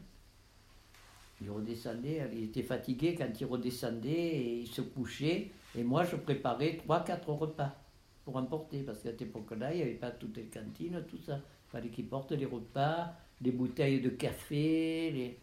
Il 1.42 1.50
redescendait, 1.50 2.30
il 2.34 2.44
était 2.46 2.62
fatigué 2.62 3.16
quand 3.16 3.30
il 3.40 3.46
redescendait 3.46 4.12
et 4.12 4.60
il 4.60 4.68
se 4.68 4.82
couchait. 4.82 5.50
Et 5.76 5.84
moi, 5.84 6.04
je 6.04 6.16
préparais 6.16 6.80
3-4 6.88 7.26
repas 7.32 7.76
pour 8.24 8.36
emporter, 8.38 8.84
parce 8.84 9.00
qu'à 9.00 9.10
cette 9.10 9.24
époque-là, 9.24 9.74
il 9.74 9.78
n'y 9.78 9.82
avait 9.82 9.94
pas 9.94 10.12
toutes 10.12 10.38
les 10.38 10.46
cantines, 10.46 11.04
tout 11.10 11.18
ça. 11.18 11.38
Il 11.38 11.72
fallait 11.72 11.90
qu'il 11.90 12.06
porte 12.06 12.32
les 12.32 12.46
repas, 12.46 13.14
les 13.42 13.52
bouteilles 13.52 14.02
de 14.02 14.10
café, 14.10 15.40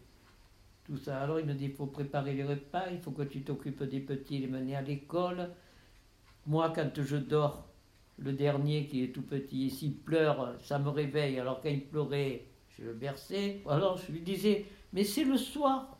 tout 0.85 0.97
ça. 0.97 1.21
Alors 1.21 1.39
il 1.39 1.45
me 1.45 1.53
dit, 1.53 1.65
il 1.65 1.73
faut 1.73 1.87
préparer 1.87 2.33
les 2.33 2.45
repas, 2.45 2.89
il 2.89 2.99
faut 2.99 3.11
que 3.11 3.23
tu 3.23 3.41
t'occupes 3.41 3.83
des 3.83 3.99
petits, 3.99 4.39
les 4.39 4.47
mener 4.47 4.75
à 4.75 4.81
l'école. 4.81 5.49
Moi, 6.45 6.71
quand 6.75 7.01
je 7.01 7.17
dors, 7.17 7.67
le 8.17 8.33
dernier 8.33 8.85
qui 8.87 9.03
est 9.03 9.11
tout 9.11 9.21
petit, 9.23 9.69
s'il 9.69 9.95
pleure, 9.95 10.55
ça 10.59 10.79
me 10.79 10.89
réveille. 10.89 11.39
Alors 11.39 11.61
quand 11.61 11.69
il 11.69 11.85
pleurait, 11.85 12.45
je 12.69 12.83
le 12.83 12.93
berçais. 12.93 13.61
Alors 13.67 13.97
je 13.97 14.11
lui 14.11 14.21
disais, 14.21 14.65
mais 14.93 15.03
c'est 15.03 15.23
le 15.23 15.37
soir. 15.37 15.97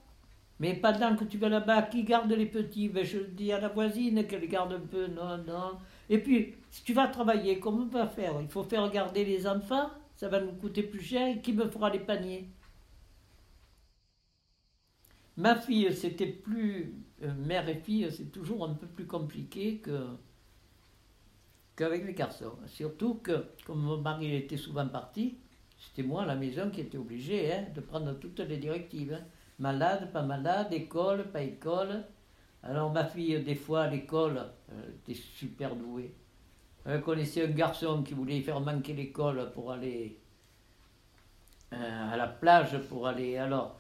Mais 0.60 0.76
pendant 0.76 1.16
que 1.16 1.24
tu 1.26 1.38
vas 1.40 1.50
là-bas, 1.50 1.84
qui 1.84 2.04
garde 2.04 2.32
les 2.32 2.46
petits? 2.46 2.88
Ben, 2.90 3.04
Je 3.04 3.20
dis 3.20 3.52
à 3.52 3.60
la 3.60 3.70
voisine 3.70 4.26
qu'elle 4.28 4.48
garde 4.48 4.74
un 4.74 4.80
peu. 4.80 5.08
Non, 5.08 5.38
non. 5.40 5.78
Et 6.10 6.20
puis, 6.20 6.56
si 6.70 6.84
tu 6.84 6.94
vas 6.94 7.08
travailler, 7.08 7.60
comment 7.60 7.84
on 7.84 7.88
va 7.88 8.08
faire? 8.08 8.40
Il 8.42 8.48
faut 8.48 8.64
faire 8.64 8.90
garder 8.92 9.26
les 9.26 9.48
enfants, 9.48 9.90
ça 10.16 10.30
va 10.30 10.40
nous 10.40 10.54
coûter 10.54 10.84
plus 10.84 11.02
cher. 11.02 11.28
Et 11.30 11.42
qui 11.42 11.54
me 11.54 11.68
fera 11.68 11.90
les 11.90 12.00
paniers? 12.00 12.48
Ma 15.38 15.56
fille, 15.56 15.94
c'était 15.94 16.26
plus. 16.28 16.94
euh, 17.24 17.34
mère 17.36 17.68
et 17.70 17.76
fille, 17.76 18.08
c'est 18.12 18.32
toujours 18.32 18.66
un 18.68 18.74
peu 18.74 18.88
plus 18.88 19.06
compliqué 19.08 19.78
que 19.80 20.08
qu'avec 21.76 22.06
les 22.06 22.14
garçons. 22.14 22.54
Surtout 22.68 23.16
que, 23.16 23.46
comme 23.66 23.82
mon 23.82 23.98
mari 23.98 24.36
était 24.36 24.58
souvent 24.58 24.88
parti, 24.88 25.38
c'était 25.78 26.08
moi 26.08 26.24
à 26.24 26.26
la 26.26 26.36
maison 26.36 26.70
qui 26.70 26.82
était 26.82 26.98
obligé 26.98 27.52
hein, 27.54 27.66
de 27.74 27.82
prendre 27.82 28.14
toutes 28.20 28.40
les 28.40 28.58
directives. 28.58 29.14
hein. 29.14 29.26
Malade, 29.60 30.12
pas 30.12 30.24
malade, 30.24 30.74
école, 30.74 31.32
pas 31.32 31.42
école. 31.42 32.04
Alors 32.64 32.92
ma 32.92 33.06
fille, 33.06 33.42
des 33.44 33.56
fois 33.56 33.84
à 33.84 33.90
l'école, 33.90 34.42
elle 34.70 34.96
était 34.96 35.20
super 35.20 35.76
douée. 35.76 36.14
Elle 36.86 37.02
connaissait 37.02 37.46
un 37.46 37.52
garçon 37.52 38.02
qui 38.04 38.14
voulait 38.14 38.42
faire 38.42 38.60
manquer 38.60 38.94
l'école 38.94 39.52
pour 39.54 39.72
aller 39.72 40.20
euh, 41.74 42.14
à 42.14 42.18
la 42.18 42.28
plage, 42.28 42.78
pour 42.90 43.08
aller. 43.08 43.38
Alors, 43.38 43.80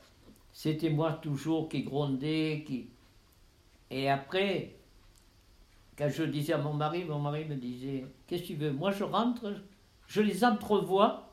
c'était 0.52 0.90
moi 0.90 1.14
toujours 1.14 1.68
qui 1.68 1.84
grondais, 1.84 2.64
qui. 2.66 2.90
Et 3.90 4.10
après, 4.10 4.76
quand 5.98 6.10
je 6.10 6.24
disais 6.24 6.54
à 6.54 6.58
mon 6.58 6.74
mari, 6.74 7.06
mon 7.06 7.20
mari 7.20 7.46
me 7.46 7.56
disait 7.56 8.06
Qu'est-ce 8.28 8.44
que 8.44 8.48
tu 8.48 8.56
veux? 8.56 8.72
Moi, 8.72 8.92
je 8.92 9.04
rentre, 9.04 9.54
je 10.08 10.22
les 10.22 10.44
entrevois. 10.44 11.28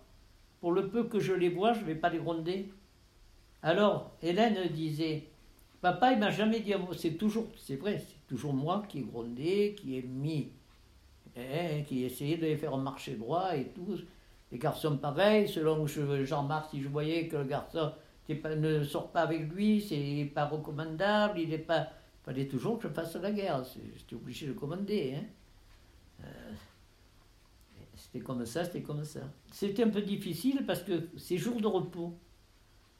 Pour 0.60 0.72
le 0.72 0.88
peu 0.88 1.04
que 1.04 1.20
je 1.20 1.32
les 1.32 1.50
vois, 1.50 1.72
je 1.72 1.80
ne 1.80 1.84
vais 1.84 1.94
pas 1.94 2.10
les 2.10 2.18
gronder. 2.18 2.70
Alors, 3.62 4.12
Hélène 4.22 4.68
disait 4.72 5.24
Papa, 5.80 6.12
il 6.12 6.18
m'a 6.18 6.30
jamais 6.30 6.60
dit 6.60 6.74
un 6.74 6.78
mot. 6.78 6.92
C'est 6.92 7.12
toujours, 7.12 7.46
c'est 7.56 7.76
vrai, 7.76 7.98
c'est 8.00 8.26
toujours 8.28 8.54
moi 8.54 8.84
qui 8.88 8.98
ai 9.00 9.02
grondé, 9.02 9.76
qui 9.80 9.96
ai 9.96 10.02
mis, 10.02 10.50
hein, 11.36 11.82
qui 11.86 12.02
ai 12.02 12.06
essayé 12.06 12.36
de 12.36 12.42
les 12.46 12.56
faire 12.56 12.76
marcher 12.76 13.14
droit 13.14 13.56
et 13.56 13.66
tout. 13.68 13.96
Les 14.52 14.58
garçons, 14.58 14.96
pareil, 14.98 15.48
selon 15.48 15.86
je- 15.86 16.24
Jean-Marc, 16.24 16.70
si 16.70 16.82
je 16.82 16.88
voyais 16.88 17.28
que 17.28 17.36
le 17.36 17.44
garçon 17.44 17.92
pas- 18.42 18.54
ne 18.56 18.84
sort 18.84 19.10
pas 19.10 19.22
avec 19.22 19.50
lui, 19.52 19.80
c'est 19.80 20.30
pas 20.34 20.46
recommandable, 20.46 21.40
il 21.40 21.48
n'est 21.50 21.58
pas. 21.58 21.88
Fallait 22.28 22.46
toujours 22.46 22.78
que 22.78 22.88
je 22.88 22.92
fasse 22.92 23.16
la 23.16 23.30
guerre. 23.30 23.64
J'étais 23.96 24.14
obligé 24.14 24.46
de 24.48 24.52
commander. 24.52 25.14
Hein. 25.16 25.24
Euh, 26.24 26.52
c'était 27.96 28.20
comme 28.20 28.44
ça, 28.44 28.66
c'était 28.66 28.82
comme 28.82 29.02
ça. 29.02 29.20
C'était 29.50 29.82
un 29.82 29.88
peu 29.88 30.02
difficile 30.02 30.62
parce 30.66 30.82
que 30.82 31.08
ces 31.16 31.38
jours 31.38 31.58
de 31.58 31.66
repos, 31.66 32.12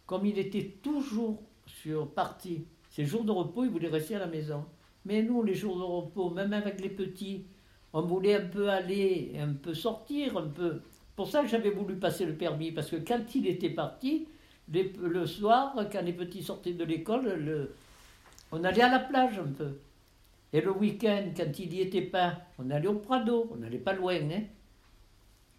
comme 0.06 0.24
il 0.24 0.38
était 0.38 0.78
toujours 0.82 1.42
sur 1.66 2.10
parti, 2.10 2.64
ces 2.88 3.04
jours 3.04 3.22
de 3.22 3.30
repos, 3.30 3.64
il 3.64 3.70
voulait 3.70 3.90
rester 3.90 4.14
à 4.14 4.20
la 4.20 4.28
maison. 4.28 4.64
Mais 5.04 5.22
nous, 5.22 5.42
les 5.42 5.54
jours 5.54 5.76
de 5.76 5.82
repos, 5.82 6.30
même 6.30 6.54
avec 6.54 6.80
les 6.80 6.88
petits, 6.88 7.44
on 7.92 8.00
voulait 8.00 8.36
un 8.36 8.46
peu 8.46 8.70
aller, 8.70 9.32
un 9.38 9.52
peu 9.52 9.74
sortir, 9.74 10.38
un 10.38 10.48
peu. 10.48 10.80
Pour 11.14 11.28
ça 11.28 11.42
que 11.42 11.48
j'avais 11.48 11.68
voulu 11.68 11.96
passer 11.96 12.24
le 12.24 12.34
permis, 12.34 12.72
parce 12.72 12.88
que 12.88 12.96
quand 12.96 13.34
il 13.34 13.46
était 13.46 13.68
parti, 13.68 14.26
le 14.72 15.26
soir, 15.26 15.74
quand 15.92 16.00
les 16.00 16.14
petits 16.14 16.42
sortaient 16.42 16.72
de 16.72 16.84
l'école, 16.84 17.34
le- 17.34 17.74
on 18.52 18.64
allait 18.64 18.82
à 18.82 18.90
la 18.90 19.00
plage 19.00 19.38
un 19.38 19.52
peu. 19.52 19.78
Et 20.52 20.60
le 20.60 20.72
week-end, 20.72 21.24
quand 21.36 21.58
il 21.58 21.68
n'y 21.68 21.80
était 21.80 22.02
pas, 22.02 22.38
on 22.58 22.70
allait 22.70 22.88
au 22.88 22.94
Prado, 22.94 23.48
on 23.52 23.56
n'allait 23.56 23.78
pas 23.78 23.92
loin. 23.92 24.14
Hein. 24.14 24.42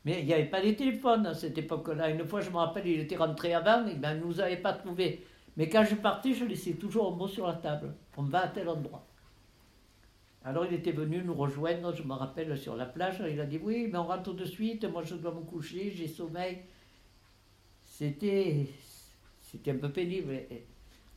Mais 0.05 0.21
il 0.21 0.25
n'y 0.25 0.33
avait 0.33 0.45
pas 0.45 0.61
de 0.61 0.71
téléphone 0.71 1.25
à 1.27 1.33
cette 1.33 1.57
époque-là. 1.57 2.09
Une 2.09 2.25
fois, 2.25 2.41
je 2.41 2.49
me 2.49 2.55
rappelle, 2.55 2.87
il 2.87 2.99
était 3.01 3.17
rentré 3.17 3.53
avant, 3.53 3.83
ben, 3.83 4.15
il 4.15 4.19
ne 4.19 4.25
nous 4.25 4.39
avait 4.39 4.57
pas 4.57 4.73
trouvés. 4.73 5.25
Mais 5.57 5.69
quand 5.69 5.83
je 5.83 5.95
partais, 5.95 6.33
je 6.33 6.45
laissais 6.45 6.73
toujours 6.73 7.13
un 7.13 7.15
mot 7.15 7.27
sur 7.27 7.45
la 7.45 7.53
table. 7.53 7.93
On 8.17 8.23
va 8.23 8.45
à 8.45 8.47
tel 8.47 8.69
endroit. 8.69 9.05
Alors 10.45 10.65
il 10.65 10.73
était 10.73 10.93
venu 10.93 11.21
nous 11.21 11.33
rejoindre, 11.33 11.93
je 11.93 12.03
me 12.03 12.13
rappelle, 12.13 12.57
sur 12.57 12.75
la 12.75 12.85
plage. 12.85 13.21
Il 13.29 13.39
a 13.41 13.45
dit 13.45 13.59
Oui, 13.61 13.89
mais 13.91 13.97
on 13.97 14.05
rentre 14.05 14.33
de 14.33 14.45
suite, 14.45 14.85
moi 14.85 15.03
je 15.03 15.15
dois 15.15 15.33
me 15.33 15.41
coucher, 15.41 15.91
j'ai 15.91 16.07
sommeil. 16.07 16.59
C'était 17.83 18.65
un 19.67 19.75
peu 19.75 19.89
pénible. 19.89 20.33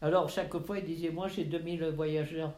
Alors 0.03 0.29
chaque 0.29 0.55
fois, 0.59 0.81
il 0.81 0.85
disait 0.85 1.09
Moi 1.11 1.29
j'ai 1.29 1.45
2000 1.47 1.83
voyageurs 1.97 2.53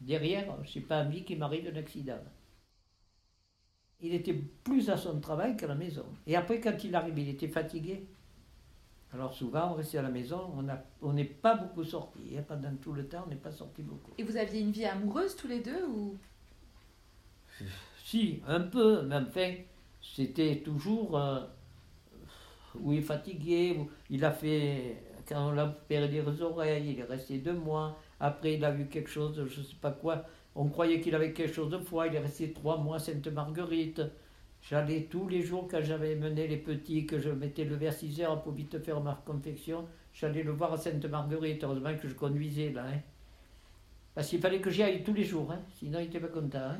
derrière, 0.00 0.56
je 0.64 0.78
n'ai 0.78 0.84
pas 0.86 1.04
envie 1.04 1.24
qu'il 1.24 1.38
m'arrive 1.38 1.68
un 1.68 1.76
accident. 1.76 2.20
Il 4.00 4.12
était 4.12 4.34
plus 4.34 4.90
à 4.90 4.96
son 4.96 5.20
travail 5.20 5.56
qu'à 5.56 5.68
la 5.68 5.76
maison. 5.76 6.04
Et 6.26 6.34
après, 6.34 6.60
quand 6.60 6.82
il 6.82 6.94
arrive, 6.96 7.16
il 7.16 7.28
était 7.28 7.46
fatigué. 7.46 8.08
Alors 9.12 9.34
souvent, 9.34 9.72
on 9.72 9.74
restait 9.74 9.98
à 9.98 10.02
la 10.02 10.08
maison, 10.10 10.50
on 11.02 11.12
n'est 11.12 11.24
pas 11.24 11.54
beaucoup 11.56 11.84
sorti. 11.84 12.20
hein. 12.38 12.42
Pendant 12.46 12.74
tout 12.76 12.92
le 12.94 13.06
temps, 13.06 13.24
on 13.26 13.30
n'est 13.30 13.36
pas 13.36 13.52
sorti 13.52 13.82
beaucoup. 13.82 14.12
Et 14.18 14.22
vous 14.22 14.36
aviez 14.36 14.60
une 14.60 14.70
vie 14.70 14.84
amoureuse 14.84 15.34
tous 15.34 15.48
les 15.48 15.60
deux 15.60 15.86
ou? 15.86 16.18
Si, 18.04 18.40
un 18.46 18.60
peu, 18.60 19.02
mais 19.02 19.16
enfin, 19.16 19.52
c'était 20.00 20.62
toujours. 20.64 21.16
euh, 21.18 21.40
où 22.80 22.92
il 22.92 22.98
est 23.00 23.02
fatigué, 23.02 23.76
où 23.78 23.88
il 24.10 24.24
a 24.24 24.30
fait. 24.32 24.96
Quand 25.28 25.48
on 25.48 25.52
l'a 25.52 25.66
opéré 25.66 26.08
des 26.08 26.42
oreilles, 26.42 26.92
il 26.92 27.00
est 27.00 27.04
resté 27.04 27.38
deux 27.38 27.52
mois. 27.52 27.98
Après, 28.18 28.54
il 28.54 28.64
a 28.64 28.74
eu 28.74 28.86
quelque 28.86 29.10
chose, 29.10 29.34
je 29.46 29.60
ne 29.60 29.64
sais 29.64 29.76
pas 29.80 29.90
quoi. 29.92 30.24
On 30.54 30.68
croyait 30.68 31.00
qu'il 31.00 31.14
avait 31.14 31.32
quelque 31.32 31.52
chose 31.54 31.70
de 31.70 31.78
foie. 31.78 32.06
Il 32.06 32.14
est 32.14 32.18
resté 32.18 32.52
trois 32.52 32.78
mois 32.78 32.96
à 32.96 32.98
Sainte-Marguerite. 32.98 34.02
J'allais 34.62 35.02
tous 35.10 35.28
les 35.28 35.42
jours, 35.42 35.68
quand 35.70 35.82
j'avais 35.82 36.16
mené 36.16 36.48
les 36.48 36.56
petits, 36.56 37.06
que 37.06 37.18
je 37.18 37.30
mettais 37.30 37.64
levé 37.64 37.88
à 37.88 37.92
6 37.92 38.20
heures 38.22 38.42
pour 38.42 38.52
vite 38.52 38.78
faire 38.82 39.00
ma 39.00 39.22
confection, 39.24 39.86
j'allais 40.12 40.42
le 40.42 40.50
voir 40.52 40.72
à 40.72 40.76
Sainte-Marguerite. 40.78 41.62
Heureusement 41.62 41.94
que 41.96 42.08
je 42.08 42.14
conduisais 42.14 42.70
là. 42.70 42.86
hein. 42.86 42.98
Parce 44.14 44.28
qu'il 44.28 44.40
fallait 44.40 44.60
que 44.60 44.70
j'y 44.70 44.82
aille 44.82 45.04
tous 45.04 45.14
les 45.14 45.24
jours, 45.24 45.52
hein. 45.52 45.60
sinon 45.74 46.00
il 46.00 46.06
n'était 46.06 46.18
pas 46.20 46.26
content. 46.28 46.58
hein. 46.58 46.78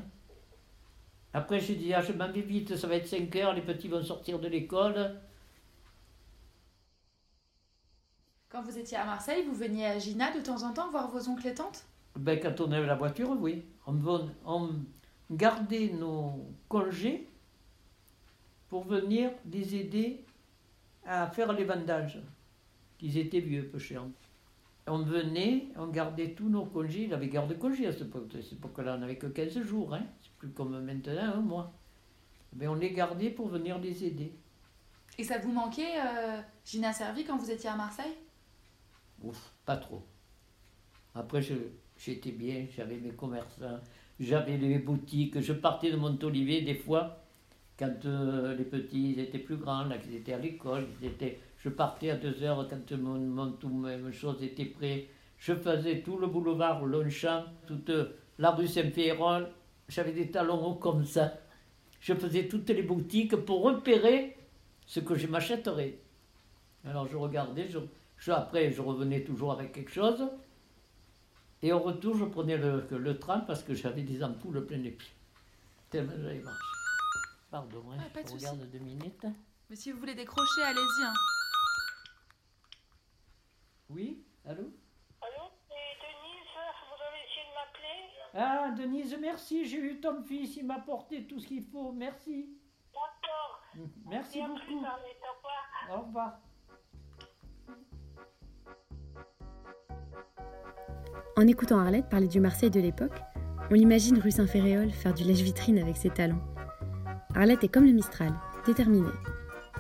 Après, 1.35 1.61
je 1.61 1.75
dis, 1.75 1.93
ah, 1.95 2.01
je 2.01 2.13
m'en 2.13 2.33
vais 2.33 2.41
vite, 2.41 2.75
ça 2.77 2.87
va 2.89 2.97
être 2.97 3.07
5 3.07 3.35
heures, 3.37 3.55
les 3.55 3.61
petits 3.63 3.87
vont 3.89 4.03
sortir 4.03 4.39
de 4.41 4.49
l'école. 4.49 5.15
Quand 8.51 8.63
vous 8.63 8.79
étiez 8.79 8.97
à 8.97 9.05
Marseille, 9.05 9.45
vous 9.45 9.55
veniez 9.55 9.87
à 9.87 9.99
Gina 9.99 10.33
de 10.35 10.41
temps 10.41 10.63
en 10.63 10.73
temps 10.73 10.91
voir 10.91 11.11
vos 11.11 11.29
oncles 11.29 11.49
et 11.49 11.55
tantes? 11.55 11.85
Ben, 12.17 12.41
quand 12.41 12.61
on 12.63 12.73
avait 12.73 12.87
la 12.87 12.95
voiture, 12.97 13.31
oui. 13.39 13.65
On, 13.87 13.95
on 14.47 14.71
gardait 15.31 15.91
nos 15.91 16.47
congés 16.69 17.29
pour 18.69 18.85
venir 18.85 19.31
les 19.51 19.77
aider 19.77 20.25
à 21.05 21.27
faire 21.29 21.53
les 21.53 21.65
vendages, 21.65 22.21
qu'ils 22.99 23.19
étaient 23.19 23.41
vieux, 23.41 23.69
peu 23.69 23.79
cher. 23.79 24.03
On 24.87 24.99
venait, 25.03 25.69
on 25.77 25.89
gardait 25.89 26.31
tous 26.33 26.49
nos 26.49 26.65
congés. 26.65 27.05
Il 27.05 27.13
avait 27.15 27.29
garde 27.29 27.57
congés 27.59 27.87
à 27.87 27.93
cette 27.93 28.03
époque- 28.09 28.35
à 28.35 28.43
cette 28.43 28.55
époque-là. 28.55 28.95
On 28.95 28.99
n'avait 28.99 29.17
que 29.17 29.27
15 29.27 29.61
jours, 29.61 29.93
hein. 29.95 30.03
c'est 30.23 30.33
plus 30.33 30.49
comme 30.51 30.81
maintenant, 30.83 31.35
un 31.35 31.41
mois. 31.41 31.73
Mais 32.57 32.67
on 32.67 32.75
les 32.75 32.93
gardait 32.93 33.29
pour 33.29 33.49
venir 33.49 33.79
les 33.79 34.05
aider. 34.07 34.33
Et 35.19 35.25
ça 35.25 35.37
vous 35.39 35.53
manquait, 35.53 36.01
euh, 36.01 36.41
Gina 36.65 36.95
Servi, 36.95 37.25
quand 37.25 37.37
vous 37.37 37.51
étiez 37.51 37.69
à 37.69 37.77
Marseille? 37.77 38.17
Ouf, 39.23 39.53
pas 39.65 39.77
trop. 39.77 40.03
Après, 41.15 41.41
j'étais 41.97 42.33
bien, 42.33 42.67
j'avais 42.77 42.97
mes 42.97 43.11
commerçants, 43.11 43.81
j'avais 44.21 44.57
les 44.57 44.79
boutiques, 44.79 45.41
je 45.41 45.53
partais 45.53 45.91
de 45.91 45.97
Montolivet 45.97 46.63
des 46.63 46.75
fois, 46.75 47.19
quand 47.79 48.05
euh, 48.05 48.55
les 48.57 48.65
petits 48.65 49.15
étaient 49.19 49.39
plus 49.39 49.57
grands, 49.57 49.85
là, 49.85 49.99
qu'ils 49.99 50.17
étaient 50.17 50.33
à 50.33 50.39
l'école, 50.39 50.87
je 51.57 51.69
partais 51.69 52.11
à 52.11 52.17
deux 52.17 52.43
heures 52.43 52.67
quand 52.69 52.97
mon, 52.97 53.19
mon, 53.19 53.53
tout, 53.53 53.69
mes 53.69 54.13
choses 54.13 54.43
étaient 54.43 54.65
prêt. 54.65 55.07
Je 55.39 55.55
faisais 55.55 56.01
tout 56.01 56.19
le 56.19 56.27
boulevard 56.27 56.85
Longchamp, 56.85 57.45
toute 57.67 57.93
la 58.39 58.51
rue 58.51 58.67
Saint-Pierron, 58.67 59.47
j'avais 59.89 60.13
des 60.13 60.31
talons 60.31 60.65
hauts 60.65 60.75
comme 60.75 61.05
ça. 61.05 61.35
Je 62.01 62.15
faisais 62.15 62.47
toutes 62.47 62.69
les 62.71 62.83
boutiques 62.83 63.37
pour 63.37 63.63
repérer 63.63 64.37
ce 64.87 65.01
que 65.01 65.15
je 65.15 65.27
m'achèterais. 65.27 65.99
Alors 66.85 67.07
je 67.09 67.17
regardais, 67.17 67.69
je, 67.69 67.79
je- 68.19 68.33
après 68.33 68.71
je 68.73 68.81
revenais 68.83 69.23
toujours 69.25 69.53
avec 69.53 69.73
quelque 69.73 69.91
chose. 69.93 70.29
Et 71.63 71.73
au 71.73 71.81
retour, 71.81 72.17
je 72.17 72.25
prenais 72.25 72.57
le, 72.57 72.87
le 72.91 73.19
train 73.19 73.41
parce 73.41 73.65
que 73.65 73.75
j'avais 73.75 74.03
des 74.03 74.23
ampoules 74.23 74.65
plein 74.65 74.77
les 74.79 74.93
pieds. 74.93 75.11
Tellement 75.91 76.13
j'avais 76.17 76.39
marché. 76.41 76.59
Pardon, 77.51 77.83
hein, 77.93 77.97
Ah, 77.99 78.23
de 78.23 78.29
je 78.29 78.35
regarde 78.35 78.71
deux 78.71 78.79
minutes. 78.79 79.27
Mais 79.71 79.75
si 79.77 79.91
vous 79.91 79.99
voulez 79.99 80.15
décrocher, 80.15 80.63
allez-y. 80.63 81.05
hein. 81.05 81.15
Oui, 83.91 84.23
allô? 84.45 84.71
Allô 85.23 85.51
C'est 85.69 85.75
Denise, 86.05 86.47
vous 86.89 87.03
avez 87.03 87.21
essayé 87.25 87.45
de 87.49 87.55
m'appeler? 87.55 88.01
Ah, 88.35 88.71
Denise, 88.77 89.17
merci, 89.21 89.67
j'ai 89.67 89.79
eu 89.79 90.01
ton 90.01 90.23
fils, 90.23 90.57
il 90.57 90.67
m'a 90.67 90.75
apporté 90.77 91.27
tout 91.27 91.41
ce 91.41 91.47
qu'il 91.49 91.65
faut, 91.65 91.91
merci. 91.93 92.47
D'accord. 92.93 93.63
Merci 94.07 94.43
beaucoup. 94.43 94.59
plus 94.61 94.75
au 94.75 94.79
revoir. 94.79 95.91
Au 95.91 96.03
revoir. 96.07 96.39
En 101.39 101.47
écoutant 101.47 101.79
Arlette 101.79 102.09
parler 102.09 102.27
du 102.27 102.41
Marseille 102.41 102.69
de 102.69 102.81
l'époque, 102.81 103.17
on 103.71 103.75
l'imagine 103.75 104.19
rue 104.19 104.33
Saint-Féréol 104.33 104.91
faire 104.91 105.15
du 105.15 105.23
lèche-vitrine 105.23 105.79
avec 105.79 105.97
ses 105.97 106.11
talons. 106.11 106.41
Arlette 107.33 107.63
est 107.63 107.69
comme 107.69 107.87
le 107.87 107.93
Mistral, 107.93 108.33
déterminée. 108.67 109.07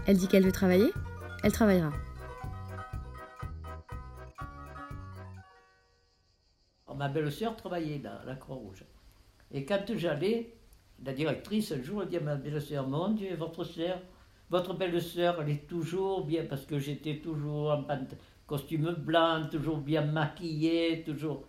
Elle 0.06 0.18
dit 0.18 0.28
qu'elle 0.28 0.44
veut 0.44 0.52
travailler, 0.52 0.92
elle 1.42 1.50
travaillera. 1.50 1.90
Alors, 6.86 6.96
ma 6.96 7.08
belle-sœur 7.08 7.56
travaillait 7.56 8.06
à 8.06 8.24
la 8.24 8.36
Croix-Rouge. 8.36 8.84
Et 9.50 9.64
quand 9.64 9.84
j'allais, 9.96 10.54
la 11.04 11.12
directrice, 11.12 11.72
un 11.72 11.82
jour, 11.82 12.04
elle 12.04 12.08
dit 12.08 12.18
à 12.18 12.20
ma 12.20 12.36
belle-sœur 12.36 12.86
Mon 12.86 13.08
Dieu, 13.08 13.34
votre 13.34 13.64
sœur, 13.64 13.98
votre 14.48 14.74
belle-sœur, 14.74 15.42
elle 15.42 15.50
est 15.50 15.66
toujours 15.66 16.24
bien, 16.24 16.44
parce 16.48 16.66
que 16.66 16.78
j'étais 16.78 17.16
toujours 17.16 17.72
en 17.72 17.84
costume 18.46 18.92
blanc, 18.92 19.48
toujours 19.50 19.78
bien 19.78 20.02
maquillée, 20.02 21.02
toujours. 21.04 21.47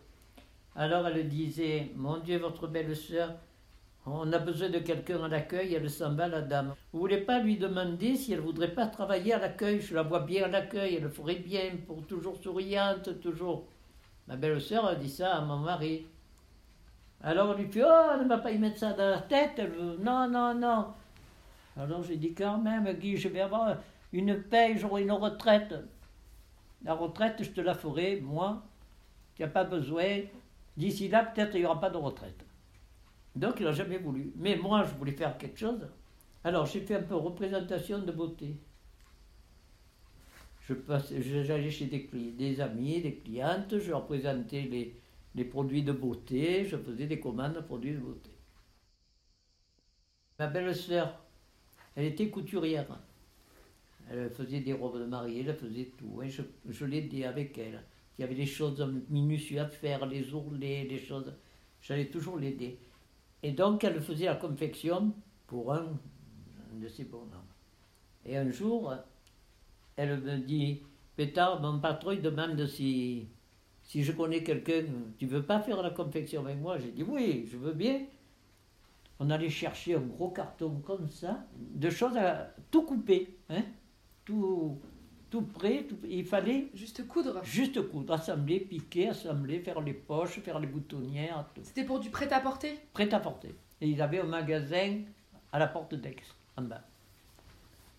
Alors 0.80 1.06
elle 1.08 1.28
disait 1.28 1.92
Mon 1.98 2.20
Dieu, 2.20 2.38
votre 2.38 2.66
belle-sœur, 2.66 3.34
on 4.06 4.32
a 4.32 4.40
besoin 4.40 4.70
de 4.70 4.80
quelqu'un 4.80 5.22
à 5.22 5.28
l'accueil, 5.28 5.74
elle 5.74 5.90
s'en 5.90 6.16
va, 6.16 6.30
la 6.30 6.42
dame. 6.42 6.74
Vous 6.94 7.02
voulez 7.02 7.18
pas 7.18 7.40
lui 7.40 7.58
demander 7.58 8.16
si 8.16 8.32
elle 8.32 8.40
voudrait 8.40 8.74
pas 8.74 8.88
travailler 8.88 9.34
à 9.34 9.40
l'accueil? 9.40 9.82
Je 9.82 9.94
la 9.94 10.04
vois 10.04 10.22
bien 10.22 10.46
à 10.46 10.48
l'accueil, 10.48 10.96
elle 10.96 11.10
ferait 11.10 11.36
bien, 11.36 11.72
pour 11.86 12.08
toujours 12.08 12.38
souriante, 12.42 13.20
toujours. 13.20 13.68
Ma 14.30 14.38
belle-sœur 14.38 14.86
a 14.86 14.96
dit 14.96 15.10
ça 15.10 15.36
à 15.36 15.42
mon 15.42 15.58
mari. 15.58 16.06
Alors 17.24 17.50
on 17.50 17.56
lui 17.56 17.70
fait 17.70 17.84
Oh, 17.84 18.24
ne 18.24 18.30
va 18.30 18.38
pas 18.38 18.52
y 18.52 18.58
mettre 18.58 18.80
ça 18.80 18.94
dans 18.94 19.10
la 19.10 19.20
tête. 19.20 19.56
Elle 19.58 19.72
veut, 19.72 19.98
non, 20.02 20.30
non, 20.30 20.54
non. 20.56 20.94
Alors 21.76 22.04
j'ai 22.04 22.16
dit 22.16 22.34
quand 22.34 22.58
même, 22.58 22.90
Guy, 22.94 23.18
je 23.18 23.28
vais 23.28 23.42
avoir 23.42 23.76
une 24.14 24.44
paye, 24.44 24.78
j'aurai 24.78 25.02
une 25.02 25.12
retraite. 25.12 25.76
La 26.86 26.94
retraite, 26.94 27.44
je 27.44 27.50
te 27.50 27.60
la 27.60 27.74
ferai, 27.74 28.22
moi. 28.22 28.64
Tu 29.36 29.42
n'as 29.42 29.50
pas 29.50 29.66
besoin. 29.66 30.22
D'ici 30.80 31.10
là, 31.10 31.26
peut-être 31.26 31.56
il 31.56 31.60
n'y 31.60 31.66
aura 31.66 31.82
pas 31.82 31.90
de 31.90 31.98
retraite. 31.98 32.46
Donc 33.36 33.56
il 33.60 33.66
n'a 33.66 33.74
jamais 33.74 33.98
voulu. 33.98 34.32
Mais 34.38 34.56
moi, 34.56 34.86
je 34.86 34.96
voulais 34.96 35.12
faire 35.12 35.38
quelque 35.38 35.60
chose. 35.60 35.86
Alors 36.46 36.66
j'ai 36.66 36.80
fait 36.80 36.96
un 36.96 37.04
peu 37.04 37.16
représentation 37.16 38.00
de 38.00 38.12
beauté. 38.14 38.56
J'allais 40.70 41.70
chez 41.70 41.86
des, 41.88 42.62
amis, 42.62 43.02
des 43.02 43.16
clientes, 43.16 43.78
je 43.78 43.90
leur 43.90 44.08
les 44.10 45.46
produits 45.46 45.84
de 45.84 45.92
beauté, 45.92 46.64
je 46.64 46.78
faisais 46.78 47.08
des 47.08 47.20
commandes 47.20 47.56
de 47.56 47.60
produits 47.60 47.94
de 47.94 48.00
beauté. 48.00 48.32
Ma 50.38 50.48
belle-sœur, 50.48 51.20
elle 51.98 52.06
était 52.06 52.30
couturière. 52.30 52.88
Elle 54.10 54.30
faisait 54.30 54.62
des 54.62 54.74
robes 54.74 55.00
de 55.00 55.06
mariée, 55.06 55.44
elle 55.46 55.56
faisait 55.56 55.92
tout. 55.98 56.22
hein. 56.22 56.30
Je, 56.30 56.42
je 56.70 56.86
l'aidais 56.86 57.26
avec 57.26 57.58
elle. 57.58 57.84
Il 58.20 58.24
y 58.24 58.26
avait 58.26 58.36
des 58.36 58.46
choses 58.46 58.86
minutieuses 59.08 59.60
à 59.60 59.70
faire, 59.70 60.06
les 60.06 60.34
ourlets, 60.34 60.84
les 60.84 61.00
choses. 61.00 61.34
J'allais 61.82 62.08
toujours 62.08 62.38
l'aider. 62.38 62.78
Et 63.42 63.54
donc, 63.54 63.86
elle 63.86 64.02
faisait 64.02 64.26
la 64.26 64.36
confection 64.36 65.14
pour 65.48 65.72
un, 65.72 65.86
un 65.86 66.80
de 66.82 66.90
ses 66.90 67.06
bonhommes. 67.06 67.30
Et 68.26 68.36
un 68.36 68.52
jour, 68.52 68.94
elle 69.96 70.20
me 70.20 70.38
dit, 70.38 70.82
Pétard, 71.16 71.62
mon 71.62 71.80
patron 71.80 72.12
il 72.12 72.22
demande 72.22 72.66
si, 72.66 73.30
si 73.84 74.04
je 74.04 74.12
connais 74.12 74.44
quelqu'un, 74.44 74.84
tu 75.18 75.26
veux 75.26 75.44
pas 75.44 75.62
faire 75.62 75.82
la 75.82 75.92
confection 75.92 76.46
avec 76.46 76.58
moi? 76.58 76.78
J'ai 76.78 76.92
dit 76.92 77.04
oui, 77.04 77.48
je 77.50 77.56
veux 77.56 77.72
bien. 77.72 78.02
On 79.20 79.30
allait 79.30 79.50
chercher 79.50 79.96
un 79.96 80.02
gros 80.02 80.32
carton 80.32 80.82
comme 80.82 81.10
ça, 81.10 81.48
de 81.58 81.90
choses 81.90 82.18
à 82.18 82.54
tout 82.70 82.84
couper, 82.84 83.38
hein, 83.48 83.64
tout 84.26 84.82
tout 85.30 85.42
prêt. 85.42 85.86
tout- 85.88 85.98
il 86.10 86.26
fallait 86.26 86.68
Juste 86.74 87.08
coudre. 87.08 87.44
juste 87.44 87.82
coudre, 87.90 88.14
assembler, 88.14 88.60
piquer, 88.60 89.10
assembler, 89.10 89.60
faire 89.60 89.82
les 89.82 89.94
poches, 89.94 90.40
faire 90.40 90.60
les 90.60 90.68
boutonnières, 90.68 91.46
tout. 91.54 91.62
C'était 91.64 91.84
pour 91.84 92.00
du 92.00 92.10
prêt-à-porter? 92.10 92.80
Prêt 92.94 93.14
à 93.14 93.20
porter. 93.20 93.54
Et 93.82 93.88
il 93.88 94.02
avait 94.02 94.20
un 94.20 94.24
magasin 94.26 95.00
à 95.52 95.60
la 95.60 95.68
porte 95.68 95.96
d'Aix, 95.96 96.16
en 96.58 96.64
bas. 96.64 96.82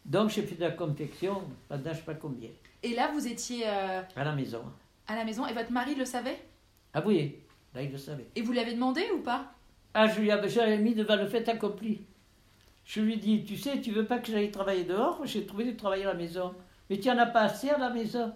Donc 0.04 0.30
j'ai 0.30 0.42
fait 0.42 0.54
de 0.56 0.62
la 0.62 0.70
confection 0.70 1.42
pendant 1.68 1.90
je 1.92 1.96
sais 1.96 2.02
pas 2.02 2.14
combien, 2.14 2.48
Et 2.82 2.94
là, 2.94 3.10
vous 3.12 3.26
étiez 3.26 3.64
euh, 3.66 4.02
à 4.16 4.24
la 4.24 4.32
maison. 4.34 4.62
à 5.06 5.14
la 5.14 5.24
maison 5.24 5.46
et 5.46 5.52
votre 5.52 5.70
mari 5.72 5.94
le 5.94 6.04
savait? 6.04 6.38
Ah 6.94 7.02
oui, 7.04 7.36
là 7.74 7.82
il 7.82 7.92
le 7.92 7.98
savait. 7.98 8.26
Et 8.34 8.42
vous 8.42 8.52
l'avez 8.52 8.74
demandé 8.74 9.02
ou 9.14 9.20
pas? 9.20 9.52
Ah, 9.94 10.06
je 10.06 10.20
lui 10.20 10.30
avais, 10.30 10.48
j'avais 10.48 10.78
mis 10.78 10.94
devant 10.94 11.16
le 11.16 11.26
fait 11.26 11.48
accompli. 11.48 12.00
Je 12.84 13.00
lui 13.02 13.18
dis, 13.18 13.44
tu 13.44 13.56
sais, 13.56 13.80
tu 13.80 13.90
veux 13.92 14.04
pas 14.06 14.18
que 14.18 14.32
j'aille 14.32 14.50
travailler 14.50 14.84
dehors? 14.84 15.20
J'ai 15.26 15.44
trouvé 15.46 15.64
du 15.64 15.76
travail 15.76 16.02
à 16.02 16.06
la 16.06 16.14
maison. 16.14 16.54
Mais 16.90 16.98
tu 16.98 17.08
en 17.08 17.16
as 17.18 17.26
pas 17.26 17.42
assez 17.42 17.70
à 17.70 17.78
la 17.78 17.88
maison 17.88 18.34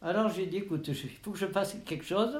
Alors 0.00 0.28
j'ai 0.30 0.46
dit, 0.46 0.58
écoute, 0.58 0.86
il 0.88 0.94
faut 0.94 1.32
que 1.32 1.38
je 1.38 1.46
fasse 1.46 1.76
quelque 1.84 2.04
chose. 2.04 2.38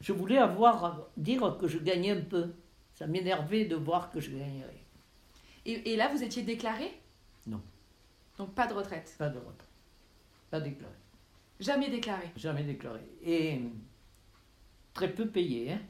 Je 0.00 0.12
voulais 0.12 0.38
avoir, 0.38 1.08
dire 1.16 1.58
que 1.58 1.66
je 1.66 1.78
gagnais 1.78 2.12
un 2.12 2.20
peu. 2.20 2.54
Ça 2.94 3.08
m'énervait 3.08 3.64
de 3.64 3.74
voir 3.74 4.10
que 4.10 4.20
je 4.20 4.30
gagnais 4.30 4.64
rien. 4.64 4.84
et, 5.66 5.92
et 5.92 5.96
là, 5.96 6.08
vous 6.08 6.22
étiez 6.22 6.44
déclaré? 6.44 6.92
Non. 7.46 7.60
Donc 8.38 8.54
pas 8.54 8.68
de 8.68 8.74
retraite? 8.74 9.14
Pas 9.18 9.28
de 9.28 9.38
retraite. 9.38 9.68
Pas 10.50 10.60
déclaré. 10.60 10.94
Jamais 11.58 11.90
déclaré? 11.90 12.30
Jamais 12.36 12.62
déclaré. 12.62 13.00
Et 13.24 13.60
très 14.92 15.12
peu 15.12 15.26
payé. 15.26 15.72
Hein. 15.72 15.80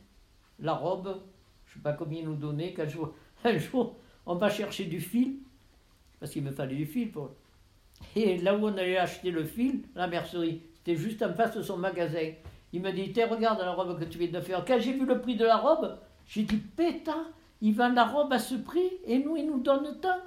La 0.61 0.73
robe, 0.73 1.21
je 1.67 1.73
ne 1.73 1.75
sais 1.75 1.83
pas 1.83 1.93
combien 1.93 2.21
ils 2.21 2.27
nous 2.27 2.37
donnaient. 2.37 2.73
Qu'un 2.73 2.89
jour, 2.89 3.15
un 3.45 3.59
jour, 3.59 3.97
on 4.25 4.37
va 4.37 4.49
chercher 4.49 4.87
du 4.87 5.01
fil, 5.01 5.37
parce 6.19 6.33
qu'il 6.33 6.43
me 6.43 6.51
fallait 6.51 6.77
du 6.77 6.87
fil 6.87 7.13
pour. 7.13 7.35
Et 8.17 8.39
là 8.39 8.57
où 8.57 8.67
on 8.67 8.77
allait 8.77 8.97
acheter 8.97 9.31
le 9.31 9.45
fil, 9.45 9.83
la 9.95 10.07
mercerie, 10.07 10.63
c'était 10.77 10.97
juste 10.97 11.23
en 11.23 11.33
face 11.35 11.57
de 11.57 11.63
son 11.63 11.77
magasin. 11.77 12.33
Il 12.73 12.83
me 12.83 12.93
dit 12.93 13.13
regarde 13.23 13.61
la 13.61 13.73
robe 13.73 13.99
que 13.99 14.05
tu 14.05 14.19
viens 14.19 14.29
de 14.29 14.41
faire. 14.41 14.65
Quand 14.65 14.79
j'ai 14.81 14.93
vu 14.93 15.07
le 15.07 15.21
prix 15.21 15.37
de 15.37 15.45
la 15.45 15.57
robe, 15.57 15.99
j'ai 16.27 16.43
dit 16.43 16.57
Pétard, 16.57 17.31
il 17.61 17.75
vend 17.75 17.93
la 17.93 18.05
robe 18.05 18.33
à 18.33 18.39
ce 18.39 18.57
prix 18.57 18.91
et 19.05 19.19
nous, 19.19 19.37
il 19.37 19.47
nous 19.47 19.61
donne 19.61 20.01
tant. 20.01 20.19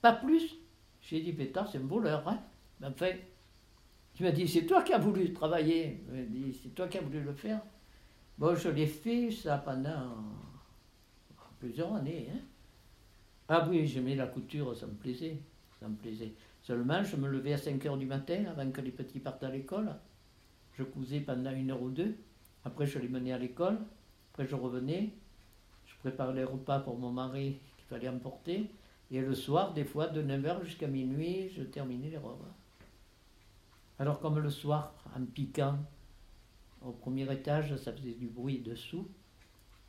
Pas 0.00 0.12
plus. 0.12 0.56
J'ai 1.00 1.20
dit 1.20 1.32
Pétard, 1.32 1.68
c'est 1.68 1.78
un 1.78 1.86
voleur. 1.86 2.26
Hein. 2.28 2.40
Enfin, 2.82 3.10
tu 4.14 4.22
m'as 4.22 4.32
dit, 4.32 4.48
c'est 4.48 4.66
toi 4.66 4.82
qui 4.82 4.92
as 4.92 4.98
voulu 4.98 5.32
travailler. 5.32 6.04
Il 6.08 6.14
m'a 6.14 6.22
dit, 6.22 6.58
c'est 6.62 6.74
toi 6.74 6.88
qui 6.88 6.98
as 6.98 7.02
voulu 7.02 7.20
le 7.20 7.32
faire. 7.32 7.60
Bon, 8.38 8.54
je 8.54 8.68
l'ai 8.68 8.86
fait 8.86 9.30
ça 9.30 9.58
pendant 9.58 10.16
plusieurs 11.60 11.94
années. 11.94 12.28
hein. 12.34 12.40
Ah 13.48 13.66
oui, 13.68 13.86
j'aimais 13.86 14.14
la 14.14 14.26
couture, 14.26 14.74
ça 14.76 14.86
me 14.86 14.94
plaisait. 14.94 15.38
Ça 15.82 15.88
me 15.88 15.96
plaisait. 15.96 16.32
Seulement, 16.62 17.02
je 17.02 17.16
me 17.16 17.28
levais 17.28 17.54
à 17.54 17.58
5 17.58 17.84
heures 17.86 17.96
du 17.96 18.06
matin 18.06 18.44
avant 18.48 18.70
que 18.70 18.80
les 18.80 18.92
petits 18.92 19.18
partent 19.18 19.42
à 19.42 19.50
l'école. 19.50 19.92
Je 20.74 20.84
cousais 20.84 21.18
pendant 21.18 21.50
une 21.50 21.72
heure 21.72 21.82
ou 21.82 21.90
deux. 21.90 22.14
Après, 22.64 22.86
je 22.86 23.00
les 23.00 23.08
menais 23.08 23.32
à 23.32 23.38
l'école. 23.38 23.78
Après, 24.32 24.46
je 24.46 24.54
revenais. 24.54 25.10
Je 25.86 25.94
préparais 25.98 26.34
les 26.34 26.44
repas 26.44 26.78
pour 26.78 26.96
mon 26.96 27.10
mari 27.10 27.58
qu'il 27.76 27.86
fallait 27.88 28.08
emporter. 28.08 28.70
Et 29.10 29.20
le 29.20 29.34
soir, 29.34 29.74
des 29.74 29.84
fois, 29.84 30.06
de 30.06 30.22
9h 30.22 30.62
jusqu'à 30.64 30.86
minuit, 30.86 31.50
je 31.50 31.64
terminais 31.64 32.10
les 32.10 32.16
robes. 32.16 32.46
Alors 33.98 34.20
comme 34.20 34.38
le 34.38 34.50
soir, 34.50 34.94
en 35.16 35.24
piquant, 35.24 35.78
au 36.80 36.92
premier 36.92 37.30
étage, 37.32 37.76
ça 37.76 37.92
faisait 37.92 38.14
du 38.14 38.28
bruit 38.28 38.60
dessous. 38.60 39.06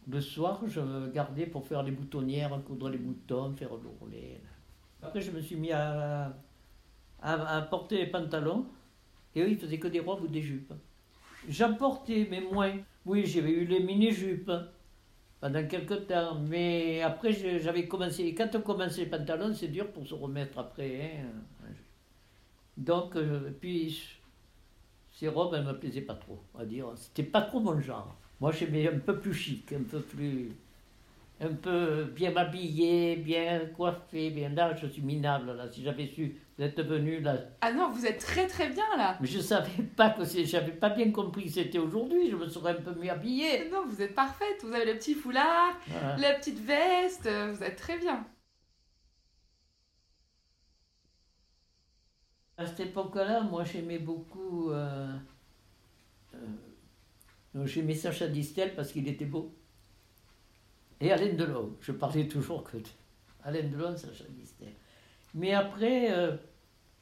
Le 0.07 0.19
soir, 0.19 0.61
je 0.67 0.81
me 0.81 1.09
gardais 1.09 1.45
pour 1.45 1.65
faire 1.65 1.83
les 1.83 1.91
boutonnières, 1.91 2.59
coudre 2.65 2.89
les 2.89 2.97
boutons, 2.97 3.53
faire 3.53 3.69
l'ourlet. 3.75 4.41
Après, 5.03 5.21
je 5.21 5.31
me 5.31 5.41
suis 5.41 5.55
mis 5.55 5.71
à, 5.71 6.33
à, 7.21 7.57
à 7.57 7.61
porter 7.63 7.97
les 7.97 8.07
pantalons. 8.07 8.65
Et 9.35 9.41
eux, 9.41 9.49
ils 9.49 9.57
faisaient 9.57 9.79
que 9.79 9.87
des 9.87 9.99
robes 9.99 10.23
ou 10.23 10.27
des 10.27 10.41
jupes. 10.41 10.73
J'en 11.49 11.73
portais, 11.75 12.27
mais 12.29 12.41
moins. 12.41 12.73
Oui, 13.05 13.25
j'avais 13.25 13.51
eu 13.51 13.65
les 13.65 13.81
mini-jupes 13.81 14.51
pendant 15.41 15.67
quelques 15.67 16.07
temps. 16.07 16.39
Mais 16.39 17.01
après, 17.01 17.33
j'avais 17.59 17.87
commencé. 17.87 18.33
Quand 18.33 18.55
on 18.55 18.61
commence 18.61 18.97
les 18.97 19.07
pantalons, 19.07 19.53
c'est 19.53 19.67
dur 19.67 19.91
pour 19.91 20.07
se 20.07 20.13
remettre 20.13 20.57
après. 20.59 21.17
hein. 21.19 21.67
Donc, 22.77 23.15
euh, 23.15 23.51
puis, 23.61 23.99
ces 25.11 25.27
robes, 25.27 25.53
elles 25.55 25.65
me 25.65 25.77
plaisaient 25.77 26.01
pas 26.01 26.15
trop, 26.15 26.39
va 26.55 26.65
dire. 26.65 26.87
C'était 26.95 27.23
pas 27.23 27.41
trop 27.41 27.59
mon 27.59 27.79
genre. 27.79 28.15
Moi, 28.39 28.51
j'aimais 28.51 28.87
un 28.87 28.99
peu 28.99 29.19
plus 29.19 29.33
chic, 29.33 29.71
un 29.73 29.83
peu 29.83 29.99
plus. 30.01 30.51
Un 31.45 31.55
peu 31.55 32.05
bien 32.05 32.33
habillé, 32.37 33.17
bien 33.17 33.65
coiffé, 33.75 34.29
bien 34.29 34.47
là, 34.49 34.73
je 34.75 34.87
suis 34.87 35.01
minable, 35.01 35.51
là. 35.57 35.69
Si 35.69 35.83
j'avais 35.83 36.07
su, 36.07 36.39
vous 36.57 36.63
êtes 36.63 36.79
venu 36.79 37.19
là. 37.19 37.35
Ah 37.59 37.73
non, 37.73 37.89
vous 37.91 38.05
êtes 38.05 38.19
très 38.19 38.47
très 38.47 38.69
bien 38.69 38.85
là. 38.97 39.17
Mais 39.19 39.27
je 39.27 39.39
savais 39.39 39.83
pas 39.97 40.11
que 40.11 40.23
c'est. 40.23 40.45
J'avais 40.45 40.71
pas 40.71 40.89
bien 40.89 41.11
compris 41.11 41.45
que 41.45 41.49
c'était 41.51 41.79
aujourd'hui, 41.79 42.29
je 42.29 42.37
me 42.37 42.47
serais 42.47 42.71
un 42.71 42.81
peu 42.81 42.93
mieux 42.95 43.09
habillé. 43.11 43.69
Non, 43.69 43.85
vous 43.85 44.01
êtes 44.01 44.15
parfaite. 44.15 44.63
Vous 44.63 44.71
avez 44.73 44.85
le 44.85 44.97
petit 44.97 45.15
foulard, 45.15 45.77
Voilà. 45.87 46.15
la 46.17 46.33
petite 46.35 46.59
veste. 46.59 47.25
euh, 47.25 47.51
Vous 47.53 47.61
êtes 47.63 47.75
très 47.75 47.97
bien. 47.97 48.25
À 52.57 52.65
cette 52.67 52.79
époque-là, 52.81 53.41
moi 53.41 53.63
j'aimais 53.63 53.99
beaucoup. 53.99 54.69
euh, 54.71 55.11
euh, 56.35 57.65
j'aimais 57.65 57.95
Sacha 57.95 58.27
Distel 58.27 58.75
parce 58.75 58.91
qu'il 58.91 59.07
était 59.07 59.25
beau. 59.25 59.53
Et 61.01 61.11
Alain 61.11 61.33
Delon. 61.33 61.75
Je 61.81 61.91
parlais 61.91 62.27
toujours 62.27 62.63
que 62.63 62.77
de 62.77 62.83
Alain 63.43 63.67
Delon, 63.67 63.95
Sacha 63.95 64.25
Distel. 64.29 64.73
Mais 65.33 65.53
après, 65.53 66.11
euh, 66.11 66.35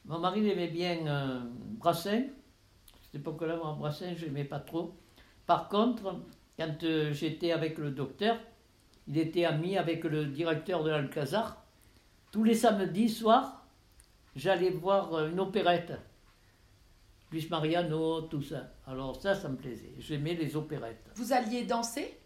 mon 0.04 0.18
mari 0.18 0.48
aimait 0.48 0.68
bien 0.68 1.06
euh, 1.06 1.40
Brassens. 1.78 2.24
À 2.24 2.98
cette 3.04 3.20
époque-là, 3.20 3.56
moi, 3.56 3.76
Brassens, 3.78 4.16
je 4.16 4.26
n'aimais 4.26 4.44
pas 4.44 4.60
trop. 4.60 4.96
Par 5.46 5.68
contre, 5.68 6.20
quand 6.58 6.82
euh, 6.84 7.12
j'étais 7.12 7.52
avec 7.52 7.78
le 7.78 7.90
docteur, 7.90 8.38
il 9.08 9.18
était 9.18 9.44
ami 9.44 9.76
avec 9.76 10.04
le 10.04 10.26
directeur 10.26 10.84
de 10.84 10.90
l'Alcazar. 10.90 11.64
Tous 12.30 12.44
les 12.44 12.54
samedis 12.54 13.08
soirs, 13.08 13.66
j'allais 14.36 14.70
voir 14.70 15.14
euh, 15.14 15.30
une 15.30 15.40
opérette. 15.40 15.92
Luis 17.30 17.46
Mariano, 17.50 18.22
tout 18.22 18.42
ça. 18.42 18.72
Alors 18.86 19.20
ça, 19.20 19.34
ça 19.34 19.48
me 19.48 19.56
plaisait. 19.56 19.94
J'aimais 19.98 20.34
les 20.34 20.54
opérettes. 20.56 21.10
Vous 21.16 21.32
alliez 21.32 21.64
danser? 21.64 22.18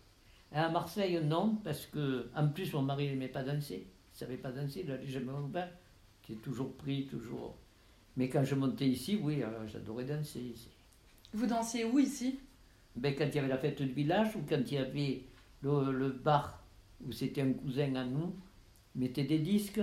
À 0.56 0.70
Marseille, 0.70 1.20
non, 1.22 1.56
parce 1.62 1.84
que, 1.84 2.30
en 2.34 2.48
plus, 2.48 2.72
mon 2.72 2.80
mari 2.80 3.08
n'aimait 3.08 3.28
pas 3.28 3.42
danser. 3.42 3.86
Il 3.86 4.14
ne 4.14 4.18
savait 4.18 4.38
pas 4.38 4.50
danser, 4.50 4.80
il 4.84 4.88
n'allait 4.88 5.06
jamais 5.06 5.32
au 5.32 5.46
bain. 5.46 5.68
Il 6.28 6.32
était 6.32 6.42
toujours 6.42 6.72
pris, 6.72 7.04
toujours. 7.06 7.54
Mais 8.16 8.30
quand 8.30 8.42
je 8.42 8.54
montais 8.54 8.88
ici, 8.88 9.20
oui, 9.22 9.42
alors 9.42 9.66
j'adorais 9.66 10.04
danser 10.04 10.40
ici. 10.40 10.70
Vous 11.34 11.46
dansiez 11.46 11.84
où 11.84 11.98
ici? 11.98 12.38
Ben, 12.94 13.14
quand 13.14 13.26
il 13.26 13.34
y 13.34 13.38
avait 13.38 13.48
la 13.48 13.58
fête 13.58 13.82
du 13.82 13.92
village 13.92 14.34
ou 14.34 14.40
quand 14.48 14.62
il 14.66 14.72
y 14.72 14.78
avait 14.78 15.24
le, 15.60 15.92
le 15.92 16.08
bar 16.08 16.62
où 17.06 17.12
c'était 17.12 17.42
un 17.42 17.52
cousin 17.52 17.94
à 17.94 18.04
nous, 18.06 18.34
mettait 18.94 19.24
des 19.24 19.40
disques, 19.40 19.82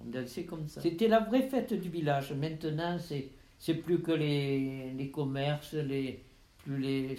on 0.00 0.08
dansait 0.08 0.44
comme 0.44 0.68
ça. 0.68 0.80
C'était 0.82 1.08
la 1.08 1.18
vraie 1.18 1.48
fête 1.48 1.74
du 1.74 1.88
village. 1.88 2.32
Maintenant, 2.32 2.96
c'est, 3.00 3.30
c'est 3.58 3.74
plus 3.74 4.00
que 4.00 4.12
les, 4.12 4.92
les 4.92 5.10
commerces, 5.10 5.74
les, 5.74 6.22
plus 6.58 6.78
les, 6.78 7.18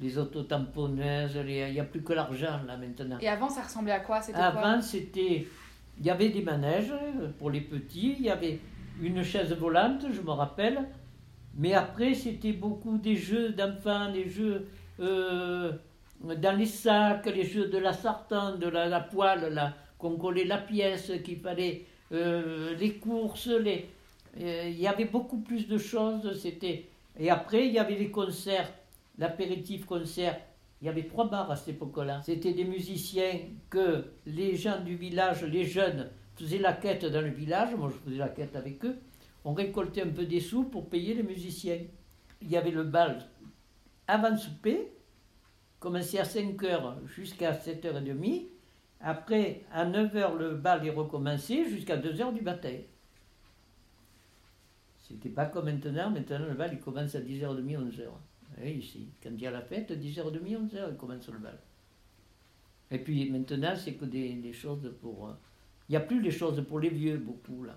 les 0.00 0.16
autotamponneuses, 0.18 1.36
les- 1.36 1.68
il 1.68 1.74
n'y 1.74 1.80
a 1.80 1.84
plus 1.84 2.02
que 2.02 2.12
l'argent 2.12 2.60
là 2.66 2.76
maintenant. 2.76 3.18
Et 3.20 3.28
avant, 3.28 3.48
ça 3.48 3.62
ressemblait 3.62 3.92
à 3.92 4.00
quoi? 4.00 4.20
Avant, 4.34 4.80
c'était. 4.82 5.46
Il 5.98 6.06
y 6.06 6.10
avait 6.10 6.30
des 6.30 6.42
manèges 6.42 6.92
pour 7.38 7.50
les 7.50 7.60
petits, 7.60 8.16
il 8.18 8.24
y 8.24 8.30
avait 8.30 8.58
une 9.02 9.22
chaise 9.22 9.52
volante, 9.54 10.06
je 10.10 10.20
me 10.22 10.30
rappelle. 10.30 10.78
Mais 11.56 11.74
après, 11.74 12.14
c'était 12.14 12.52
beaucoup 12.52 12.96
des 12.96 13.16
jeux 13.16 13.50
d'enfants, 13.50 14.10
des 14.10 14.26
jeux 14.28 14.66
euh, 15.00 15.72
dans 16.22 16.56
les 16.56 16.64
sacs, 16.66 17.26
les 17.26 17.44
jeux 17.44 17.66
de 17.66 17.76
la 17.78 17.92
sartane, 17.92 18.58
de 18.58 18.68
la, 18.68 18.86
la 18.86 19.00
poêle, 19.00 19.52
là, 19.52 19.74
qu'on 19.98 20.16
collait 20.16 20.44
la 20.44 20.58
pièce, 20.58 21.12
qu'il 21.24 21.38
fallait. 21.38 21.84
euh, 22.12 22.74
les 22.76 22.94
courses, 22.94 23.46
les. 23.48 23.86
euh, 24.40 24.64
il 24.68 24.80
y 24.80 24.86
avait 24.88 25.04
beaucoup 25.04 25.38
plus 25.40 25.68
de 25.68 25.76
choses. 25.78 26.38
C'était. 26.40 26.86
Et 27.18 27.28
après, 27.30 27.66
il 27.66 27.72
y 27.74 27.78
avait 27.78 27.96
les 27.96 28.10
concerts, 28.10 28.70
l'apéritif 29.20 29.84
concert. 29.84 30.40
Il 30.80 30.86
y 30.86 30.88
avait 30.88 31.06
trois 31.06 31.28
bars 31.28 31.50
à 31.50 31.56
cette 31.56 31.76
époque-là. 31.76 32.22
C'était 32.24 32.54
des 32.54 32.64
musiciens 32.64 33.38
que 33.68 34.06
les 34.26 34.56
gens 34.56 34.80
du 34.80 34.96
village, 34.96 35.44
les 35.44 35.64
jeunes, 35.64 36.10
faisaient 36.36 36.58
la 36.58 36.72
quête 36.72 37.04
dans 37.04 37.20
le 37.20 37.28
village. 37.28 37.74
Moi, 37.76 37.90
je 37.90 38.10
faisais 38.10 38.18
la 38.18 38.30
quête 38.30 38.56
avec 38.56 38.82
eux. 38.84 38.96
On 39.44 39.52
récoltait 39.52 40.02
un 40.02 40.08
peu 40.08 40.24
des 40.24 40.40
sous 40.40 40.64
pour 40.64 40.88
payer 40.88 41.14
les 41.14 41.22
musiciens. 41.22 41.78
Il 42.40 42.50
y 42.50 42.56
avait 42.56 42.70
le 42.70 42.84
bal 42.84 43.28
avant 44.08 44.36
souper, 44.36 44.90
commençait 45.78 46.18
à 46.18 46.24
5 46.24 46.60
heures 46.64 46.98
jusqu'à 47.06 47.52
7h30. 47.52 48.46
Après, 49.02 49.62
à 49.72 49.86
9h, 49.86 50.36
le 50.36 50.54
bal 50.56 50.84
est 50.86 50.90
recommencé 50.90 51.68
jusqu'à 51.68 51.96
2h 51.96 52.34
du 52.34 52.40
matin. 52.40 52.74
C'était 54.98 55.28
pas 55.28 55.46
comme 55.46 55.66
maintenant. 55.66 56.10
Maintenant, 56.10 56.46
le 56.48 56.54
bal, 56.54 56.78
commence 56.80 57.14
à 57.14 57.20
10h30, 57.20 57.78
11h. 57.78 58.08
Oui, 58.62 58.72
ici. 58.72 59.08
Quand 59.22 59.30
il 59.32 59.40
y 59.40 59.46
a 59.46 59.50
la 59.50 59.62
fête, 59.62 59.90
10h30, 59.90 60.68
11h, 60.70 60.88
il 60.90 60.96
commence 60.96 61.28
le 61.28 61.38
bal. 61.38 61.58
Et 62.90 62.98
puis 62.98 63.30
maintenant, 63.30 63.74
c'est 63.76 63.94
que 63.94 64.04
des, 64.04 64.34
des 64.34 64.52
choses 64.52 64.92
pour. 65.00 65.28
euh, 65.28 65.32
Il 65.88 65.92
n'y 65.92 65.96
a 65.96 66.00
plus 66.00 66.20
les 66.20 66.30
choses 66.30 66.62
pour 66.68 66.80
les 66.80 66.90
vieux, 66.90 67.16
beaucoup, 67.18 67.64
là. 67.64 67.76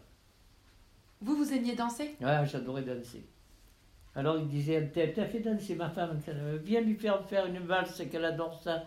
Vous, 1.21 1.35
vous 1.37 1.53
aimiez 1.53 1.75
danser? 1.75 2.15
Ouais, 2.19 2.45
j'adorais 2.45 2.81
danser. 2.83 3.23
Alors 4.15 4.37
il 4.37 4.47
disait, 4.47 4.91
t'as 4.93 5.25
fait 5.25 5.39
danser 5.39 5.75
ma 5.75 5.89
femme, 5.89 6.19
viens 6.63 6.81
lui 6.81 6.95
faire 6.95 7.25
faire 7.27 7.45
une 7.47 7.59
valse, 7.59 8.01
qu'elle 8.11 8.25
adore 8.25 8.61
ça. 8.61 8.83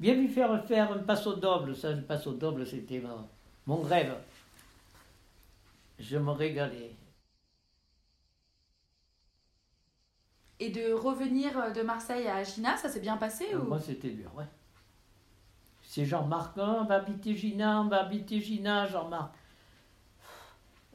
Viens 0.00 0.14
lui 0.14 0.28
faire 0.28 0.64
faire 0.66 0.90
un 0.92 0.98
passo 1.00 1.34
double. 1.36 1.76
Ça, 1.76 1.92
le 1.92 2.02
passo 2.02 2.32
double, 2.32 2.66
c'était 2.66 3.00
mon, 3.00 3.28
mon 3.66 3.82
rêve. 3.82 4.14
Je 5.98 6.16
me 6.16 6.30
régalais. 6.30 6.92
Et 10.62 10.70
de 10.70 10.92
revenir 10.92 11.72
de 11.72 11.82
Marseille 11.82 12.28
à 12.28 12.44
Gina, 12.44 12.76
ça 12.76 12.88
s'est 12.88 13.00
bien 13.00 13.16
passé 13.16 13.46
ou... 13.56 13.64
Moi, 13.64 13.80
c'était 13.80 14.10
dur, 14.10 14.30
ouais. 14.36 14.44
C'est 15.82 16.04
Jean-Marc, 16.04 16.56
hein, 16.56 16.78
on 16.82 16.84
va 16.84 16.98
habiter 16.98 17.34
Gina, 17.34 17.80
on 17.80 17.88
va 17.88 18.04
habiter 18.04 18.40
Gina, 18.40 18.86
Jean-Marc. 18.86 19.34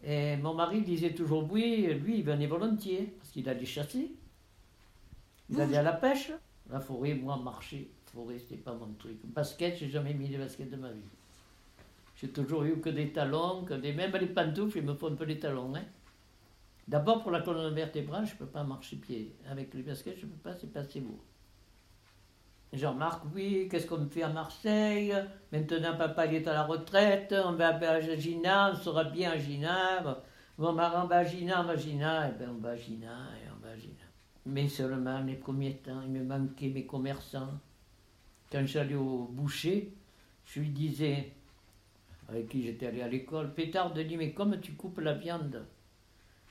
Et 0.05 0.37
mon 0.37 0.53
mari 0.53 0.83
disait 0.83 1.13
toujours 1.13 1.51
oui, 1.51 1.85
lui, 1.95 2.19
il 2.19 2.23
venait 2.23 2.47
volontiers, 2.47 3.13
parce 3.19 3.29
qu'il 3.31 3.49
allait 3.49 3.65
chasser. 3.65 4.15
Il 5.49 5.59
allait 5.59 5.75
à 5.75 5.83
la 5.83 5.91
pêche. 5.91 6.31
La 6.69 6.79
forêt, 6.79 7.13
moi, 7.13 7.35
marcher. 7.35 7.91
La 8.05 8.11
forêt, 8.13 8.39
c'était 8.39 8.55
pas 8.55 8.73
mon 8.73 8.93
truc. 8.97 9.17
Basket, 9.25 9.75
j'ai 9.75 9.89
jamais 9.89 10.13
mis 10.13 10.29
de 10.29 10.37
basket 10.37 10.69
de 10.69 10.77
ma 10.77 10.91
vie. 10.91 11.09
J'ai 12.15 12.29
toujours 12.29 12.63
eu 12.63 12.79
que 12.79 12.89
des 12.89 13.11
talons, 13.11 13.65
que 13.65 13.73
des... 13.73 13.91
même 13.91 14.15
les 14.15 14.27
pantoufles, 14.27 14.77
il 14.77 14.85
me 14.85 14.93
faut 14.93 15.07
un 15.07 15.15
peu 15.15 15.25
les 15.25 15.39
talons. 15.39 15.75
Hein. 15.75 15.83
D'abord, 16.87 17.21
pour 17.21 17.31
la 17.31 17.41
colonne 17.41 17.73
vertébrale, 17.73 18.25
je 18.25 18.33
ne 18.33 18.37
peux 18.37 18.45
pas 18.45 18.63
marcher 18.63 18.95
pied. 18.95 19.35
Avec 19.49 19.73
les 19.73 19.83
baskets, 19.83 20.17
je 20.17 20.25
ne 20.25 20.31
peux 20.31 20.37
pas, 20.37 20.55
c'est 20.55 20.71
pas 20.71 20.79
assez 20.81 21.01
beau. 21.01 21.19
Jean-Marc, 22.73 23.23
oui, 23.33 23.67
qu'est-ce 23.69 23.87
qu'on 23.87 24.07
fait 24.07 24.23
à 24.23 24.29
Marseille? 24.29 25.13
Maintenant, 25.51 25.97
papa 25.97 26.25
il 26.25 26.35
est 26.35 26.47
à 26.47 26.53
la 26.53 26.63
retraite, 26.63 27.33
on 27.45 27.53
va 27.53 27.75
à 27.75 28.01
Gina, 28.01 28.71
on 28.73 28.75
sera 28.75 29.05
bien 29.05 29.31
à 29.31 29.37
Gina. 29.37 30.01
Bon, 30.57 30.69
on 30.69 30.73
va 30.73 31.17
à 31.17 31.23
Gina, 31.23 31.61
on 31.61 31.63
va 31.65 31.73
à 31.73 31.75
Gina, 31.75 32.29
et 32.29 32.33
bien 32.33 32.49
on 32.51 32.61
va 32.61 32.71
à 32.71 32.75
Gina, 32.75 33.29
et 33.41 33.49
on 33.55 33.65
va 33.65 33.71
à 33.73 33.77
Gina. 33.77 33.93
Mais 34.45 34.67
seulement 34.67 35.21
les 35.21 35.35
premiers 35.35 35.77
temps, 35.77 36.01
il 36.03 36.11
me 36.11 36.23
manquait 36.23 36.69
mes 36.69 36.85
commerçants. 36.85 37.59
Quand 38.51 38.65
j'allais 38.65 38.95
au 38.95 39.27
boucher, 39.31 39.93
je 40.45 40.59
lui 40.59 40.69
disais, 40.69 41.31
avec 42.29 42.49
qui 42.49 42.63
j'étais 42.63 42.87
allé 42.87 43.01
à 43.01 43.07
l'école, 43.07 43.53
Pétard 43.53 43.93
de 43.93 44.03
dit, 44.03 44.17
mais 44.17 44.31
comme 44.31 44.59
tu 44.59 44.73
coupes 44.73 44.99
la 44.99 45.13
viande? 45.13 45.65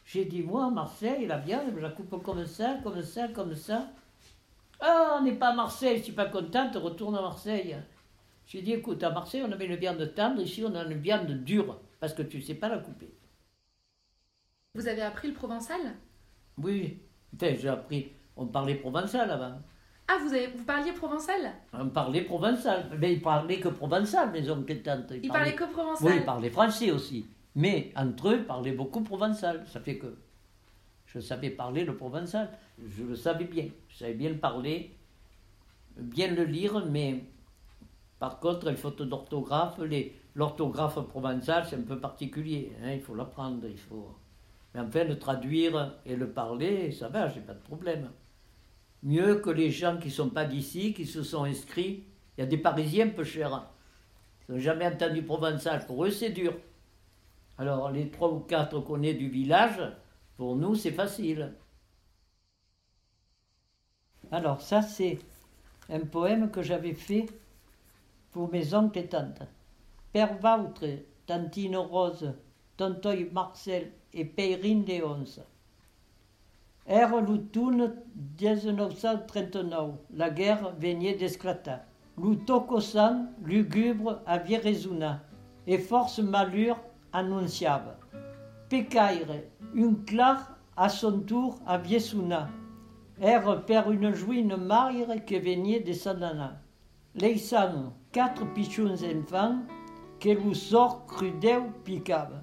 J'ai 0.06 0.24
dit, 0.24 0.42
moi, 0.42 0.66
à 0.66 0.70
Marseille, 0.70 1.26
la 1.26 1.38
viande, 1.38 1.72
je 1.74 1.80
la 1.80 1.90
coupe 1.90 2.22
comme 2.22 2.46
ça, 2.46 2.78
comme 2.82 3.02
ça, 3.02 3.26
comme 3.28 3.56
ça. 3.56 3.88
Ah, 4.80 5.16
on 5.18 5.24
n'est 5.24 5.34
pas 5.34 5.48
à 5.48 5.54
Marseille, 5.54 5.98
je 5.98 6.04
suis 6.04 6.12
pas 6.12 6.26
contente, 6.26 6.76
retourne 6.76 7.16
à 7.16 7.20
Marseille. 7.20 7.76
J'ai 8.46 8.62
dit, 8.62 8.72
écoute, 8.72 9.02
à 9.02 9.10
Marseille, 9.10 9.42
on 9.44 9.50
avait 9.50 9.66
une 9.66 9.74
viande 9.74 10.14
tendre, 10.14 10.40
ici, 10.40 10.62
on 10.64 10.74
a 10.76 10.84
une 10.84 10.98
viande 11.00 11.32
dure, 11.42 11.80
parce 11.98 12.14
que 12.14 12.22
tu 12.22 12.36
ne 12.36 12.42
sais 12.42 12.54
pas 12.54 12.68
la 12.68 12.78
couper. 12.78 13.12
Vous 14.76 14.86
avez 14.86 15.02
appris 15.02 15.28
le 15.28 15.34
provençal? 15.34 15.80
Oui, 16.62 17.00
j'ai 17.40 17.68
appris. 17.68 18.12
On 18.36 18.46
parlait 18.46 18.76
provençal 18.76 19.28
avant. 19.28 19.58
Ah, 20.06 20.18
vous, 20.22 20.32
avez, 20.32 20.46
vous 20.48 20.64
parliez 20.64 20.92
provençal? 20.92 21.52
On 21.72 21.88
parlait 21.88 22.22
provençal. 22.22 22.90
Mais 22.98 23.14
ils 23.14 23.22
parlaient 23.22 23.58
que 23.58 23.68
provençal, 23.68 24.30
mes 24.30 24.48
oncles 24.48 24.70
et 24.70 24.82
tantes. 24.82 25.12
Ils, 25.20 25.28
parlaient... 25.28 25.56
que 25.56 25.64
provençal 25.64 26.06
Oui, 26.06 26.16
ils 26.18 26.24
parlaient 26.24 26.50
français 26.50 26.92
aussi. 26.92 27.26
Mais 27.56 27.90
entre 27.96 28.28
eux, 28.28 28.36
ils 28.38 28.44
parlaient 28.44 28.72
beaucoup 28.72 29.02
provençal. 29.02 29.64
Ça 29.66 29.80
fait 29.80 29.96
que 29.96 30.14
je 31.06 31.18
savais 31.18 31.50
parler 31.50 31.84
le 31.84 31.96
provençal. 31.96 32.50
Je 32.86 33.02
le 33.02 33.16
savais 33.16 33.46
bien. 33.46 33.68
Je 33.88 33.96
savais 33.96 34.14
bien 34.14 34.28
le 34.28 34.36
parler, 34.36 34.94
bien 35.96 36.28
le 36.28 36.44
lire, 36.44 36.84
mais 36.86 37.24
par 38.18 38.40
contre, 38.40 38.68
les 38.68 38.76
fautes 38.76 39.02
d'orthographe, 39.02 39.80
l'orthographe 40.34 41.00
provençale, 41.08 41.66
c'est 41.68 41.76
un 41.76 41.82
peu 41.82 41.98
particulier. 41.98 42.72
Hein, 42.82 42.92
il 42.92 43.00
faut 43.00 43.14
l'apprendre, 43.14 43.66
il 43.66 43.78
faut. 43.78 44.14
Mais 44.74 44.80
enfin, 44.80 45.04
le 45.04 45.18
traduire 45.18 45.94
et 46.04 46.14
le 46.14 46.28
parler, 46.28 46.92
ça 46.92 47.08
va, 47.08 47.30
j'ai 47.30 47.40
pas 47.40 47.54
de 47.54 47.62
problème. 47.62 48.10
Mieux 49.02 49.36
que 49.36 49.50
les 49.50 49.70
gens 49.70 49.96
qui 49.96 50.10
sont 50.10 50.28
pas 50.28 50.44
d'ici, 50.44 50.92
qui 50.92 51.06
se 51.06 51.22
sont 51.22 51.44
inscrits. 51.44 52.04
Il 52.36 52.42
y 52.42 52.44
a 52.44 52.46
des 52.46 52.58
Parisiens 52.58 53.08
peu 53.08 53.24
chers. 53.24 53.66
Ils 54.46 54.54
n'ont 54.54 54.60
jamais 54.60 54.86
entendu 54.86 55.22
provençal. 55.22 55.86
Pour 55.86 56.04
eux, 56.04 56.10
c'est 56.10 56.30
dur. 56.30 56.52
Alors, 57.58 57.90
les 57.90 58.10
trois 58.10 58.30
ou 58.32 58.40
quatre 58.40 58.80
qu'on 58.80 59.02
est 59.02 59.14
du 59.14 59.28
village, 59.28 59.80
pour 60.36 60.56
nous, 60.56 60.74
c'est 60.74 60.92
facile. 60.92 61.54
Alors, 64.30 64.60
ça, 64.60 64.82
c'est 64.82 65.18
un 65.88 66.00
poème 66.00 66.50
que 66.50 66.62
j'avais 66.62 66.94
fait 66.94 67.26
pour 68.32 68.50
mes 68.50 68.74
oncles 68.74 68.98
et 68.98 69.06
tantes. 69.06 69.42
Père 70.12 70.36
Vautre, 70.38 70.86
Tantine 71.26 71.76
Rose, 71.76 72.34
Tontoy 72.76 73.30
Marcel 73.32 73.92
et 74.12 74.24
Peyrine 74.24 74.84
Léonce. 74.84 75.40
R. 76.88 77.20
Loutoun, 77.20 77.94
1939, 78.40 79.94
la 80.14 80.30
guerre 80.30 80.74
venait 80.78 81.14
d'esclater. 81.14 81.78
Loutokosan, 82.16 83.26
lugubre 83.44 84.20
à 84.26 84.38
Vierezuna, 84.38 85.22
et 85.66 85.78
force 85.78 86.18
malure 86.18 86.78
annonciable. 87.16 87.96
Pécaire, 88.68 89.42
une 89.74 90.04
clare 90.04 90.56
à 90.76 90.88
son 90.88 91.20
tour 91.20 91.58
à 91.66 91.78
Viesuna, 91.78 92.50
R 93.20 93.64
perd 93.64 93.92
une 93.94 94.12
jouine 94.14 94.56
maire 94.56 95.24
qui 95.24 95.38
venait 95.38 95.80
de 95.80 95.94
Sadana. 95.94 96.60
Leisan, 97.14 97.94
quatre 98.12 98.44
pichons 98.52 98.94
enfants, 98.94 99.56
que 100.20 100.36
vous 100.36 100.54
sort 100.54 101.06
crudel 101.06 101.62
picable. 101.84 102.42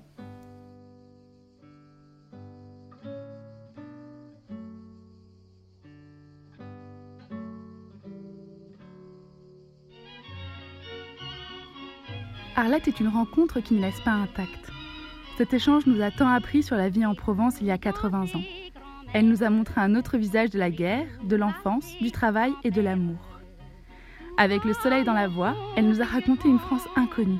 Arlette 12.55 12.87
est 12.87 12.99
une 12.99 13.07
rencontre 13.07 13.61
qui 13.61 13.73
ne 13.73 13.81
laisse 13.81 13.99
pas 14.01 14.11
intacte. 14.11 14.71
Cet 15.37 15.53
échange 15.53 15.87
nous 15.87 16.01
a 16.03 16.11
tant 16.11 16.29
appris 16.29 16.61
sur 16.61 16.75
la 16.75 16.89
vie 16.89 17.05
en 17.05 17.15
Provence 17.15 17.55
il 17.59 17.65
y 17.65 17.71
a 17.71 17.79
80 17.79 18.35
ans. 18.35 18.43
Elle 19.13 19.27
nous 19.27 19.43
a 19.43 19.49
montré 19.49 19.81
un 19.81 19.95
autre 19.95 20.17
visage 20.17 20.51
de 20.51 20.59
la 20.59 20.69
guerre, 20.69 21.07
de 21.23 21.35
l'enfance, 21.35 21.95
du 21.99 22.11
travail 22.11 22.53
et 22.63 22.69
de 22.69 22.81
l'amour. 22.81 23.17
Avec 24.37 24.65
le 24.65 24.73
soleil 24.73 25.03
dans 25.03 25.13
la 25.13 25.27
voix, 25.27 25.55
elle 25.75 25.87
nous 25.87 26.01
a 26.01 26.05
raconté 26.05 26.47
une 26.47 26.59
France 26.59 26.87
inconnue. 26.95 27.39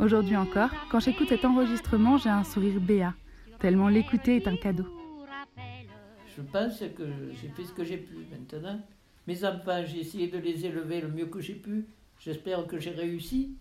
Aujourd'hui 0.00 0.36
encore, 0.36 0.70
quand 0.90 1.00
j'écoute 1.00 1.28
cet 1.30 1.46
enregistrement, 1.46 2.18
j'ai 2.18 2.28
un 2.28 2.44
sourire 2.44 2.80
béat, 2.80 3.14
tellement 3.58 3.88
l'écouter 3.88 4.36
est 4.36 4.48
un 4.48 4.56
cadeau. 4.56 4.86
Je 6.36 6.42
pense 6.42 6.80
que 6.80 7.04
j'ai 7.32 7.48
fait 7.48 7.64
ce 7.64 7.72
que 7.72 7.84
j'ai 7.84 7.96
pu 7.96 8.16
maintenant. 8.30 8.80
Mes 9.26 9.44
enfants, 9.46 9.82
j'ai 9.86 10.00
essayé 10.00 10.28
de 10.28 10.36
les 10.36 10.66
élever 10.66 11.00
le 11.00 11.08
mieux 11.08 11.26
que 11.26 11.40
j'ai 11.40 11.54
pu. 11.54 11.86
J'espère 12.18 12.66
que 12.66 12.78
j'ai 12.78 12.90
réussi. 12.90 13.56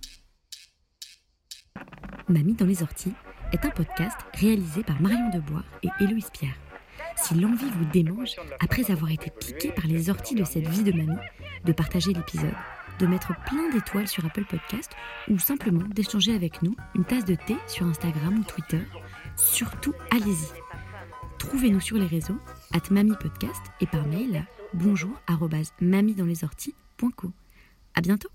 Mamie 2.27 2.53
dans 2.53 2.65
les 2.65 2.83
orties 2.83 3.13
est 3.53 3.65
un 3.65 3.69
podcast 3.69 4.17
réalisé 4.33 4.83
par 4.83 5.01
Marion 5.01 5.29
Debois 5.29 5.63
et 5.83 5.89
Héloïse 5.99 6.29
Pierre 6.31 6.55
si 7.15 7.35
l'envie 7.35 7.69
vous 7.69 7.85
démange, 7.85 8.35
après 8.59 8.91
avoir 8.91 9.11
été 9.11 9.31
piqué 9.31 9.71
par 9.71 9.87
les 9.87 10.09
orties 10.09 10.35
de 10.35 10.43
cette 10.43 10.67
vie 10.67 10.83
de 10.83 10.91
mamie, 10.91 11.19
de 11.63 11.71
partager 11.71 12.13
l'épisode, 12.13 12.53
de 12.99 13.07
mettre 13.07 13.33
plein 13.45 13.69
d'étoiles 13.71 14.07
sur 14.07 14.25
Apple 14.25 14.45
Podcast 14.45 14.91
ou 15.29 15.39
simplement 15.39 15.83
d'échanger 15.93 16.35
avec 16.35 16.61
nous 16.61 16.75
une 16.95 17.05
tasse 17.05 17.25
de 17.25 17.35
thé 17.35 17.55
sur 17.67 17.85
Instagram 17.85 18.39
ou 18.39 18.43
Twitter, 18.43 18.81
surtout 19.35 19.93
allez-y. 20.11 20.47
Trouvez-nous 21.37 21.81
sur 21.81 21.97
les 21.97 22.07
réseaux, 22.07 22.39
at 22.73 22.79
Podcast 23.19 23.61
et 23.81 23.87
par 23.87 24.05
mail 24.07 24.37
à 24.37 24.45
bonjour 24.73 25.11
À 27.95 28.01
bientôt! 28.01 28.34